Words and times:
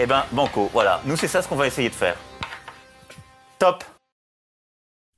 Eh 0.00 0.06
ben, 0.06 0.22
banco, 0.32 0.68
voilà. 0.72 1.00
Nous, 1.06 1.16
c'est 1.16 1.28
ça 1.28 1.42
ce 1.42 1.48
qu'on 1.48 1.56
va 1.56 1.66
essayer 1.66 1.88
de 1.88 1.94
faire. 1.94 2.16
Top 3.58 3.84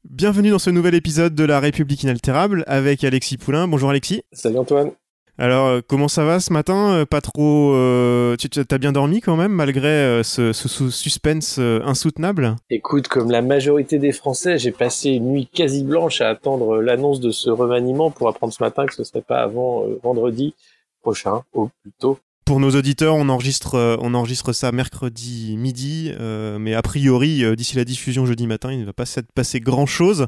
Bienvenue 0.08 0.50
dans 0.50 0.58
ce 0.58 0.70
nouvel 0.70 0.94
épisode 0.94 1.34
de 1.34 1.44
La 1.44 1.60
République 1.60 2.02
inaltérable 2.02 2.64
avec 2.66 3.04
Alexis 3.04 3.38
Poulain. 3.38 3.66
Bonjour 3.68 3.90
Alexis. 3.90 4.22
Salut 4.32 4.58
Antoine. 4.58 4.90
Alors, 5.38 5.66
euh, 5.66 5.80
comment 5.86 6.06
ça 6.06 6.24
va 6.24 6.38
ce 6.38 6.52
matin? 6.52 6.92
Euh, 6.92 7.06
Pas 7.06 7.20
trop. 7.20 7.72
euh, 7.74 8.36
tu 8.36 8.48
as 8.70 8.78
bien 8.78 8.92
dormi 8.92 9.20
quand 9.20 9.34
même, 9.36 9.50
malgré 9.50 9.88
euh, 9.88 10.22
ce, 10.22 10.52
suspense 10.52 11.56
euh, 11.58 11.80
insoutenable? 11.84 12.54
Écoute, 12.70 13.08
comme 13.08 13.30
la 13.30 13.42
majorité 13.42 13.98
des 13.98 14.12
Français, 14.12 14.58
j'ai 14.58 14.70
passé 14.70 15.10
une 15.10 15.32
nuit 15.32 15.48
quasi 15.52 15.82
blanche 15.82 16.20
à 16.20 16.28
attendre 16.28 16.76
l'annonce 16.80 17.18
de 17.18 17.30
ce 17.32 17.50
remaniement 17.50 18.10
pour 18.12 18.28
apprendre 18.28 18.52
ce 18.52 18.62
matin 18.62 18.86
que 18.86 18.94
ce 18.94 19.02
serait 19.02 19.22
pas 19.22 19.40
avant 19.42 19.84
euh, 19.84 19.98
vendredi 20.04 20.54
prochain, 21.02 21.42
au 21.52 21.68
plus 21.82 21.92
tôt. 21.98 22.18
Pour 22.44 22.60
nos 22.60 22.72
auditeurs, 22.72 23.14
on 23.14 23.30
enregistre, 23.30 23.76
euh, 23.76 23.96
on 24.00 24.12
enregistre 24.12 24.52
ça 24.52 24.70
mercredi 24.70 25.56
midi, 25.56 26.12
euh, 26.20 26.58
mais 26.58 26.74
a 26.74 26.82
priori, 26.82 27.42
euh, 27.42 27.56
d'ici 27.56 27.74
la 27.74 27.86
diffusion 27.86 28.26
jeudi 28.26 28.46
matin, 28.46 28.70
il 28.70 28.80
ne 28.80 28.84
va 28.84 28.92
pas 28.92 29.06
s'être 29.06 29.32
passé 29.32 29.60
grand-chose. 29.60 30.26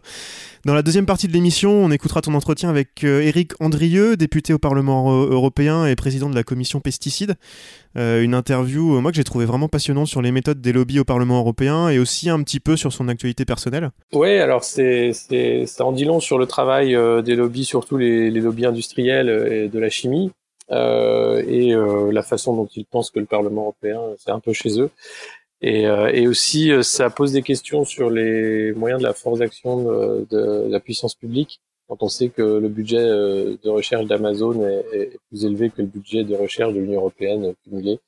Dans 0.64 0.72
la 0.72 0.81
deuxième 0.81 1.05
partie 1.05 1.28
de 1.28 1.34
l'émission, 1.34 1.72
on 1.72 1.91
écoutera 1.91 2.22
ton 2.22 2.33
entretien 2.33 2.70
avec 2.70 3.05
euh, 3.05 3.20
Éric 3.20 3.53
Andrieux, 3.61 4.17
député 4.17 4.55
au 4.55 4.59
Parlement 4.59 5.12
européen 5.12 5.84
et 5.84 5.94
président 5.94 6.31
de 6.31 6.34
la 6.34 6.42
commission 6.42 6.81
pesticides. 6.81 7.34
Euh, 7.98 8.22
une 8.22 8.34
interview, 8.34 8.98
moi, 9.03 9.11
que 9.11 9.17
j'ai 9.17 9.25
trouvé 9.25 9.44
vraiment 9.44 9.69
passionnante 9.69 10.06
sur 10.06 10.22
les 10.22 10.33
méthodes 10.33 10.62
des 10.62 10.72
lobbies 10.72 11.00
au 11.00 11.05
Parlement 11.05 11.39
européen 11.41 11.91
et 11.91 11.98
aussi 11.98 12.31
un 12.31 12.42
petit 12.42 12.61
peu 12.61 12.78
sur 12.78 12.94
son 12.94 13.09
actualité 13.09 13.44
personnelle. 13.44 13.91
Ouais, 14.14 14.39
alors 14.39 14.64
c'est 14.64 15.12
ça 15.67 15.84
en 15.84 15.92
dit 15.92 16.06
long 16.06 16.20
sur 16.20 16.39
le 16.39 16.47
travail 16.47 16.97
des 17.22 17.34
lobbies, 17.34 17.67
surtout 17.67 17.98
les, 17.98 18.31
lobbies 18.31 18.67
industriels 18.67 19.28
et 19.28 19.69
de 19.69 19.78
la 19.78 19.91
chimie, 19.91 20.33
et 20.70 21.75
euh, 21.75 22.11
la 22.12 22.22
façon 22.22 22.55
dont 22.56 22.69
ils 22.75 22.86
pensent 22.86 23.11
que 23.11 23.20
le 23.20 23.27
Parlement 23.27 23.62
européen 23.62 24.00
c'est 24.19 24.31
un 24.31 24.41
peu 24.41 24.53
chez 24.53 24.81
eux. 24.81 24.91
Et, 25.62 25.86
euh, 25.86 26.11
et 26.12 26.28
aussi, 26.28 26.70
euh, 26.70 26.83
ça 26.83 27.09
pose 27.11 27.33
des 27.33 27.42
questions 27.42 27.84
sur 27.84 28.11
les 28.11 28.72
moyens 28.72 29.00
de 29.00 29.06
la 29.06 29.14
force 29.14 29.39
d'action 29.39 29.83
de, 29.84 30.27
de 30.31 30.67
la 30.69 30.81
puissance 30.81 31.14
publique. 31.14 31.61
Quand 31.89 32.03
on 32.03 32.09
sait 32.09 32.28
que 32.28 32.42
le 32.42 32.69
budget 32.69 32.98
euh, 32.98 33.56
de 33.62 33.70
recherche 33.70 34.06
d'Amazon 34.06 34.67
est, 34.92 35.19
plus 35.28 35.44
élevé 35.44 35.70
que 35.70 35.83
le 35.83 35.89
budget 35.89 36.25
de 36.25 36.34
recherche 36.34 36.75
de 36.75 36.81
l'Union 36.81 37.00
européenne 37.00 37.55
cumulé, 37.64 38.00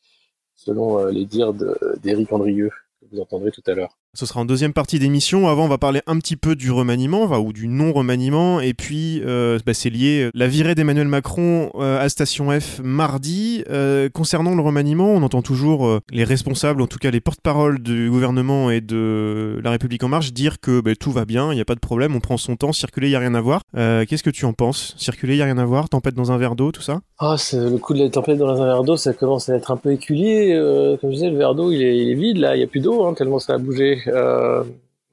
selon 0.57 0.99
euh, 0.99 1.11
les 1.11 1.25
dires 1.25 1.55
d'Éric 2.03 2.33
Andrieux, 2.33 2.71
que 3.01 3.07
vous 3.13 3.21
entendrez 3.21 3.51
tout 3.51 3.63
à 3.67 3.75
l'heure. 3.75 3.97
Ce 4.15 4.25
sera 4.27 4.41
en 4.41 4.45
deuxième 4.45 4.73
partie 4.73 4.99
d'émission. 4.99 5.49
Avant, 5.49 5.67
on 5.67 5.69
va 5.69 5.79
parler 5.79 6.01
un 6.07 6.19
petit 6.19 6.37
peu 6.37 6.57
du 6.57 6.71
remaniement, 6.73 7.25
ou 7.39 7.53
du 7.53 7.69
non-remaniement. 7.69 8.61
Et 8.61 8.73
puis, 8.73 9.23
euh, 9.25 9.59
bah, 9.67 9.75
c'est 9.75 9.91
lié. 9.91 10.31
La 10.35 10.49
virée 10.49 10.75
d'Emmanuel 10.75 11.09
Macron 11.09 11.71
euh, 11.75 12.01
à 12.01 12.09
Station 12.09 12.49
F 12.59 12.81
mardi. 12.83 13.65
Euh, 13.71 14.09
concernant 14.09 14.55
le 14.55 14.63
remaniement, 14.63 15.11
on 15.11 15.23
entend 15.23 15.43
toujours 15.43 15.87
euh, 15.87 16.01
les 16.11 16.25
responsables, 16.25 16.81
en 16.81 16.87
tout 16.87 16.99
cas 16.99 17.11
les 17.11 17.21
porte-paroles 17.21 17.81
du 17.81 18.11
gouvernement 18.11 18.71
et 18.71 18.81
de 18.81 19.61
La 19.63 19.71
République 19.71 20.03
En 20.03 20.09
Marche, 20.09 20.33
dire 20.33 20.59
que 20.61 20.81
bah, 20.81 20.97
tout 20.99 21.13
va 21.13 21.25
bien, 21.25 21.53
il 21.53 21.57
n'y 21.57 21.61
a 21.61 21.65
pas 21.65 21.75
de 21.75 21.81
problème, 21.81 22.17
on 22.17 22.21
prend 22.21 22.39
son 22.39 22.57
temps, 22.57 22.73
circuler, 22.73 23.09
il 23.09 23.11
n'y 23.11 23.17
a 23.17 23.21
rien 23.21 23.35
à 23.35 23.41
voir. 23.41 23.63
Euh, 23.77 24.05
Qu'est-ce 24.09 24.23
que 24.23 24.31
tu 24.31 24.47
en 24.47 24.53
penses? 24.53 24.95
Circuler, 24.97 25.35
il 25.35 25.37
n'y 25.37 25.43
a 25.43 25.47
rien 25.47 25.59
à 25.59 25.65
voir, 25.65 25.89
tempête 25.89 26.15
dans 26.15 26.33
un 26.33 26.39
verre 26.39 26.57
d'eau, 26.57 26.73
tout 26.73 26.83
ça? 26.83 27.01
Ah, 27.19 27.37
le 27.53 27.77
coup 27.79 27.95
de 27.95 28.03
la 28.03 28.09
tempête 28.09 28.39
dans 28.39 28.49
un 28.49 28.65
verre 28.65 28.85
d'eau, 28.85 28.97
ça 28.97 29.13
commence 29.13 29.49
à 29.49 29.57
être 29.57 29.71
un 29.71 29.77
peu 29.77 29.93
éculier. 29.93 30.53
Euh, 30.55 30.97
comme 30.97 31.11
je 31.11 31.17
disais, 31.17 31.31
le 31.31 31.37
verre 31.37 31.55
d'eau, 31.55 31.71
il 31.71 31.83
est, 31.83 32.15
vide 32.15 32.39
là, 32.39 32.57
il 32.57 32.61
y 32.61 32.65
a 32.65 32.67
plus 32.67 32.81
d'eau, 32.81 33.05
hein, 33.05 33.15
tellement 33.15 33.39
ça 33.39 33.55
a 33.55 33.59
bougé. 33.59 33.98
Euh, 34.07 34.65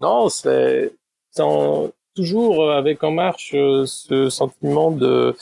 non, 0.01 0.29
c'est 0.29 0.91
toujours 2.15 2.71
avec 2.71 3.03
En 3.03 3.11
Marche 3.11 3.53
euh, 3.55 3.85
ce 3.85 4.29
sentiment 4.29 4.91
de 4.91 5.35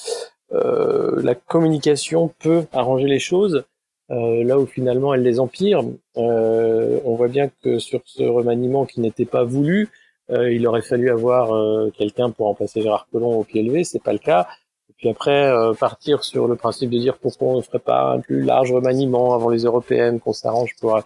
euh, 0.54 1.22
la 1.22 1.36
communication 1.36 2.32
peut 2.40 2.66
arranger 2.72 3.08
les 3.08 3.20
choses. 3.20 3.64
euh, 4.12 4.44
là 4.44 4.60
où 4.60 4.66
finalement 4.66 5.14
elle 5.14 5.24
les 5.24 5.40
empire, 5.40 5.82
Euh, 6.18 7.00
on 7.06 7.16
voit 7.16 7.28
bien 7.30 7.50
que 7.64 7.80
sur 7.80 8.02
ce 8.06 8.24
remaniement 8.24 8.86
qui 8.86 9.00
n'était 9.02 9.26
pas 9.26 9.44
voulu, 9.44 9.90
euh, 10.30 10.52
il 10.54 10.68
aurait 10.68 10.82
fallu 10.84 11.10
avoir 11.10 11.46
quelqu'un 11.94 12.30
pour 12.30 12.48
remplacer 12.48 12.82
Gérard 12.82 13.08
Collomb 13.12 13.36
au 13.40 13.44
pied 13.44 13.64
levé, 13.64 13.84
c'est 13.84 14.04
pas 14.04 14.14
le 14.14 14.20
cas. 14.20 14.48
Et 14.90 14.94
puis 14.98 15.10
après, 15.10 15.52
partir 15.80 16.24
sur 16.24 16.48
le 16.48 16.56
principe 16.56 16.90
de 16.92 17.00
dire 17.00 17.18
pourquoi 17.18 17.48
on 17.50 17.58
ne 17.58 17.62
ferait 17.62 17.80
pas 17.80 18.14
un 18.14 18.20
plus 18.20 18.44
large 18.44 18.72
remaniement 18.72 19.34
avant 19.34 19.50
les 19.50 19.64
européennes, 19.64 20.20
qu'on 20.20 20.34
s'arrange 20.34 20.76
pour 20.80 21.00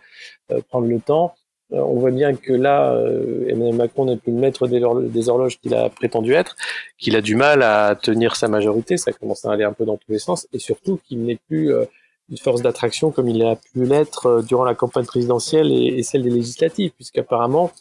prendre 0.69 0.87
le 0.87 0.99
temps. 0.99 1.33
Euh, 1.73 1.79
on 1.79 1.99
voit 1.99 2.11
bien 2.11 2.33
que 2.33 2.53
là, 2.53 2.93
euh, 2.93 3.45
Emmanuel 3.49 3.75
Macron 3.75 4.05
n'est 4.05 4.17
plus 4.17 4.31
le 4.31 4.39
maître 4.39 4.67
des, 4.67 4.79
horlo- 4.79 5.09
des 5.09 5.29
horloges 5.29 5.59
qu'il 5.59 5.73
a 5.73 5.89
prétendu 5.89 6.33
être, 6.33 6.55
qu'il 6.97 7.15
a 7.15 7.21
du 7.21 7.35
mal 7.35 7.61
à 7.61 7.95
tenir 7.95 8.35
sa 8.37 8.47
majorité, 8.47 8.97
ça 8.97 9.11
commence 9.11 9.43
à 9.43 9.51
aller 9.51 9.65
un 9.65 9.73
peu 9.73 9.85
dans 9.85 9.97
tous 9.97 10.11
les 10.11 10.19
sens, 10.19 10.47
et 10.53 10.59
surtout 10.59 10.99
qu'il 11.05 11.23
n'est 11.23 11.39
plus 11.47 11.73
euh, 11.73 11.83
une 12.29 12.37
force 12.37 12.61
d'attraction 12.61 13.11
comme 13.11 13.27
il 13.27 13.43
a 13.43 13.55
pu 13.55 13.85
l'être 13.85 14.41
durant 14.47 14.63
la 14.65 14.75
campagne 14.75 15.05
présidentielle 15.05 15.71
et, 15.71 16.03
celle 16.03 16.23
des 16.23 16.29
législatives, 16.29 16.91
puisqu'apparemment, 16.91 17.71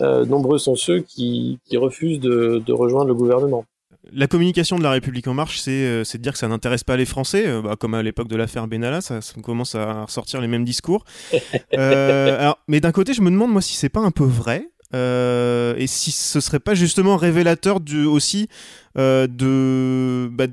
nombreux 0.00 0.56
sont 0.56 0.74
ceux 0.74 1.00
qui, 1.00 1.60
refusent 1.74 2.18
de 2.18 2.72
rejoindre 2.72 3.08
le 3.08 3.14
gouvernement. 3.14 3.66
La 4.12 4.26
communication 4.26 4.78
de 4.78 4.82
la 4.82 4.92
République 4.92 5.26
en 5.28 5.34
marche, 5.34 5.60
c'est 5.60 5.70
euh, 5.70 6.04
c'est 6.04 6.18
de 6.18 6.22
dire 6.22 6.32
que 6.32 6.38
ça 6.38 6.48
n'intéresse 6.48 6.84
pas 6.84 6.96
les 6.96 7.04
Français, 7.04 7.46
euh, 7.46 7.60
bah, 7.60 7.76
comme 7.78 7.94
à 7.94 8.02
l'époque 8.02 8.28
de 8.28 8.36
l'affaire 8.36 8.66
Benalla, 8.66 9.02
ça, 9.02 9.20
ça 9.20 9.34
commence 9.42 9.74
à 9.74 10.04
ressortir 10.04 10.40
les 10.40 10.48
mêmes 10.48 10.64
discours. 10.64 11.04
Euh, 11.78 12.38
alors, 12.40 12.58
mais 12.68 12.80
d'un 12.80 12.92
côté, 12.92 13.14
je 13.14 13.22
me 13.22 13.30
demande 13.30 13.52
moi 13.52 13.62
si 13.62 13.74
c'est 13.74 13.88
pas 13.88 14.00
un 14.00 14.10
peu 14.10 14.24
vrai. 14.24 14.68
Euh, 14.94 15.74
et 15.76 15.86
si 15.86 16.10
ce 16.10 16.40
serait 16.40 16.58
pas 16.60 16.74
justement 16.74 17.16
révélateur 17.16 17.80
du, 17.80 18.04
aussi 18.04 18.48
euh, 18.98 19.28
de 19.28 20.28
bah, 20.32 20.46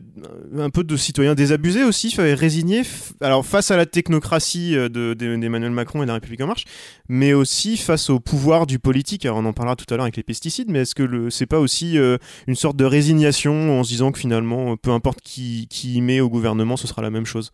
un 0.60 0.70
peu 0.70 0.84
de 0.84 0.96
citoyens 0.96 1.34
désabusés 1.34 1.84
aussi 1.84 2.14
résignés 2.18 2.84
alors 3.20 3.44
face 3.44 3.72
à 3.72 3.78
la 3.78 3.88
technocratie 3.88 4.76
euh, 4.76 4.90
de- 4.90 5.16
de- 5.16 5.36
d'Emmanuel 5.36 5.72
Macron 5.72 6.04
et 6.04 6.06
de 6.06 6.10
la 6.10 6.14
République 6.14 6.42
en 6.42 6.48
marche 6.48 6.66
mais 7.10 7.34
aussi 7.34 7.78
face 7.78 8.12
au 8.12 8.20
pouvoir 8.20 8.68
du 8.68 8.78
politique 8.78 9.26
alors 9.26 9.40
on 9.40 9.46
en 9.46 9.54
parlera 9.54 9.76
tout 9.76 9.92
à 9.92 9.98
l'heure 9.98 10.04
avec 10.06 10.18
les 10.18 10.24
pesticides 10.24 10.70
mais 10.70 10.82
est-ce 10.82 10.94
que 10.94 11.30
c'est 11.32 11.48
pas 11.48 11.60
aussi 11.60 11.98
une 12.48 12.56
sorte 12.56 12.78
de 12.78 12.86
résignation 12.86 13.80
en 13.80 13.84
se 13.84 13.90
disant 13.90 14.12
que 14.12 14.20
finalement, 14.20 14.78
peu 14.78 14.92
importe 14.92 15.22
qui, 15.22 15.68
qui 15.70 15.96
y 15.96 16.02
met 16.02 16.20
au 16.20 16.30
gouvernement, 16.30 16.78
ce 16.78 16.88
sera 16.88 17.02
la 17.02 17.10
même 17.10 17.26
chose? 17.26 17.52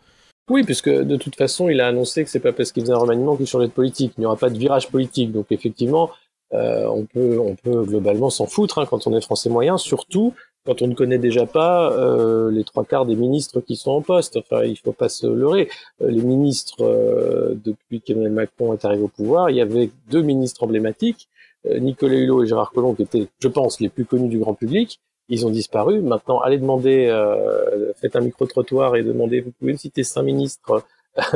Oui, 0.49 0.63
puisque 0.63 0.89
de 0.89 1.15
toute 1.15 1.35
façon, 1.35 1.69
il 1.69 1.79
a 1.79 1.87
annoncé 1.87 2.23
que 2.23 2.29
c'est 2.29 2.39
pas 2.39 2.51
parce 2.51 2.71
qu'il 2.71 2.83
faisait 2.83 2.93
un 2.93 2.97
remaniement 2.97 3.37
qu'il 3.37 3.47
changeait 3.47 3.67
de 3.67 3.71
politique. 3.71 4.13
Il 4.17 4.21
n'y 4.21 4.25
aura 4.25 4.35
pas 4.35 4.49
de 4.49 4.57
virage 4.57 4.89
politique. 4.89 5.31
Donc 5.31 5.47
effectivement, 5.51 6.11
euh, 6.53 6.87
on 6.87 7.05
peut, 7.05 7.39
on 7.39 7.55
peut 7.55 7.83
globalement 7.83 8.29
s'en 8.29 8.45
foutre 8.45 8.79
hein, 8.79 8.85
quand 8.89 9.07
on 9.07 9.15
est 9.17 9.21
français 9.21 9.49
moyen, 9.49 9.77
surtout 9.77 10.33
quand 10.65 10.81
on 10.81 10.87
ne 10.87 10.93
connaît 10.93 11.17
déjà 11.17 11.45
pas 11.45 11.91
euh, 11.91 12.49
les 12.49 12.63
trois 12.63 12.85
quarts 12.85 13.05
des 13.05 13.15
ministres 13.15 13.59
qui 13.59 13.75
sont 13.75 13.91
en 13.91 14.01
poste. 14.01 14.37
Enfin, 14.37 14.63
il 14.63 14.77
faut 14.77 14.93
pas 14.93 15.09
se 15.09 15.27
leurrer. 15.27 15.67
Euh, 16.01 16.09
les 16.09 16.21
ministres, 16.21 16.81
euh, 16.81 17.53
depuis 17.65 17.99
qu'Emmanuel 17.99 18.31
Macron 18.31 18.73
est 18.73 18.85
arrivé 18.85 19.03
au 19.03 19.09
pouvoir, 19.09 19.49
il 19.49 19.57
y 19.57 19.61
avait 19.61 19.89
deux 20.09 20.21
ministres 20.21 20.63
emblématiques, 20.63 21.27
euh, 21.65 21.79
Nicolas 21.79 22.15
Hulot 22.15 22.43
et 22.43 22.47
Gérard 22.47 22.71
Collomb, 22.71 22.95
qui 22.95 23.01
étaient, 23.01 23.27
je 23.39 23.47
pense, 23.49 23.81
les 23.81 23.89
plus 23.89 24.05
connus 24.05 24.29
du 24.29 24.39
grand 24.39 24.53
public. 24.53 25.01
Ils 25.27 25.45
ont 25.45 25.49
disparu. 25.49 26.01
Maintenant, 26.01 26.39
allez 26.39 26.59
demander, 26.59 27.07
euh, 27.09 27.91
faites 27.99 28.15
un 28.15 28.21
micro-trottoir 28.21 28.95
et 28.95 29.03
demandez, 29.03 29.41
vous 29.41 29.51
pouvez 29.59 29.73
me 29.73 29.77
citer 29.77 30.03
cinq 30.03 30.23
ministres 30.23 30.83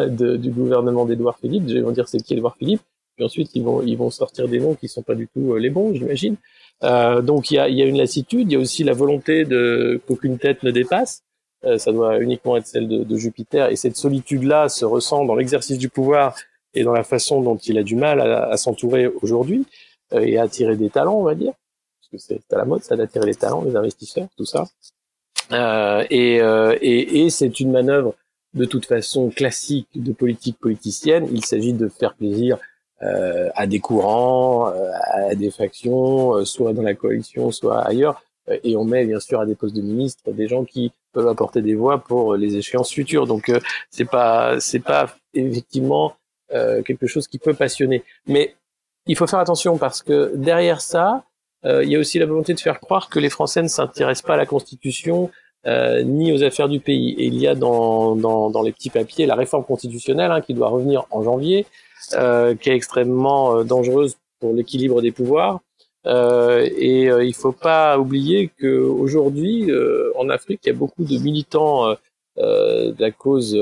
du 0.08 0.50
gouvernement 0.52 1.06
d'Édouard 1.06 1.38
Philippe. 1.38 1.66
Ils 1.68 1.84
vont 1.84 1.92
dire 1.92 2.08
c'est 2.08 2.20
qui 2.20 2.34
Édouard 2.34 2.56
Philippe. 2.58 2.82
Puis 3.18 3.26
ensuite, 3.26 3.52
ils 3.56 3.64
vont, 3.64 3.82
ils 3.82 3.98
vont 3.98 4.12
sortir 4.12 4.48
des 4.48 4.60
noms 4.60 4.76
qui 4.76 4.88
sont 4.88 5.02
pas 5.02 5.16
du 5.16 5.28
tout 5.28 5.54
euh, 5.54 5.60
les 5.60 5.70
bons, 5.70 5.94
j'imagine. 5.94 6.36
Euh, 6.84 7.22
donc, 7.22 7.52
il 7.52 7.56
y 7.56 7.60
a, 7.60 7.68
il 7.68 7.76
y 7.76 7.82
a 7.82 7.86
une 7.86 7.98
lassitude. 7.98 8.50
Il 8.50 8.54
y 8.54 8.56
a 8.56 8.60
aussi 8.60 8.84
la 8.84 8.94
volonté 8.94 9.44
de 9.44 10.00
qu'aucune 10.08 10.38
tête 10.38 10.64
ne 10.64 10.72
dépasse. 10.72 11.24
Euh, 11.66 11.78
ça 11.80 11.92
doit 11.92 12.20
uniquement 12.20 12.56
être 12.56 12.68
celle 12.68 12.88
de, 12.88 13.04
de 13.04 13.18
Jupiter. 13.18 13.70
Et 13.72 13.76
cette 13.76 13.98
solitude-là 13.98 14.70
se 14.70 14.86
ressent 14.86 15.26
dans 15.26 15.36
l'exercice 15.36 15.80
du 15.80 15.90
pouvoir 15.90 16.36
et 16.76 16.84
dans 16.84 16.94
la 16.94 17.04
façon 17.04 17.42
dont 17.42 17.58
il 17.58 17.78
a 17.78 17.84
du 17.84 17.96
mal 17.96 18.22
à, 18.22 18.56
s'entourer 18.58 19.08
aujourd'hui 19.08 19.66
euh, 20.14 20.20
et 20.20 20.38
à 20.38 20.44
attirer 20.44 20.76
des 20.76 20.90
talents, 20.90 21.20
on 21.20 21.24
va 21.24 21.34
dire. 21.36 21.54
Parce 22.00 22.10
que 22.12 22.18
c'est 22.18 22.54
à 22.54 22.58
la 22.58 22.66
mode, 22.66 22.84
ça, 22.84 22.96
d'attirer 22.96 23.26
les 23.26 23.36
talents, 23.36 23.64
les 23.64 23.76
investisseurs, 23.76 24.28
tout 24.38 24.46
ça. 24.46 24.66
Euh, 25.52 26.06
et 26.10 26.42
euh, 26.42 26.78
et, 26.82 27.24
et 27.24 27.30
c'est 27.30 27.60
une 27.60 27.72
manœuvre 27.72 28.14
de 28.54 28.66
toute 28.66 28.86
façon 28.86 29.30
classique 29.30 29.88
de 29.96 30.12
politique 30.14 30.60
politicienne. 30.60 31.28
Il 31.32 31.44
s'agit 31.44 31.74
de 31.74 31.88
faire 31.88 32.14
plaisir 32.14 32.58
à 33.54 33.68
des 33.68 33.80
courants, 33.80 34.70
euh, 34.70 34.92
à 35.30 35.36
des 35.36 35.52
factions, 35.52 36.36
euh, 36.36 36.46
soit 36.46 36.74
dans 36.74 36.82
la 36.82 36.96
coalition, 36.96 37.52
soit 37.52 37.80
ailleurs. 37.82 38.24
Euh, 38.50 38.58
Et 38.64 38.76
on 38.76 38.86
met 38.86 39.06
bien 39.06 39.20
sûr 39.20 39.40
à 39.40 39.46
des 39.46 39.56
postes 39.56 39.76
de 39.76 39.82
ministres 39.82 40.32
des 40.32 40.48
gens 40.48 40.64
qui 40.66 40.92
peuvent 41.14 41.28
apporter 41.28 41.62
des 41.62 41.76
voix 41.76 42.00
pour 42.00 42.36
les 42.36 42.56
échéances 42.56 42.92
futures. 42.92 43.28
Donc 43.28 43.50
euh, 43.50 43.60
c'est 43.92 44.10
pas 44.10 44.60
c'est 44.60 44.80
pas 44.80 45.16
effectivement 45.34 46.14
quelque 46.86 47.08
chose 47.08 47.28
qui 47.28 47.40
peut 47.40 47.54
passionner. 47.54 48.06
Mais 48.26 48.56
il 49.06 49.18
faut 49.18 49.28
faire 49.28 49.40
attention 49.40 49.78
parce 49.78 50.02
que 50.02 50.32
derrière 50.36 50.80
ça, 50.80 51.26
il 51.66 51.90
y 51.90 51.96
a 51.98 52.00
aussi 52.00 52.20
la 52.20 52.26
volonté 52.26 52.54
de 52.54 52.60
faire 52.62 52.80
croire 52.80 53.10
que 53.10 53.20
les 53.20 53.30
Français 53.30 53.62
ne 53.62 53.68
s'intéressent 53.68 54.26
pas 54.26 54.36
à 54.36 54.38
la 54.38 54.46
Constitution 54.46 55.30
ni 55.66 56.32
aux 56.32 56.42
affaires 56.44 56.70
du 56.70 56.80
pays. 56.80 57.10
Et 57.20 57.26
il 57.26 57.38
y 57.38 57.48
a 57.48 57.54
dans, 57.56 58.16
dans, 58.16 58.50
dans 58.50 58.62
les 58.62 58.72
petits 58.72 58.90
papiers 58.90 59.26
la 59.26 59.36
réforme 59.36 59.66
constitutionnelle 59.66 60.32
hein, 60.32 60.40
qui 60.40 60.54
doit 60.54 60.70
revenir 60.70 61.06
en 61.12 61.22
janvier, 61.22 61.66
euh, 62.14 62.56
qui 62.56 62.70
est 62.70 62.76
extrêmement 62.76 63.64
dangereuse 63.64 64.16
pour 64.40 64.54
l'équilibre 64.54 65.02
des 65.02 65.12
pouvoirs. 65.12 65.62
Euh, 66.08 66.70
et 66.78 67.10
euh, 67.10 67.26
il 67.26 67.34
faut 67.34 67.52
pas 67.52 68.00
oublier 68.00 68.50
que 68.58 68.80
aujourd'hui, 68.80 69.70
euh, 69.70 70.12
en 70.16 70.30
Afrique, 70.30 70.62
il 70.64 70.68
y 70.68 70.72
a 70.72 70.76
beaucoup 70.76 71.04
de 71.04 71.18
militants 71.18 71.96
de 72.38 72.96
la 73.00 73.12
cause 73.12 73.54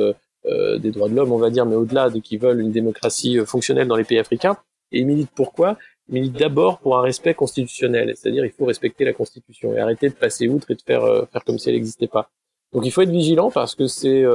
des 0.45 0.91
droits 0.91 1.09
de 1.09 1.15
l'homme, 1.15 1.31
on 1.31 1.37
va 1.37 1.49
dire, 1.49 1.65
mais 1.65 1.75
au-delà 1.75 2.09
de 2.09 2.19
qui 2.19 2.37
veulent 2.37 2.61
une 2.61 2.71
démocratie 2.71 3.39
fonctionnelle 3.45 3.87
dans 3.87 3.95
les 3.95 4.03
pays 4.03 4.19
africains. 4.19 4.57
Et 4.91 4.99
ils 4.99 5.07
militent 5.07 5.31
pourquoi 5.33 5.77
Ils 6.09 6.15
militent 6.15 6.37
d'abord 6.37 6.79
pour 6.79 6.97
un 6.97 7.01
respect 7.01 7.33
constitutionnel, 7.33 8.13
c'est-à-dire 8.15 8.45
il 8.45 8.51
faut 8.51 8.65
respecter 8.65 9.05
la 9.05 9.13
Constitution 9.13 9.73
et 9.73 9.79
arrêter 9.79 10.09
de 10.09 10.13
passer 10.13 10.47
outre 10.47 10.71
et 10.71 10.75
de 10.75 10.81
faire 10.81 11.03
faire 11.31 11.43
comme 11.45 11.57
si 11.57 11.69
elle 11.69 11.75
n'existait 11.75 12.07
pas. 12.07 12.29
Donc 12.73 12.85
il 12.85 12.91
faut 12.91 13.01
être 13.01 13.09
vigilant 13.09 13.49
parce 13.49 13.75
que 13.75 13.87
c'est 13.87 14.25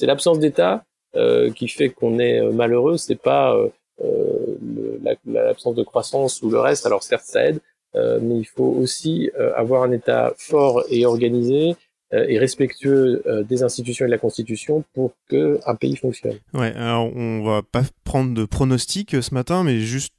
l'absence 0.00 0.40
d'État 0.40 0.84
qui 1.54 1.68
fait 1.68 1.90
qu'on 1.90 2.18
est 2.18 2.40
malheureux. 2.52 2.96
C'est 2.96 3.20
pas 3.20 3.56
l'absence 5.26 5.74
de 5.74 5.82
croissance 5.82 6.42
ou 6.42 6.50
le 6.50 6.58
reste. 6.60 6.86
Alors 6.86 7.02
certes, 7.02 7.24
ça 7.26 7.44
aide, 7.44 7.60
euh, 7.96 8.18
mais 8.20 8.38
il 8.38 8.44
faut 8.44 8.74
aussi 8.80 9.30
euh, 9.38 9.52
avoir 9.54 9.82
un 9.82 9.92
État 9.92 10.34
fort 10.36 10.84
et 10.90 11.06
organisé 11.06 11.70
euh, 11.70 11.74
et 12.28 12.38
respectueux 12.38 13.22
euh, 13.26 13.42
des 13.42 13.62
institutions 13.62 14.04
et 14.04 14.08
de 14.08 14.12
la 14.12 14.18
Constitution 14.18 14.84
pour 14.94 15.12
que 15.28 15.58
un 15.66 15.74
pays 15.74 15.96
fonctionne. 15.96 16.38
Ouais, 16.52 16.72
alors 16.74 17.14
on 17.16 17.42
va 17.42 17.62
pas 17.62 17.82
prendre 18.04 18.34
de 18.34 18.44
pronostics 18.44 19.14
euh, 19.14 19.22
ce 19.22 19.34
matin, 19.34 19.64
mais 19.64 19.80
juste 19.80 20.14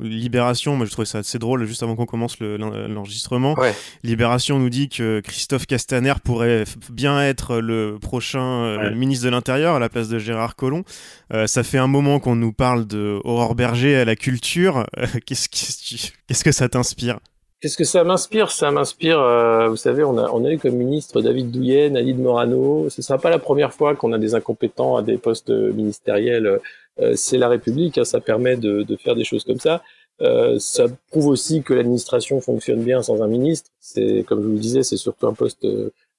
Libération, 0.00 0.76
moi 0.76 0.86
je 0.86 0.92
trouvais 0.92 1.06
ça 1.06 1.18
assez 1.18 1.38
drôle 1.38 1.64
juste 1.64 1.82
avant 1.82 1.96
qu'on 1.96 2.06
commence 2.06 2.38
l'enregistrement. 2.40 3.54
ouais. 3.58 3.74
Libération 4.02 4.58
nous 4.58 4.70
dit 4.70 4.88
que 4.88 5.20
Christophe 5.20 5.66
Castaner 5.66 6.14
pourrait 6.22 6.64
bien 6.90 7.22
être 7.22 7.58
le 7.58 7.98
prochain 8.00 8.76
ouais. 8.78 8.94
ministre 8.94 9.24
de 9.24 9.30
l'Intérieur 9.30 9.74
à 9.74 9.78
la 9.78 9.88
place 9.88 10.08
de 10.08 10.18
Gérard 10.18 10.56
Collomb. 10.56 10.84
Euh, 11.32 11.46
ça 11.46 11.62
fait 11.62 11.78
un 11.78 11.86
moment 11.86 12.20
qu'on 12.20 12.36
nous 12.36 12.52
parle 12.52 12.86
de 12.86 13.20
Aurore 13.24 13.54
Berger 13.54 13.96
à 13.96 14.04
la 14.04 14.16
culture. 14.16 14.86
Qu'est-ce 15.26 15.48
qu'est-ce 15.48 16.44
que 16.44 16.52
ça 16.52 16.68
t'inspire? 16.68 17.18
Qu'est-ce 17.62 17.76
que 17.76 17.84
ça 17.84 18.02
m'inspire? 18.02 18.50
Ça 18.50 18.70
m'inspire, 18.72 19.20
euh, 19.20 19.68
vous 19.68 19.76
savez, 19.76 20.02
on 20.02 20.18
a, 20.18 20.28
on 20.30 20.44
a 20.44 20.50
eu 20.50 20.58
comme 20.58 20.74
ministre 20.74 21.22
David 21.22 21.52
Douillet, 21.52 21.90
Nadine 21.90 22.20
Morano. 22.20 22.90
Ce 22.90 23.00
sera 23.02 23.18
pas 23.18 23.30
la 23.30 23.38
première 23.38 23.72
fois 23.72 23.94
qu'on 23.94 24.12
a 24.12 24.18
des 24.18 24.34
incompétents 24.34 24.96
à 24.96 25.02
des 25.02 25.16
postes 25.16 25.50
ministériels. 25.50 26.58
Euh, 27.00 27.14
c'est 27.14 27.38
la 27.38 27.48
République, 27.48 27.98
hein, 27.98 28.04
ça 28.04 28.20
permet 28.20 28.56
de, 28.56 28.82
de, 28.82 28.96
faire 28.96 29.14
des 29.14 29.24
choses 29.24 29.44
comme 29.44 29.60
ça. 29.60 29.82
Euh, 30.20 30.58
ça 30.58 30.86
prouve 31.10 31.28
aussi 31.28 31.62
que 31.62 31.72
l'administration 31.72 32.40
fonctionne 32.40 32.82
bien 32.82 33.00
sans 33.00 33.22
un 33.22 33.28
ministre. 33.28 33.70
C'est, 33.78 34.24
comme 34.26 34.42
je 34.42 34.46
vous 34.48 34.54
le 34.54 34.58
disais, 34.58 34.82
c'est 34.82 34.96
surtout 34.96 35.28
un 35.28 35.32
poste 35.32 35.64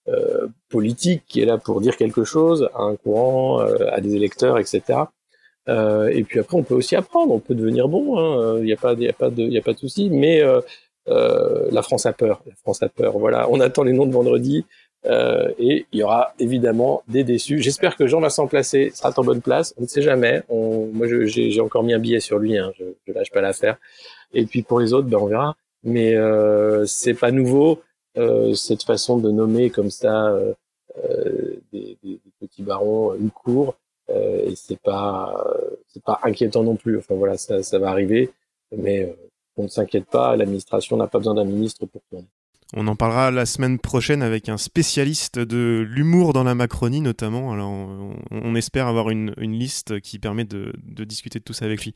euh, 0.09 0.47
politique 0.69 1.23
qui 1.29 1.39
est 1.39 1.45
là 1.45 1.57
pour 1.57 1.79
dire 1.79 1.95
quelque 1.95 2.25
chose 2.25 2.69
à 2.73 2.83
un 2.83 2.97
courant, 2.97 3.61
euh, 3.61 3.87
à 3.89 4.01
des 4.01 4.15
électeurs, 4.15 4.59
etc. 4.59 4.81
Euh, 5.69 6.07
et 6.07 6.23
puis 6.23 6.41
après, 6.41 6.57
on 6.57 6.63
peut 6.63 6.75
aussi 6.75 6.97
apprendre, 6.97 7.33
on 7.33 7.39
peut 7.39 7.55
devenir 7.55 7.87
bon. 7.87 8.17
Hein. 8.19 8.57
Il 8.59 8.65
n'y 8.65 8.73
a 8.73 8.75
pas, 8.75 8.91
a 8.91 9.13
pas 9.13 9.29
de, 9.29 9.57
a 9.57 9.61
pas 9.61 9.71
de 9.71 9.77
souci. 9.77 10.09
Mais 10.09 10.41
euh, 11.07 11.67
la 11.71 11.81
France 11.81 12.05
a 12.05 12.13
peur. 12.13 12.41
La 12.45 12.55
France 12.55 12.81
a 12.83 12.89
peur. 12.89 13.17
Voilà, 13.17 13.49
on 13.49 13.59
attend 13.59 13.83
les 13.83 13.93
noms 13.93 14.05
de 14.05 14.13
vendredi. 14.13 14.65
Euh, 15.05 15.51
et 15.59 15.85
il 15.91 15.99
y 15.99 16.03
aura 16.03 16.33
évidemment 16.39 17.03
des 17.07 17.23
déçus. 17.23 17.61
J'espère 17.61 17.97
que 17.97 18.07
Jean-Vincent 18.07 18.47
Placé 18.47 18.91
sera 18.95 19.11
en 19.15 19.23
bonne 19.23 19.41
place. 19.41 19.73
On 19.77 19.81
ne 19.81 19.87
sait 19.87 20.01
jamais. 20.01 20.43
On, 20.49 20.87
moi, 20.93 21.07
j'ai 21.25 21.59
encore 21.59 21.83
mis 21.83 21.93
un 21.93 21.99
billet 21.99 22.21
sur 22.21 22.39
lui. 22.39 22.57
Hein. 22.57 22.71
Je, 22.79 22.85
je 23.05 23.13
lâche 23.13 23.31
pas 23.31 23.41
l'affaire. 23.41 23.77
Et 24.33 24.45
puis 24.45 24.63
pour 24.63 24.79
les 24.79 24.93
autres, 24.93 25.07
ben 25.07 25.17
on 25.17 25.27
verra. 25.27 25.55
Mais 25.83 26.15
euh, 26.15 26.85
c'est 26.85 27.13
pas 27.13 27.31
nouveau 27.31 27.81
euh, 28.17 28.53
cette 28.53 28.83
façon 28.83 29.17
de 29.17 29.29
nommer 29.31 29.69
comme 29.69 29.91
ça 29.91 30.29
euh, 30.29 30.53
des, 31.73 31.97
des, 32.03 32.19
des, 32.23 32.31
petits 32.39 32.63
barons 32.63 33.13
une 33.15 33.31
cour. 33.31 33.75
Et 34.09 34.53
c'est 34.55 34.79
pas 34.79 35.43
c'est 35.87 36.03
pas 36.03 36.19
inquiétant 36.23 36.63
non 36.63 36.75
plus. 36.75 36.97
Enfin 36.97 37.15
voilà, 37.15 37.37
ça, 37.37 37.63
ça 37.63 37.79
va 37.79 37.89
arriver. 37.89 38.29
Mais 38.75 39.15
on 39.57 39.63
ne 39.63 39.67
s'inquiète 39.67 40.05
pas, 40.05 40.35
l'administration 40.35 40.97
n'a 40.97 41.07
pas 41.07 41.19
besoin 41.19 41.35
d'un 41.35 41.45
ministre 41.45 41.85
pour 41.85 42.01
tourner. 42.09 42.27
On 42.75 42.87
en 42.87 42.95
parlera 42.95 43.29
la 43.29 43.45
semaine 43.45 43.77
prochaine 43.77 44.23
avec 44.23 44.49
un 44.49 44.57
spécialiste 44.57 45.37
de 45.37 45.85
l'humour 45.87 46.33
dans 46.33 46.43
la 46.43 46.55
Macronie 46.55 47.01
notamment. 47.01 47.51
Alors 47.51 47.71
on, 48.31 48.55
espère 48.55 48.87
avoir 48.87 49.11
une, 49.11 49.31
liste 49.37 49.99
qui 49.99 50.17
permet 50.17 50.43
de, 50.43 50.73
discuter 51.05 51.37
de 51.37 51.43
tout 51.43 51.53
ça 51.53 51.65
avec 51.65 51.83
lui. 51.83 51.93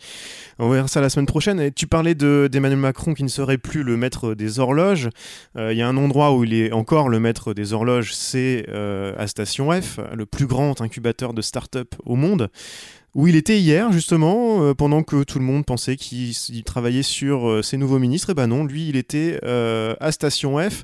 On 0.60 0.70
verra 0.70 0.88
ça 0.88 1.02
la 1.02 1.10
semaine 1.10 1.26
prochaine. 1.26 1.72
Tu 1.74 1.88
parlais 1.88 2.14
d'Emmanuel 2.14 2.78
Macron 2.78 3.16
qui 3.16 3.24
ne 3.24 3.28
serait 3.28 3.58
plus 3.58 3.82
le 3.82 3.98
maître 3.98 4.36
des 4.36 4.60
horloges. 4.60 5.10
Il 5.56 5.62
euh, 5.62 5.74
y 5.74 5.82
a 5.82 5.88
un 5.88 5.98
endroit 5.98 6.36
où 6.36 6.44
il 6.44 6.54
est 6.54 6.72
encore 6.72 7.10
le 7.10 7.20
maître 7.20 7.56
des 7.56 7.74
horloges, 7.74 8.14
c'est 8.14 8.66
euh, 8.70 9.16
à 9.18 9.26
Station 9.26 9.72
F, 9.72 10.00
le 10.14 10.28
plus 10.28 10.46
grand 10.46 10.80
incubateur 10.82 11.34
de 11.34 11.42
start-up 11.42 11.96
au 12.06 12.16
monde 12.16 12.50
où 13.16 13.28
il 13.28 13.36
était 13.36 13.60
hier 13.60 13.92
justement, 13.92 14.64
euh, 14.64 14.74
pendant 14.74 15.04
que 15.04 15.24
tout 15.24 15.40
le 15.40 15.46
monde 15.46 15.66
pensait 15.66 15.96
qu'il 15.96 16.64
travaillait 16.64 17.04
sur 17.04 17.50
euh, 17.50 17.62
ses 17.62 17.78
nouveaux 17.78 18.00
ministres. 18.00 18.30
Et 18.30 18.34
ben 18.34 18.48
non, 18.48 18.64
lui, 18.64 18.90
il 18.90 18.96
était 18.96 19.40
euh, 19.44 19.96
à 20.00 20.12
Station 20.12 20.58
F, 20.58 20.84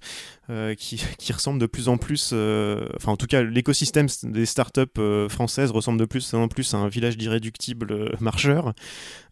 euh, 0.49 0.75
qui, 0.77 1.31
ressemble 1.31 1.57
de 1.57 1.65
plus 1.65 1.87
en 1.87 1.97
plus, 1.97 2.31
euh, 2.33 2.85
enfin 2.97 3.13
en 3.13 3.17
tout 3.17 3.27
cas 3.27 3.41
l'écosystème 3.43 4.07
des 4.23 4.45
startups 4.45 4.81
euh, 4.97 5.29
françaises 5.29 5.71
ressemble 5.71 5.97
de 5.97 6.03
plus 6.03 6.33
en 6.33 6.49
plus 6.49 6.73
à 6.73 6.77
un 6.77 6.89
village 6.89 7.17
d'irréductibles 7.17 8.11
marcheurs, 8.19 8.73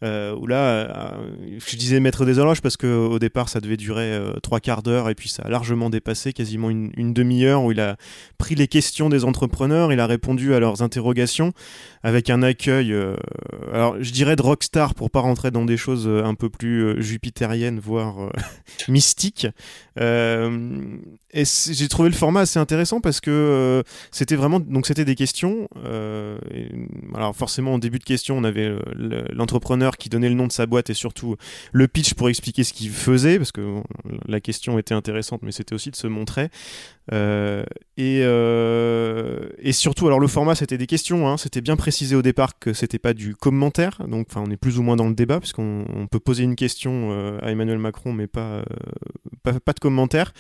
où 0.02 0.48
là, 0.48 1.13
je 1.58 1.75
disais 1.75 2.00
maître 2.00 2.25
des 2.25 2.40
horloges 2.40 2.62
parce 2.62 2.78
qu'au 2.78 3.19
départ 3.19 3.50
ça 3.50 3.60
devait 3.60 3.78
durer 3.78 4.19
trois 4.42 4.60
quarts 4.60 4.84
d'heure 4.84 5.10
et 5.10 5.16
puis 5.16 5.30
ça 5.30 5.44
a 5.44 5.50
largement 5.50 5.90
dépassé 5.90 6.34
quasiment 6.34 6.69
une, 6.69 6.92
une 6.96 7.14
demi-heure 7.14 7.64
où 7.64 7.72
il 7.72 7.80
a 7.80 7.98
pris 8.38 8.56
les 8.56 8.68
questions 8.68 9.10
des 9.10 9.25
entrepreneurs, 9.25 9.94
il 9.94 10.00
a 10.00 10.07
répondu 10.07 10.54
à 10.56 10.60
leurs 10.60 10.81
interrogations 10.81 11.54
avec 12.04 12.30
un 12.30 12.42
accueil, 12.42 12.96
alors 13.72 13.96
je 14.02 14.12
dirais 14.12 14.36
de 14.36 14.42
rockstar 14.42 14.96
pour 14.96 15.12
pas 15.12 15.19
rentrer 15.19 15.52
dans 15.52 15.66
des 15.66 15.78
choses 15.78 16.07
un 16.07 16.34
peu 16.34 16.50
plus 16.50 17.00
jupitériennes, 17.02 17.80
voire 17.80 18.31
mystiques 18.88 19.48
et 21.33 21.44
j'ai 21.45 21.88
trouvé 21.88 22.09
le 22.09 22.15
format 22.15 22.42
assez 22.42 22.59
intéressant 22.59 23.00
parce 23.00 23.21
que 23.21 23.31
euh, 23.31 23.83
c'était 24.12 24.36
vraiment 24.36 24.59
donc 24.59 24.86
c'était 24.86 25.06
des 25.06 25.15
questions. 25.15 25.69
Euh, 25.86 26.38
et, 26.53 26.68
alors 27.15 27.35
forcément 27.35 27.73
en 27.73 27.80
début 27.80 27.99
de 27.99 28.04
question 28.04 28.37
on 28.37 28.44
avait 28.44 28.66
euh, 28.68 28.81
l'entrepreneur 29.31 29.97
qui 29.97 30.09
donnait 30.09 30.30
le 30.30 30.35
nom 30.35 30.47
de 30.47 30.52
sa 30.52 30.66
boîte 30.66 30.90
et 30.90 30.94
surtout 30.94 31.37
le 31.71 31.87
pitch 31.87 32.16
pour 32.16 32.28
expliquer 32.30 32.64
ce 32.64 32.73
qu'il 32.73 32.90
faisait 32.90 33.37
parce 33.37 33.54
que 33.54 33.81
la 34.28 34.42
question 34.42 34.78
était 34.78 34.94
intéressante 34.94 35.42
mais 35.44 35.52
c'était 35.52 35.73
aussi 35.73 35.90
de 35.92 35.95
se 35.95 36.07
montrer. 36.07 36.49
Et, 37.97 38.23
surtout, 39.73 40.07
alors 40.07 40.19
le 40.19 40.28
format 40.28 40.56
c'était 40.56 40.78
des 40.78 40.87
questions, 40.87 41.28
hein, 41.28 41.37
c'était 41.37 41.61
bien 41.61 41.76
précisé 41.76 42.16
au 42.16 42.21
départ 42.21 42.59
que 42.59 42.73
c'était 42.73 42.99
pas 42.99 43.14
du 43.14 43.35
commentaire, 43.35 44.02
donc 44.07 44.28
on 44.35 44.49
est 44.52 44.57
plus 44.57 44.80
ou 44.80 44.83
moins 44.83 44.95
dans 44.95 45.07
le 45.07 45.14
débat, 45.14 45.40
puisqu'on 45.40 45.85
on 45.94 46.07
peut 46.07 46.19
poser 46.19 46.44
une 46.44 46.56
question 46.56 47.11
à 47.42 47.52
Emmanuel 47.52 47.80
Macron, 47.80 48.14
mais 48.14 48.28
pas, 48.28 48.64
pas, 49.44 49.59
pas, 49.59 49.73
de 49.73 49.80
commentaire. 49.80 50.33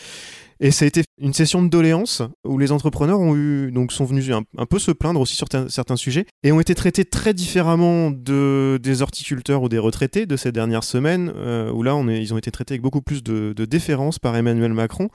Et 0.63 0.69
ça 0.69 0.85
a 0.85 0.87
été 0.87 1.03
une 1.19 1.33
session 1.33 1.63
de 1.63 1.69
doléances 1.69 2.21
où 2.45 2.59
les 2.59 2.71
entrepreneurs 2.71 3.19
ont 3.19 3.35
eu, 3.35 3.71
donc 3.71 3.91
sont 3.91 4.05
venus 4.05 4.29
un, 4.29 4.65
peu 4.67 4.77
se 4.77 4.91
plaindre 4.91 5.19
aussi 5.19 5.35
sur 5.35 5.47
certains 5.69 5.95
sujets 5.95 6.27
et 6.43 6.51
ont 6.51 6.59
été 6.59 6.75
traités 6.75 7.03
très 7.03 7.33
différemment 7.33 8.11
de, 8.11 8.79
des 8.81 9.01
horticulteurs 9.01 9.63
ou 9.63 9.69
des 9.69 9.79
retraités 9.79 10.27
de 10.27 10.37
ces 10.37 10.51
dernières 10.51 10.83
semaines, 10.83 11.33
euh, 11.35 11.71
où 11.71 11.81
là 11.81 11.99
ils 12.09 12.31
ont 12.35 12.37
été 12.37 12.51
traités 12.51 12.75
avec 12.75 12.83
beaucoup 12.83 13.01
plus 13.01 13.23
de, 13.23 13.53
déférence 13.65 14.19
par 14.19 14.35
Emmanuel 14.35 14.73
Macron. 14.73 15.09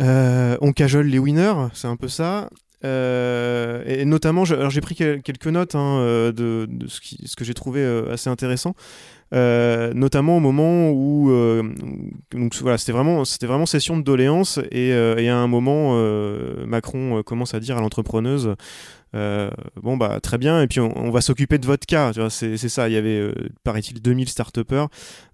Euh, 0.00 0.56
on 0.60 0.72
cajole 0.72 1.06
les 1.06 1.20
winners, 1.20 1.68
c'est 1.74 1.88
un 1.88 1.96
peu 1.96 2.08
ça. 2.08 2.50
Euh, 2.84 3.84
et 3.86 4.04
notamment, 4.04 4.44
j'ai 4.44 4.80
pris 4.80 4.96
quelques 4.96 5.46
notes 5.46 5.76
hein, 5.76 6.32
de, 6.34 6.68
ce, 6.88 7.36
que 7.36 7.44
j'ai 7.44 7.54
trouvé 7.54 7.84
assez 8.10 8.30
intéressant. 8.30 8.74
Euh, 9.34 9.92
notamment 9.92 10.38
au 10.38 10.40
moment 10.40 10.90
où 10.90 11.30
euh, 11.30 11.62
voilà 12.62 12.78
c'était 12.78 12.92
vraiment 12.92 13.26
c'était 13.26 13.46
vraiment 13.46 13.66
session 13.66 13.98
de 13.98 14.02
doléances 14.02 14.58
et, 14.70 14.90
euh, 14.94 15.16
à 15.18 15.36
un 15.36 15.46
moment 15.46 15.98
Macron 16.66 17.22
commence 17.22 17.52
à 17.52 17.60
dire 17.60 17.76
à 17.76 17.80
l'entrepreneuse 17.82 18.54
bon 19.12 19.96
bah 19.98 20.20
très 20.22 20.38
bien 20.38 20.62
et 20.62 20.66
puis 20.66 20.80
on, 20.80 21.10
va 21.10 21.20
s'occuper 21.20 21.58
de 21.58 21.66
votre 21.66 21.84
cas 21.84 22.12
c'est 22.30 22.56
ça 22.56 22.88
il 22.88 22.94
y 22.94 22.96
avait 22.96 23.30
paraît-il 23.64 24.00
2000 24.00 24.30
start 24.30 24.58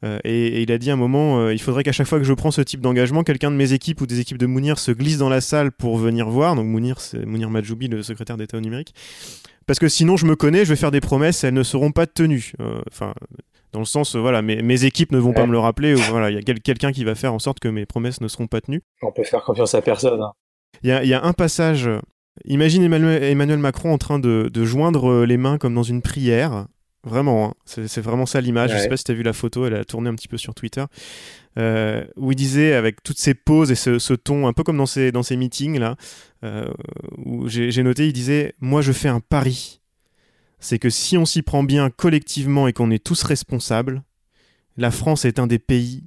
et, 0.02 0.08
et, 0.24 0.62
il 0.62 0.72
a 0.72 0.78
dit 0.78 0.90
à 0.90 0.94
un 0.94 0.96
moment 0.96 1.50
il 1.50 1.60
faudrait 1.60 1.84
qu'à 1.84 1.92
chaque 1.92 2.08
fois 2.08 2.18
que 2.18 2.24
je 2.24 2.34
prends 2.34 2.50
ce 2.50 2.62
type 2.62 2.80
d'engagement 2.80 3.22
quelqu'un 3.22 3.52
de 3.52 3.56
mes 3.56 3.74
équipes 3.74 4.00
ou 4.00 4.06
des 4.06 4.18
équipes 4.18 4.38
de 4.38 4.46
Mounir 4.46 4.80
se 4.80 4.90
glisse 4.90 5.18
dans 5.18 5.28
la 5.28 5.40
salle 5.40 5.70
pour 5.70 5.98
venir 5.98 6.28
voir 6.28 6.56
donc 6.56 6.66
Mounir 6.66 7.00
c'est 7.00 7.24
Mounir 7.24 7.48
Majoubi 7.48 7.86
le 7.86 8.02
secrétaire 8.02 8.36
d'État 8.36 8.56
au 8.56 8.60
numérique 8.60 8.92
parce 9.66 9.78
que 9.78 9.88
sinon 9.88 10.16
je 10.16 10.26
me 10.26 10.36
connais 10.36 10.64
je 10.64 10.70
vais 10.70 10.76
faire 10.76 10.90
des 10.90 11.00
promesses 11.00 11.44
elles 11.44 11.54
ne 11.54 11.62
seront 11.62 11.92
pas 11.92 12.06
tenues 12.06 12.52
enfin 12.90 13.14
dans 13.74 13.80
le 13.80 13.86
sens, 13.86 14.14
voilà, 14.14 14.40
mes, 14.40 14.62
mes 14.62 14.84
équipes 14.84 15.10
ne 15.10 15.18
vont 15.18 15.30
ouais. 15.30 15.34
pas 15.34 15.46
me 15.46 15.52
le 15.52 15.58
rappeler, 15.58 15.94
ou 15.94 15.98
voilà, 15.98 16.30
il 16.30 16.34
y 16.36 16.38
a 16.38 16.42
quel, 16.42 16.60
quelqu'un 16.60 16.92
qui 16.92 17.02
va 17.02 17.16
faire 17.16 17.34
en 17.34 17.40
sorte 17.40 17.58
que 17.58 17.68
mes 17.68 17.84
promesses 17.84 18.20
ne 18.20 18.28
seront 18.28 18.46
pas 18.46 18.60
tenues. 18.60 18.82
On 19.02 19.10
peut 19.10 19.24
faire 19.24 19.42
confiance 19.42 19.74
à 19.74 19.82
personne. 19.82 20.22
Hein. 20.22 20.32
Il 20.84 20.92
hein. 20.92 21.02
y, 21.02 21.02
a, 21.02 21.04
y, 21.04 21.12
a, 21.12 21.24
un 21.24 21.32
passage, 21.32 21.90
imagine 22.44 22.84
Emmanuel, 22.84 23.22
Emmanuel, 23.24 23.58
Macron 23.58 23.92
en 23.92 23.98
train 23.98 24.20
de, 24.20 24.48
de, 24.52 24.64
joindre 24.64 25.24
les 25.24 25.36
mains 25.36 25.58
comme 25.58 25.74
dans 25.74 25.82
une 25.82 26.02
prière, 26.02 26.66
Vraiment, 27.04 27.50
hein. 27.50 27.54
c'est 27.66 28.00
vraiment 28.00 28.24
ça 28.26 28.40
l'image. 28.40 28.70
Je 28.70 28.76
Ouais. 28.76 28.82
sais 28.82 28.88
pas 28.88 28.96
si 28.96 29.04
tu 29.04 29.12
as 29.12 29.14
vu 29.14 29.22
la 29.22 29.32
photo, 29.34 29.66
elle 29.66 29.74
a 29.74 29.84
tourné 29.84 30.08
un 30.08 30.14
petit 30.14 30.28
peu 30.28 30.38
sur 30.38 30.54
Twitter. 30.54 30.84
euh, 31.56 32.04
où 32.16 32.32
il 32.32 32.34
disait, 32.36 32.72
avec 32.74 33.00
toutes 33.04 33.18
ces 33.18 33.32
pauses 33.34 33.70
et 33.70 33.76
ce, 33.76 34.00
ce 34.00 34.12
ton, 34.12 34.48
un 34.48 34.52
peu 34.52 34.64
comme 34.64 34.76
dans 34.76 34.86
ses, 34.86 35.12
dans 35.12 35.22
ses 35.22 35.36
meetings, 35.36 35.78
là, 35.78 35.94
euh, 36.42 36.66
où 37.18 37.48
j'ai 37.48 37.70
j'ai 37.70 37.84
noté, 37.84 38.08
il 38.08 38.12
disait 38.12 38.54
Moi, 38.60 38.82
je 38.82 38.90
fais 38.90 39.08
un 39.08 39.20
pari. 39.20 39.80
C'est 40.58 40.80
que 40.80 40.90
si 40.90 41.16
on 41.16 41.24
s'y 41.26 41.42
prend 41.42 41.62
bien 41.62 41.90
collectivement 41.90 42.66
et 42.66 42.72
qu'on 42.72 42.90
est 42.90 43.04
tous 43.04 43.22
responsables, 43.22 44.02
la 44.76 44.90
France 44.90 45.24
est 45.26 45.38
un 45.38 45.46
des 45.46 45.60
pays 45.60 46.04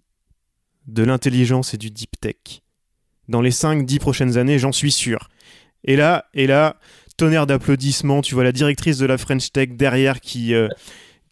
de 0.88 1.04
l'intelligence 1.04 1.74
et 1.74 1.78
du 1.78 1.92
deep 1.92 2.20
tech. 2.20 2.62
Dans 3.30 3.42
les 3.42 3.52
5-10 3.52 4.00
prochaines 4.00 4.38
années, 4.38 4.58
j'en 4.60 4.72
suis 4.74 4.92
sûr. 4.92 5.30
Et 5.86 5.96
là, 5.96 6.26
et 6.34 6.48
là, 6.48 6.78
tonnerre 7.18 7.48
d'applaudissements. 7.48 8.22
Tu 8.22 8.34
vois 8.36 8.44
la 8.44 8.52
directrice 8.52 8.98
de 8.98 9.06
la 9.06 9.18
French 9.18 9.52
Tech 9.52 9.70
derrière 9.72 10.22
qui, 10.22 10.54
euh, 10.54 10.68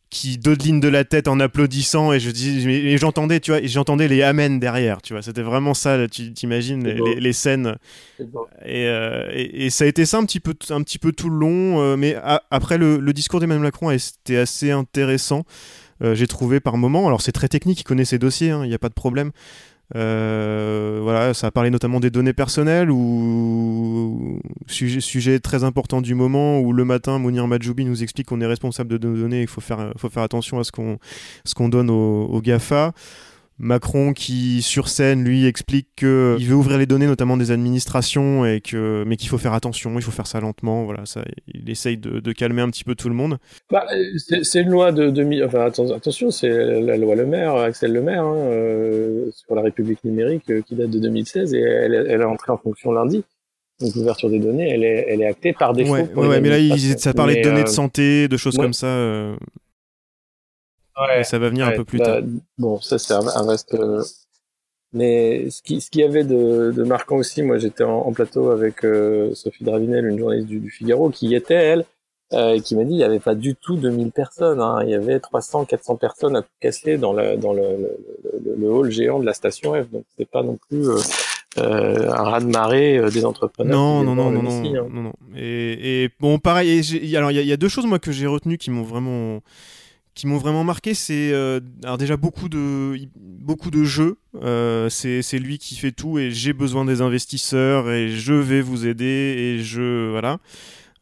qui 0.09 0.37
dodeline 0.37 0.79
de 0.79 0.87
la 0.87 1.03
tête 1.03 1.27
en 1.27 1.39
applaudissant. 1.39 2.13
Et 2.13 2.19
je 2.19 2.29
dis, 2.31 2.67
et 2.69 2.97
j'entendais, 2.97 3.39
tu 3.39 3.51
vois, 3.51 3.59
j'entendais 3.63 4.07
les 4.07 4.21
amen 4.21 4.59
derrière. 4.59 5.01
Tu 5.01 5.13
vois, 5.13 5.21
c'était 5.21 5.41
vraiment 5.41 5.73
ça. 5.73 6.07
tu 6.07 6.31
t'imagines 6.33 6.83
les, 6.87 7.33
scènes. 7.33 7.75
C'est 8.17 8.29
bon. 8.29 8.45
Et, 8.65 8.85
euh, 8.87 9.29
et- 9.33 9.65
et 9.65 9.69
ça 9.69 9.83
a 9.83 9.87
été 9.87 10.05
ça 10.05 10.17
un 10.17 10.25
petit 10.25 10.39
peu, 10.39 10.53
un 10.69 10.81
petit 10.83 10.99
peu 10.99 11.11
tout 11.11 11.29
le 11.29 11.37
long. 11.37 11.81
euh, 11.81 11.97
mais 11.97 12.15
a- 12.15 12.43
après, 12.51 12.77
le, 12.77 12.97
le 12.97 13.13
discours 13.13 13.39
d'Emmanuel 13.39 13.63
Macron 13.63 13.91
était 13.91 14.37
assez 14.37 14.71
intéressant. 14.71 15.43
euh, 16.03 16.15
J'ai 16.15 16.27
trouvé 16.27 16.59
par 16.59 16.77
moment. 16.77 17.07
Alors, 17.07 17.21
c'est 17.21 17.31
très 17.31 17.47
technique, 17.47 17.81
il 17.81 17.83
connaît 17.83 18.05
ses 18.05 18.17
dossiers, 18.19 18.51
hein, 18.51 18.61
il 18.63 18.69
n'y 18.69 18.75
a 18.75 18.79
pas 18.79 18.89
de 18.89 18.93
problème. 18.93 19.31
Euh, 19.95 20.99
voilà, 21.03 21.33
ça 21.33 21.47
a 21.47 21.51
parlé 21.51 21.69
notamment 21.69 21.99
des 21.99 22.09
données 22.09 22.33
personnelles 22.33 22.89
ou 22.89 24.39
sujet, 24.67 25.39
très 25.39 25.63
important 25.63 26.01
du 26.01 26.15
moment 26.15 26.59
où 26.59 26.73
le 26.73 26.85
matin 26.85 27.19
Mounir 27.19 27.47
Majoubi 27.47 27.85
nous 27.85 28.01
explique 28.01 28.27
qu'on 28.27 28.41
est 28.41 28.47
responsable 28.47 28.97
de 28.97 29.07
nos 29.07 29.15
données 29.15 29.41
et 29.41 29.45
qu'il 29.45 29.49
faut 29.49 29.61
faire, 29.61 29.93
faut 29.97 30.09
faire 30.09 30.23
attention 30.23 30.59
à 30.59 30.63
ce 30.63 30.71
qu'on 30.71 30.97
ce 31.43 31.53
qu'on 31.53 31.69
donne 31.69 31.89
aux, 31.89 32.25
aux 32.25 32.41
GAFA. 32.41 32.93
Macron 33.57 34.11
qui 34.11 34.61
sur 34.61 34.89
scène 34.89 35.23
lui 35.23 35.45
explique 35.45 35.87
que 35.95 36.35
il 36.39 36.45
veut 36.47 36.55
ouvrir 36.55 36.77
les 36.77 36.85
données 36.85 37.07
notamment 37.07 37.37
des 37.37 37.51
administrations 37.51 38.45
et 38.45 38.59
que 38.59 39.03
mais 39.07 39.15
qu'il 39.15 39.29
faut 39.29 39.37
faire 39.37 39.53
attention, 39.53 39.93
il 39.95 40.01
faut 40.01 40.11
faire 40.11 40.27
ça 40.27 40.41
lentement, 40.41 40.83
voilà, 40.83 41.05
ça 41.05 41.23
il 41.47 41.69
essaye 41.69 41.97
de, 41.97 42.19
de 42.19 42.31
calmer 42.33 42.61
un 42.61 42.69
petit 42.69 42.83
peu 42.83 42.95
tout 42.95 43.07
le 43.07 43.15
monde. 43.15 43.37
Bah, 43.71 43.85
euh, 43.93 44.39
c'est 44.43 44.61
une 44.61 44.69
loi 44.71 44.91
de 44.91 45.09
2000. 45.09 45.45
Enfin, 45.45 45.67
atten- 45.69 45.93
attention, 45.95 46.31
c'est 46.31 46.49
la 46.49 46.97
loi 46.97 47.15
Le 47.15 47.25
Maire, 47.25 47.55
Axel 47.55 47.93
Le 47.93 48.01
Maire, 48.01 48.23
hein, 48.25 48.35
euh, 48.35 49.31
sur 49.31 49.55
la 49.55 49.61
République 49.61 50.03
numérique, 50.03 50.49
euh, 50.51 50.61
qui 50.61 50.75
date 50.75 50.89
de 50.89 50.99
2016 50.99 51.53
et 51.53 51.59
elle, 51.59 51.93
est- 51.93 52.05
elle 52.09 52.21
est 52.21 52.25
entrée 52.25 52.51
en 52.51 52.57
fonction 52.57 52.91
lundi. 52.91 53.23
Donc 53.81 53.93
l'ouverture 53.95 54.29
des 54.29 54.39
données, 54.39 54.69
elle 54.69 54.83
est, 54.83 55.05
elle 55.09 55.21
est 55.21 55.27
actée 55.27 55.53
par 55.53 55.73
défaut. 55.73 55.93
Ouais, 55.93 56.09
ouais, 56.15 56.41
mais 56.41 56.49
là 56.49 56.59
il, 56.59 56.97
ça 56.99 57.13
parlait 57.13 57.37
de 57.37 57.41
données 57.43 57.59
euh, 57.61 57.63
de 57.63 57.69
santé, 57.69 58.27
de 58.27 58.37
choses 58.37 58.55
ouais. 58.57 58.63
comme 58.63 58.73
ça. 58.73 58.87
euh, 58.87 59.35
ouais, 60.99 61.17
mais 61.17 61.23
ça 61.23 61.39
va 61.39 61.49
venir 61.49 61.67
un 61.67 61.71
peu 61.71 61.85
plus 61.85 61.99
bah, 61.99 62.05
tard. 62.05 62.21
Bon, 62.57 62.79
ça 62.81 62.97
c'est 62.97 63.13
un, 63.13 63.27
un 63.27 63.47
reste. 63.47 63.73
euh, 63.75 64.03
Mais 64.93 65.49
ce 65.49 65.61
qui, 65.61 65.81
ce 65.81 65.89
qui 65.89 65.99
y 65.99 66.03
avait 66.03 66.23
de, 66.23 66.71
de 66.75 66.83
marquant 66.83 67.17
aussi, 67.17 67.43
moi 67.43 67.57
j'étais 67.57 67.83
en, 67.83 67.99
en 67.99 68.13
plateau 68.13 68.49
avec 68.51 68.85
euh, 68.85 69.33
Sophie 69.35 69.63
Dravinel, 69.65 70.05
une 70.07 70.17
journaliste 70.19 70.47
du, 70.47 70.59
du 70.59 70.69
Figaro, 70.71 71.09
qui 71.09 71.27
y 71.27 71.35
était 71.35 71.53
elle, 71.55 71.85
euh, 72.33 72.53
et 72.53 72.61
qui 72.61 72.75
m'a 72.75 72.83
dit 72.85 72.93
il 72.93 72.97
n'y 72.97 73.03
avait 73.03 73.19
pas 73.19 73.35
du 73.35 73.55
tout 73.55 73.75
2000 73.77 74.11
personnes, 74.11 74.61
hein, 74.61 74.79
il 74.83 74.89
y 74.89 74.95
avait 74.95 75.19
300, 75.19 75.65
400 75.65 75.97
personnes 75.97 76.35
à 76.37 76.41
tout 76.43 76.49
casser 76.61 76.97
dans, 76.97 77.13
le, 77.13 77.35
dans 77.37 77.53
le, 77.53 77.61
le, 77.61 77.97
le, 78.45 78.55
le 78.55 78.69
hall 78.71 78.89
géant 78.91 79.19
de 79.19 79.25
la 79.25 79.33
station 79.33 79.73
F, 79.73 79.89
donc 79.91 80.05
c'est 80.17 80.29
pas 80.29 80.43
non 80.43 80.57
plus 80.69 80.87
euh, 80.89 80.97
euh, 81.57 82.09
un 82.11 82.23
raz-de-marée 82.23 82.97
euh, 82.97 83.09
des 83.09 83.25
entrepreneurs. 83.25 83.75
Non, 83.77 84.03
non, 84.03 84.15
non, 84.15 84.29
hein. 84.29 84.41
non, 84.89 85.01
non. 85.03 85.13
Et, 85.35 86.03
et 86.05 86.09
bon, 86.19 86.39
pareil. 86.39 86.81
et 87.01 87.17
alors, 87.17 87.31
il 87.31 87.39
y, 87.39 87.45
y 87.45 87.53
a 87.53 87.57
deux 87.57 87.69
choses 87.69 87.85
moi 87.85 87.99
que 87.99 88.11
j'ai 88.11 88.27
retenues 88.27 88.57
qui 88.57 88.71
m'ont 88.71 88.83
vraiment, 88.83 89.39
qui 90.15 90.27
m'ont 90.27 90.37
vraiment 90.37 90.63
marqué. 90.63 90.93
C'est 90.93 91.31
euh, 91.33 91.59
alors 91.83 91.97
déjà 91.97 92.17
beaucoup 92.17 92.49
de, 92.49 92.97
beaucoup 93.15 93.69
de 93.69 93.83
jeux. 93.83 94.17
Euh, 94.41 94.89
c'est 94.89 95.39
lui 95.39 95.59
qui 95.59 95.75
fait 95.75 95.91
tout 95.91 96.17
et 96.17 96.31
j'ai 96.31 96.53
besoin 96.53 96.85
des 96.85 97.01
investisseurs 97.01 97.91
et 97.91 98.09
je 98.09 98.33
vais 98.33 98.61
vous 98.61 98.87
aider 98.87 99.05
et 99.05 99.59
je 99.63 100.09
voilà. 100.09 100.39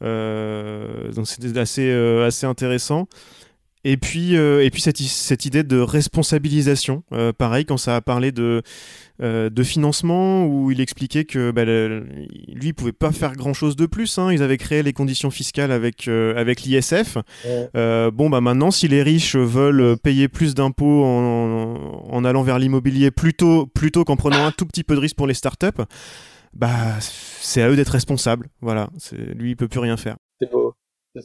Euh, 0.01 1.11
donc 1.13 1.27
c'était 1.27 1.57
assez, 1.57 1.91
assez 1.91 2.45
intéressant. 2.45 3.07
Et 3.85 3.97
puis, 3.97 4.37
euh, 4.37 4.63
et 4.63 4.69
puis 4.69 4.81
cette, 4.81 5.45
idée 5.45 5.63
de 5.63 5.77
responsabilisation, 5.77 7.03
euh, 7.11 7.33
pareil, 7.33 7.65
quand 7.65 7.75
ça 7.75 7.97
a 7.97 8.01
parlé 8.01 8.31
de, 8.31 8.61
euh, 9.21 9.49
de 9.49 9.63
financement, 9.63 10.45
où 10.45 10.71
il 10.71 10.79
expliquait 10.79 11.25
que 11.25 11.51
bah, 11.51 11.65
le- 11.65 11.99
lui, 12.47 12.67
il 12.69 12.73
pouvait 12.73 12.93
pas 12.93 13.11
faire 13.11 13.33
grand-chose 13.33 13.75
de 13.75 13.85
plus. 13.85 14.17
hein. 14.17 14.31
Ils 14.31 14.41
avaient 14.41 14.57
créé 14.57 14.83
les 14.83 14.93
conditions 14.93 15.31
fiscales 15.31 15.71
avec, 15.71 16.07
avec 16.07 16.61
l'ISF. 16.61 17.17
Ouais. 17.45 18.11
Bon, 18.11 18.29
bah 18.29 18.39
maintenant, 18.39 18.71
si 18.71 18.87
les 18.87 19.03
riches 19.03 19.35
veulent 19.35 19.97
payer 19.97 20.27
plus 20.29 20.55
d'impôts 20.55 21.03
en, 21.03 21.75
en 22.09 22.25
allant 22.25 22.43
vers 22.43 22.59
l'immobilier 22.59 23.11
plutôt, 23.11 23.65
plutôt 23.67 24.05
qu'en 24.05 24.15
prenant 24.15 24.45
un 24.45 24.51
tout 24.51 24.65
petit 24.65 24.83
peu 24.83 24.95
de 24.95 25.01
risque 25.01 25.17
pour 25.17 25.27
les 25.27 25.33
startups, 25.33 25.83
bah 26.55 26.69
c'est 26.99 27.61
à 27.61 27.69
eux 27.69 27.75
d'être 27.75 27.89
responsables. 27.89 28.47
Voilà, 28.61 28.89
lui, 29.35 29.51
il 29.51 29.55
peut 29.57 29.67
plus 29.67 29.79
rien 29.79 29.97
faire. 29.97 30.15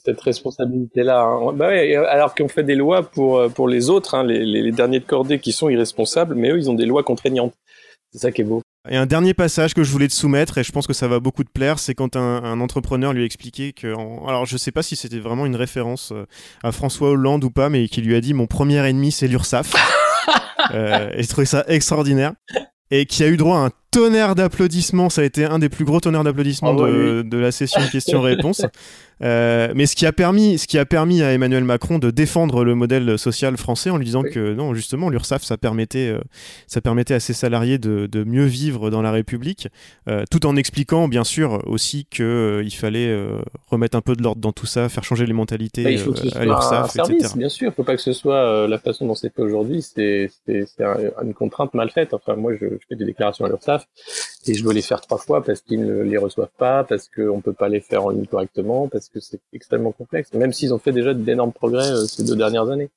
Cette 0.04 0.21
responsabilité-là. 0.21 1.23
hein. 1.23 1.52
Bah 1.54 1.68
ouais, 1.68 1.95
alors 1.97 2.35
qu'on 2.35 2.49
fait 2.49 2.62
des 2.64 2.75
lois 2.75 3.02
pour, 3.02 3.38
euh, 3.38 3.49
pour 3.49 3.68
les 3.68 3.88
autres, 3.90 4.14
hein, 4.14 4.25
les, 4.25 4.45
les, 4.45 4.62
les 4.62 4.73
derniers 4.73 5.00
de 5.00 5.04
cordée 5.04 5.38
qui 5.38 5.52
sont 5.52 5.68
irresponsables, 5.71 6.35
mais 6.35 6.50
eux, 6.50 6.59
ils 6.59 6.71
ont 6.71 6.75
des 6.75 6.85
lois 6.87 7.02
contraignantes. 7.02 7.54
C'est 8.12 8.18
ça 8.18 8.33
qui 8.33 8.42
est 8.42 8.45
beau. 8.45 8.62
Et 8.90 8.97
un 8.97 9.07
dernier 9.07 9.35
passage 9.35 9.75
que 9.75 9.83
je 9.83 9.90
voulais 9.90 10.09
te 10.09 10.12
soumettre, 10.14 10.59
et 10.59 10.62
je 10.64 10.73
pense 10.73 10.87
que 10.87 10.92
ça 10.95 11.09
va 11.09 11.21
beaucoup 11.21 11.45
te 11.45 11.50
plaire, 11.50 11.78
c'est 11.78 11.95
quand 11.95 12.16
un, 12.16 12.42
un 12.42 12.61
entrepreneur 12.61 13.12
lui 13.12 13.23
a 13.23 13.25
expliqué 13.25 13.73
que. 13.73 13.95
en- 13.95 14.26
Alors, 14.26 14.47
je 14.47 14.57
sais 14.57 14.73
pas 14.73 14.83
si 14.83 14.95
c'était 14.97 15.18
vraiment 15.18 15.47
une 15.47 15.57
référence 15.57 16.12
euh, 16.12 16.26
à 16.62 16.73
François 16.73 17.11
Hollande 17.11 17.45
ou 17.45 17.50
pas, 17.50 17.68
mais 17.71 17.88
qui 17.88 18.00
lui 18.02 18.14
a 18.14 18.21
dit 18.21 18.35
Mon 18.35 18.47
premier 18.47 18.87
ennemi, 18.87 19.11
c'est 19.11 19.26
l'URSSAF. 19.28 19.75
euh, 20.75 21.11
et 21.14 21.23
je 21.23 21.28
trouvais 21.28 21.45
ça 21.47 21.64
extraordinaire. 21.68 22.33
Et 22.90 23.04
qui 23.04 23.23
a 23.23 23.28
eu 23.28 23.37
droit 23.37 23.57
à 23.59 23.61
un 23.66 23.71
tonnerre 23.90 24.35
d'applaudissements. 24.35 25.11
Ça 25.11 25.23
a 25.23 25.25
été 25.25 25.45
un 25.45 25.59
des 25.59 25.68
plus 25.68 25.85
gros 25.85 26.00
tonnerres 26.00 26.25
d'applaudissements 26.25 26.76
Ah 26.78 26.87
de, 26.90 27.23
de 27.23 27.38
la 27.38 27.52
session 27.52 27.80
questions-réponses. 27.90 28.62
Euh, 29.21 29.73
mais 29.75 29.87
ce 29.87 29.97
qui, 29.97 30.07
a 30.07 30.12
permis, 30.12 30.59
ce 30.59 30.68
qui 30.68 30.78
a 30.78 30.87
permis 30.87 31.23
à 31.25 31.33
Emmanuel 31.33 31.64
Macron 31.64 31.99
de 31.99 32.12
défendre 32.12 32.62
le 32.64 32.76
modèle 32.76 33.18
social 33.18 33.57
français 33.57 33.90
en 33.90 33.97
lui 33.97 34.04
disant 34.04 34.23
Oui. 34.23 34.30
que 34.30 34.54
non, 34.54 34.75
justement, 34.75 35.11
l'URSSAF, 35.11 35.42
ça 35.42 35.57
permettait, 35.57 36.07
euh, 36.09 36.21
ça 36.68 36.80
permettait 36.80 37.14
à 37.14 37.18
ses 37.18 37.33
salariés 37.33 37.78
de, 37.78 38.07
de 38.07 38.23
mieux 38.23 38.45
vivre 38.45 38.90
dans 38.90 39.02
la 39.02 39.11
République, 39.11 39.66
euh, 40.09 40.23
tout 40.30 40.47
en 40.47 40.54
expliquant, 40.54 41.09
bien 41.09 41.25
sûr, 41.25 41.61
aussi 41.66 42.04
qu'il 42.09 42.73
fallait 42.76 43.09
euh, 43.09 43.40
remettre 43.66 43.97
un 43.97 44.02
peu 44.02 44.14
de 44.14 44.23
l'ordre 44.23 44.40
dans 44.40 44.52
tout 44.52 44.66
ça, 44.66 44.88
faire 44.88 45.02
changer 45.02 45.26
les 45.26 45.33
mentalités 45.33 45.83
Bah, 45.83 45.90
il 45.90 45.99
faut 45.99 46.12
que 46.12 46.21
ce 46.28 46.38
à 46.38 46.45
l'URSSAF, 46.45 46.95
etc. 46.95 47.33
bien 47.37 47.49
sûr. 47.49 47.73
Il 47.73 47.75
faut 47.75 47.83
pas 47.83 47.97
que 47.97 48.02
ce 48.02 48.12
soit 48.12 48.68
la 48.68 48.78
façon 48.78 49.04
dont 49.04 49.16
c'est 49.16 49.35
fait 49.35 49.42
aujourd'hui. 49.42 49.83
C'est 49.83 50.30
c'est- 50.47 50.64
c'est 50.76 50.85
un- 50.85 50.97
une 51.25 51.35
contrainte 51.35 51.75
mal 51.75 51.90
faite. 51.90 52.14
Enfin, 52.14 52.37
moi, 52.37 52.52
je, 52.54 52.66
je 52.66 52.87
fais 52.88 52.95
des 52.95 53.04
déclarations 53.04 53.45
à 53.45 53.49
l'URSSAF 53.49 53.77
et 54.47 54.54
je 54.54 54.62
dois 54.62 54.73
les 54.73 54.82
faire 54.82 55.00
trois 55.00 55.18
fois 55.18 55.42
parce 55.42 55.61
qu'ils 55.61 55.85
ne 55.85 56.02
les 56.02 56.16
reçoivent 56.16 56.56
pas, 56.56 56.85
parce 56.85 57.08
qu'on 57.08 57.40
peut 57.40 57.52
pas 57.52 57.68
les 57.68 57.80
faire 57.80 58.04
en 58.04 58.11
ligne 58.11 58.26
correctement, 58.26 58.88
parce 58.88 59.08
que 59.08 59.20
c'est 59.20 59.40
extrêmement 59.52 59.92
complexe. 59.92 60.32
Même 60.32 60.52
s'ils 60.52 60.73
ont 60.73 60.78
fait 60.78 60.92
déjà 60.92 61.14
d'énormes 61.14 61.52
progrès 61.52 61.90
euh, 61.90 62.06
ces 62.06 62.25
deux 62.25 62.37
dernières 62.37 62.68
années. 62.70 62.90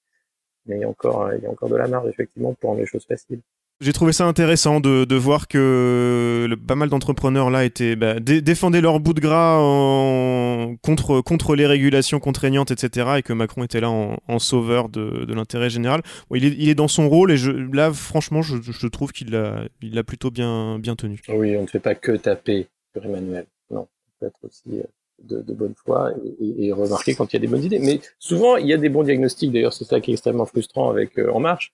Mais 0.66 0.78
il 0.78 0.82
y 0.82 0.84
a 0.84 0.90
encore, 0.90 1.24
euh, 1.24 1.36
il 1.38 1.44
y 1.44 1.48
a 1.48 1.50
encore 1.50 1.70
de 1.70 1.76
la 1.76 1.88
marge, 1.88 2.08
effectivement, 2.08 2.54
pour 2.54 2.70
rendre 2.70 2.82
les 2.82 2.88
choses 2.88 3.06
faciles. 3.06 3.42
J'ai 3.82 3.94
trouvé 3.94 4.14
ça 4.14 4.28
intéressant 4.28 4.80
de, 4.80 5.06
de 5.06 5.16
voir 5.16 5.48
que 5.48 6.46
le- 6.48 6.56
pas 6.56 6.76
mal 6.76 6.90
d'entrepreneurs 6.90 7.50
là 7.50 7.66
étaient 7.66 7.96
bah, 7.96 8.20
dé- 8.20 8.42
défendaient 8.42 8.80
leur 8.80 9.00
bout 9.00 9.14
de 9.16 9.20
gras 9.22 9.58
en- 9.60 10.76
contre 10.84 11.22
contre 11.22 11.56
les 11.56 11.66
régulations 11.66 12.20
contraignantes, 12.20 12.70
etc. 12.70 13.14
Et 13.18 13.22
que 13.24 13.34
Macron 13.34 13.64
était 13.64 13.82
là 13.82 13.90
en, 13.90 14.18
en 14.28 14.38
sauveur 14.40 14.88
de, 14.88 15.26
de 15.26 15.34
l'intérêt 15.34 15.72
général. 15.72 16.02
Bon, 16.30 16.36
il, 16.36 16.46
est, 16.46 16.56
il 16.60 16.70
est 16.70 16.76
dans 16.76 16.88
son 16.88 17.10
rôle 17.10 17.32
et 17.32 17.38
je, 17.38 17.50
là, 17.52 17.92
franchement, 17.92 18.44
je, 18.44 18.58
je 18.62 18.88
trouve 18.88 19.12
qu'il 19.14 19.32
l'a 19.32 19.64
il 19.82 19.96
l'a 19.96 20.04
plutôt 20.04 20.30
bien 20.30 20.78
bien 20.78 20.96
tenu. 20.96 21.20
Oui, 21.30 21.58
on 21.58 21.64
ne 21.64 21.68
fait 21.68 21.80
pas 21.80 21.96
que 21.96 22.12
taper 22.12 22.68
sur 22.94 23.04
Emmanuel. 23.04 23.48
Non, 23.72 23.82
on 23.82 24.20
peut 24.20 24.28
être 24.28 24.40
aussi 24.44 24.80
euh, 24.80 24.84
de, 25.24 25.42
de 25.42 25.54
bonne 25.56 25.74
foi 25.76 26.12
et 26.40 26.72
remarquer 26.72 27.16
quand 27.16 27.34
il 27.34 27.36
y 27.36 27.38
a 27.38 27.42
des 27.42 27.48
bonnes 27.48 27.64
idées. 27.64 27.80
Mais 27.80 28.00
souvent, 28.20 28.58
il 28.58 28.68
y 28.68 28.74
a 28.74 28.78
des 28.78 28.90
bons 28.90 29.02
diagnostics. 29.04 29.52
D'ailleurs, 29.52 29.74
c'est 29.74 29.86
ça 29.86 30.00
qui 30.02 30.12
est 30.12 30.14
extrêmement 30.14 30.46
frustrant 30.46 30.92
avec 30.92 31.18
euh, 31.18 31.32
En 31.32 31.40
Marche, 31.40 31.74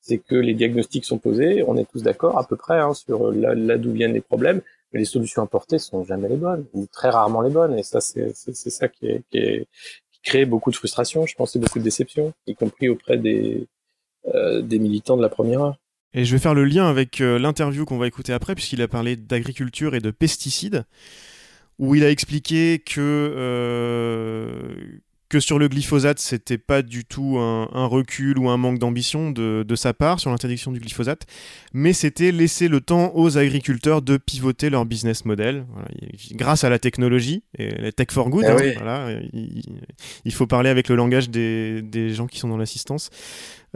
c'est 0.00 0.18
que 0.18 0.34
les 0.34 0.54
diagnostics 0.54 1.04
sont 1.04 1.18
posés, 1.18 1.62
on 1.66 1.76
est 1.76 1.90
tous 1.90 2.02
d'accord 2.02 2.38
à 2.38 2.46
peu 2.46 2.56
près 2.56 2.78
hein, 2.78 2.94
sur 2.94 3.30
là, 3.32 3.54
là 3.54 3.76
d'où 3.78 3.92
viennent 3.92 4.14
les 4.14 4.20
problèmes, 4.20 4.62
mais 4.92 5.00
les 5.00 5.04
solutions 5.04 5.42
apportées 5.42 5.78
sont 5.78 6.04
jamais 6.04 6.28
les 6.28 6.36
bonnes 6.36 6.64
ou 6.72 6.86
très 6.86 7.10
rarement 7.10 7.42
les 7.42 7.50
bonnes. 7.50 7.78
Et 7.78 7.82
ça, 7.82 8.00
c'est 8.00 8.32
ça 8.32 8.88
qui, 8.88 9.22
crée 10.24 10.44
beaucoup 10.44 10.70
de 10.70 10.76
frustration. 10.76 11.26
Je 11.26 11.34
pense 11.34 11.54
et 11.56 11.58
beaucoup 11.58 11.78
de 11.78 11.84
déception, 11.84 12.32
y 12.46 12.54
compris 12.54 12.88
auprès 12.88 13.18
des 13.18 13.66
euh, 14.34 14.62
militants 14.62 15.16
de 15.16 15.22
la 15.22 15.28
première 15.28 15.62
heure. 15.62 15.78
Et 16.14 16.24
je 16.24 16.32
vais 16.32 16.38
faire 16.38 16.54
le 16.54 16.64
lien 16.64 16.88
avec 16.88 17.20
euh, 17.20 17.38
l'interview 17.38 17.84
qu'on 17.84 17.98
va 17.98 18.06
écouter 18.06 18.32
après, 18.32 18.54
puisqu'il 18.54 18.82
a 18.82 18.88
parlé 18.88 19.16
d'agriculture 19.16 19.94
et 19.94 20.00
de 20.00 20.10
pesticides, 20.10 20.84
où 21.78 21.94
il 21.94 22.02
a 22.02 22.10
expliqué 22.10 22.78
que, 22.78 22.98
euh, 22.98 24.74
que 25.28 25.40
sur 25.40 25.58
le 25.58 25.68
glyphosate, 25.68 26.18
c'était 26.18 26.58
pas 26.58 26.82
du 26.82 27.04
tout 27.04 27.36
un, 27.38 27.68
un, 27.72 27.86
recul 27.86 28.38
ou 28.38 28.48
un 28.48 28.56
manque 28.56 28.78
d'ambition 28.78 29.30
de, 29.30 29.64
de, 29.66 29.76
sa 29.76 29.92
part 29.92 30.20
sur 30.20 30.30
l'interdiction 30.30 30.72
du 30.72 30.80
glyphosate, 30.80 31.26
mais 31.72 31.92
c'était 31.92 32.32
laisser 32.32 32.68
le 32.68 32.80
temps 32.80 33.12
aux 33.14 33.36
agriculteurs 33.36 34.00
de 34.00 34.16
pivoter 34.16 34.70
leur 34.70 34.86
business 34.86 35.24
model 35.24 35.66
voilà, 35.72 35.88
grâce 36.32 36.64
à 36.64 36.70
la 36.70 36.78
technologie 36.78 37.42
et 37.58 37.70
la 37.70 37.92
tech 37.92 38.08
for 38.10 38.30
good. 38.30 38.44
Ah 38.46 38.52
hein, 38.52 38.56
oui. 38.58 38.72
voilà, 38.74 39.10
il, 39.32 39.62
il, 40.24 40.32
faut 40.32 40.46
parler 40.46 40.70
avec 40.70 40.88
le 40.88 40.96
langage 40.96 41.28
des, 41.28 41.82
des 41.82 42.14
gens 42.14 42.26
qui 42.26 42.38
sont 42.38 42.48
dans 42.48 42.56
l'assistance. 42.56 43.10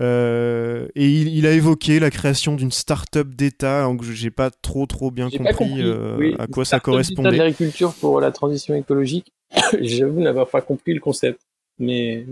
Euh, 0.01 0.89
et 0.95 1.07
il, 1.07 1.29
il, 1.29 1.47
a 1.47 1.53
évoqué 1.53 2.01
la 2.01 2.11
création 2.11 2.55
d'une 2.55 2.71
start-up 2.71 3.29
d'État, 3.29 3.85
donc 3.85 4.03
j'ai 4.03 4.31
pas 4.31 4.51
trop 4.51 4.87
trop 4.87 5.11
bien 5.11 5.29
compris, 5.29 5.45
pas 5.45 5.53
compris. 5.53 5.83
Euh, 5.83 6.17
oui, 6.19 6.35
à 6.39 6.47
quoi 6.47 6.65
ça 6.65 6.81
correspondait. 6.81 7.31
l'agriculture 7.33 7.93
pour 7.95 8.21
la 8.21 8.33
transition 8.33 8.75
écologique. 8.75 9.33
J'avoue 9.81 10.21
n'avoir 10.21 10.49
pas 10.49 10.63
compris 10.63 10.95
le 10.95 11.01
concept, 11.01 11.41
mais 11.79 12.25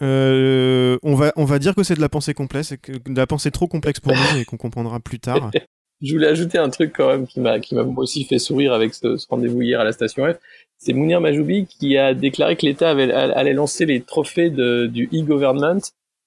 euh, 0.00 0.96
on, 1.02 1.14
va, 1.14 1.32
on 1.36 1.44
va 1.44 1.58
dire 1.58 1.74
que 1.74 1.82
c'est 1.82 1.96
de 1.96 2.00
la 2.00 2.08
pensée 2.08 2.34
complexe, 2.34 2.72
de 2.72 3.16
la 3.16 3.26
pensée 3.26 3.50
trop 3.50 3.66
complexe 3.66 3.98
pour 3.98 4.12
nous 4.12 4.40
et 4.40 4.44
qu'on 4.44 4.56
comprendra 4.56 5.00
plus 5.00 5.18
tard. 5.18 5.50
Je 6.02 6.14
voulais 6.14 6.26
ajouter 6.26 6.58
un 6.58 6.68
truc 6.68 6.94
quand 6.96 7.06
même 7.06 7.28
qui 7.28 7.38
m'a 7.38 7.60
qui 7.60 7.76
m'a 7.76 7.82
aussi 7.82 8.24
fait 8.24 8.40
sourire 8.40 8.72
avec 8.72 8.92
ce, 8.92 9.16
ce 9.16 9.26
rendez-vous 9.28 9.62
hier 9.62 9.78
à 9.78 9.84
la 9.84 9.92
station 9.92 10.26
F. 10.26 10.36
C'est 10.76 10.94
Mounir 10.94 11.20
Majoubi 11.20 11.66
qui 11.66 11.96
a 11.96 12.12
déclaré 12.12 12.56
que 12.56 12.66
l'État 12.66 12.90
allait 12.90 13.52
lancer 13.52 13.86
les 13.86 14.00
trophées 14.00 14.50
de, 14.50 14.86
du 14.86 15.08
e-government 15.14 15.80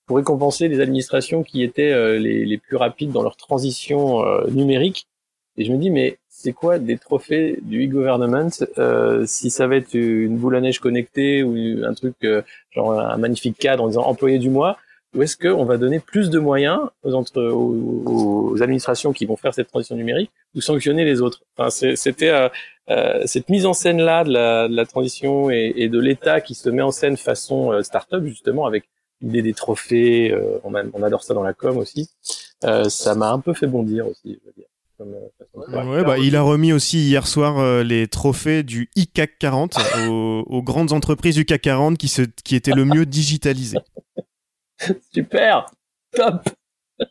pour 0.06 0.18
récompenser 0.18 0.68
les 0.68 0.80
administrations 0.82 1.44
qui 1.44 1.64
étaient 1.64 1.92
euh, 1.92 2.20
les, 2.20 2.46
les, 2.46 2.58
plus 2.58 2.76
rapides 2.76 3.12
dans 3.12 3.24
leur 3.24 3.38
transition 3.38 4.26
euh, 4.26 4.48
numérique. 4.50 5.08
Et 5.58 5.66
je 5.66 5.72
me 5.72 5.78
dis, 5.78 5.90
mais 5.90 6.18
c'est 6.38 6.54
quoi 6.54 6.80
des 6.80 6.98
trophées 6.98 7.58
du 7.62 7.88
e-government 7.88 8.52
euh, 8.78 9.24
si 9.26 9.50
ça 9.50 9.68
va 9.68 9.78
être 9.78 9.94
une 9.94 10.38
boule 10.38 10.56
à 10.56 10.62
neige 10.62 10.80
connectée 10.80 11.44
ou 11.44 11.84
un 11.84 11.94
truc 11.94 12.16
euh, 12.24 12.42
genre 12.72 13.00
un 13.00 13.18
magnifique 13.18 13.58
cadre 13.58 13.84
en 13.84 13.88
disant 13.88 14.04
employé 14.04 14.38
du 14.38 14.50
mois 14.50 14.78
ou 15.16 15.24
est-ce 15.24 15.38
qu'on 15.38 15.64
va 15.64 15.78
donner 15.78 16.00
plus 16.00 16.30
de 16.30 16.40
moyens 16.40 16.82
aux, 17.04 17.14
entre, 17.14 17.42
aux, 17.42 18.52
aux, 18.52 18.62
administrations 18.62 19.14
qui 19.14 19.26
vont 19.26 19.38
faire 19.38 19.54
cette 19.54 19.70
transition 19.70 19.96
numérique 19.96 20.30
ou 20.56 20.62
sanctionner 20.62 21.06
les 21.06 21.22
autres? 21.22 21.42
Enfin, 21.58 21.70
C'était 21.96 22.30
euh, 22.30 22.50
euh, 22.90 23.22
cette 23.26 23.48
mise 23.50 23.66
en 23.66 23.74
scène 23.74 24.02
là 24.02 24.26
de 24.26 24.32
la, 24.32 24.68
de 24.68 24.76
la 24.76 24.86
transition 24.86 25.50
et, 25.50 25.74
et 25.78 25.88
de 25.88 26.00
l'État 26.00 26.42
qui 26.42 26.54
se 26.54 26.70
met 26.70 26.82
en 26.82 26.92
scène 26.92 27.16
façon 27.16 27.82
start-up 27.82 28.26
justement 28.26 28.66
avec 28.66 28.84
l'idée 29.22 29.42
des 29.42 29.54
trophées. 29.54 30.32
Euh, 30.32 30.60
on, 30.64 30.76
a, 30.76 30.84
on, 30.94 31.04
adore 31.04 31.24
ça 31.24 31.34
dans 31.34 31.44
la 31.44 31.54
com 31.54 31.78
aussi. 31.78 32.10
ça 32.62 33.16
m'a 33.16 33.32
un 33.32 33.40
peu 33.40 33.54
fait 33.54 33.68
bondir 33.68 34.08
aussi. 34.08 34.40
Je 34.42 34.48
veux 34.48 34.54
dire. 34.56 34.68
Comme, 34.98 35.14
euh, 35.14 35.86
ouais, 35.86 36.04
bah, 36.06 36.18
il 36.18 36.38
a 36.38 36.42
remis 36.42 36.72
aussi 36.72 37.00
hier 37.00 37.28
soir 37.28 37.60
euh, 37.60 37.84
les 37.84 38.08
trophées 38.08 38.64
du 38.64 38.90
ICAC 38.96 39.38
40 39.40 39.76
aux, 40.08 40.46
aux, 40.48 40.64
grandes 40.64 40.94
entreprises 40.94 41.36
du 41.36 41.46
CAC 41.46 41.62
40 41.64 41.98
qui, 41.98 42.08
se, 42.08 42.22
qui 42.22 42.56
étaient 42.56 42.72
le 42.72 42.86
mieux 42.86 43.06
digitalisées. 43.06 43.80
Super, 45.14 45.70
top. 46.14 46.48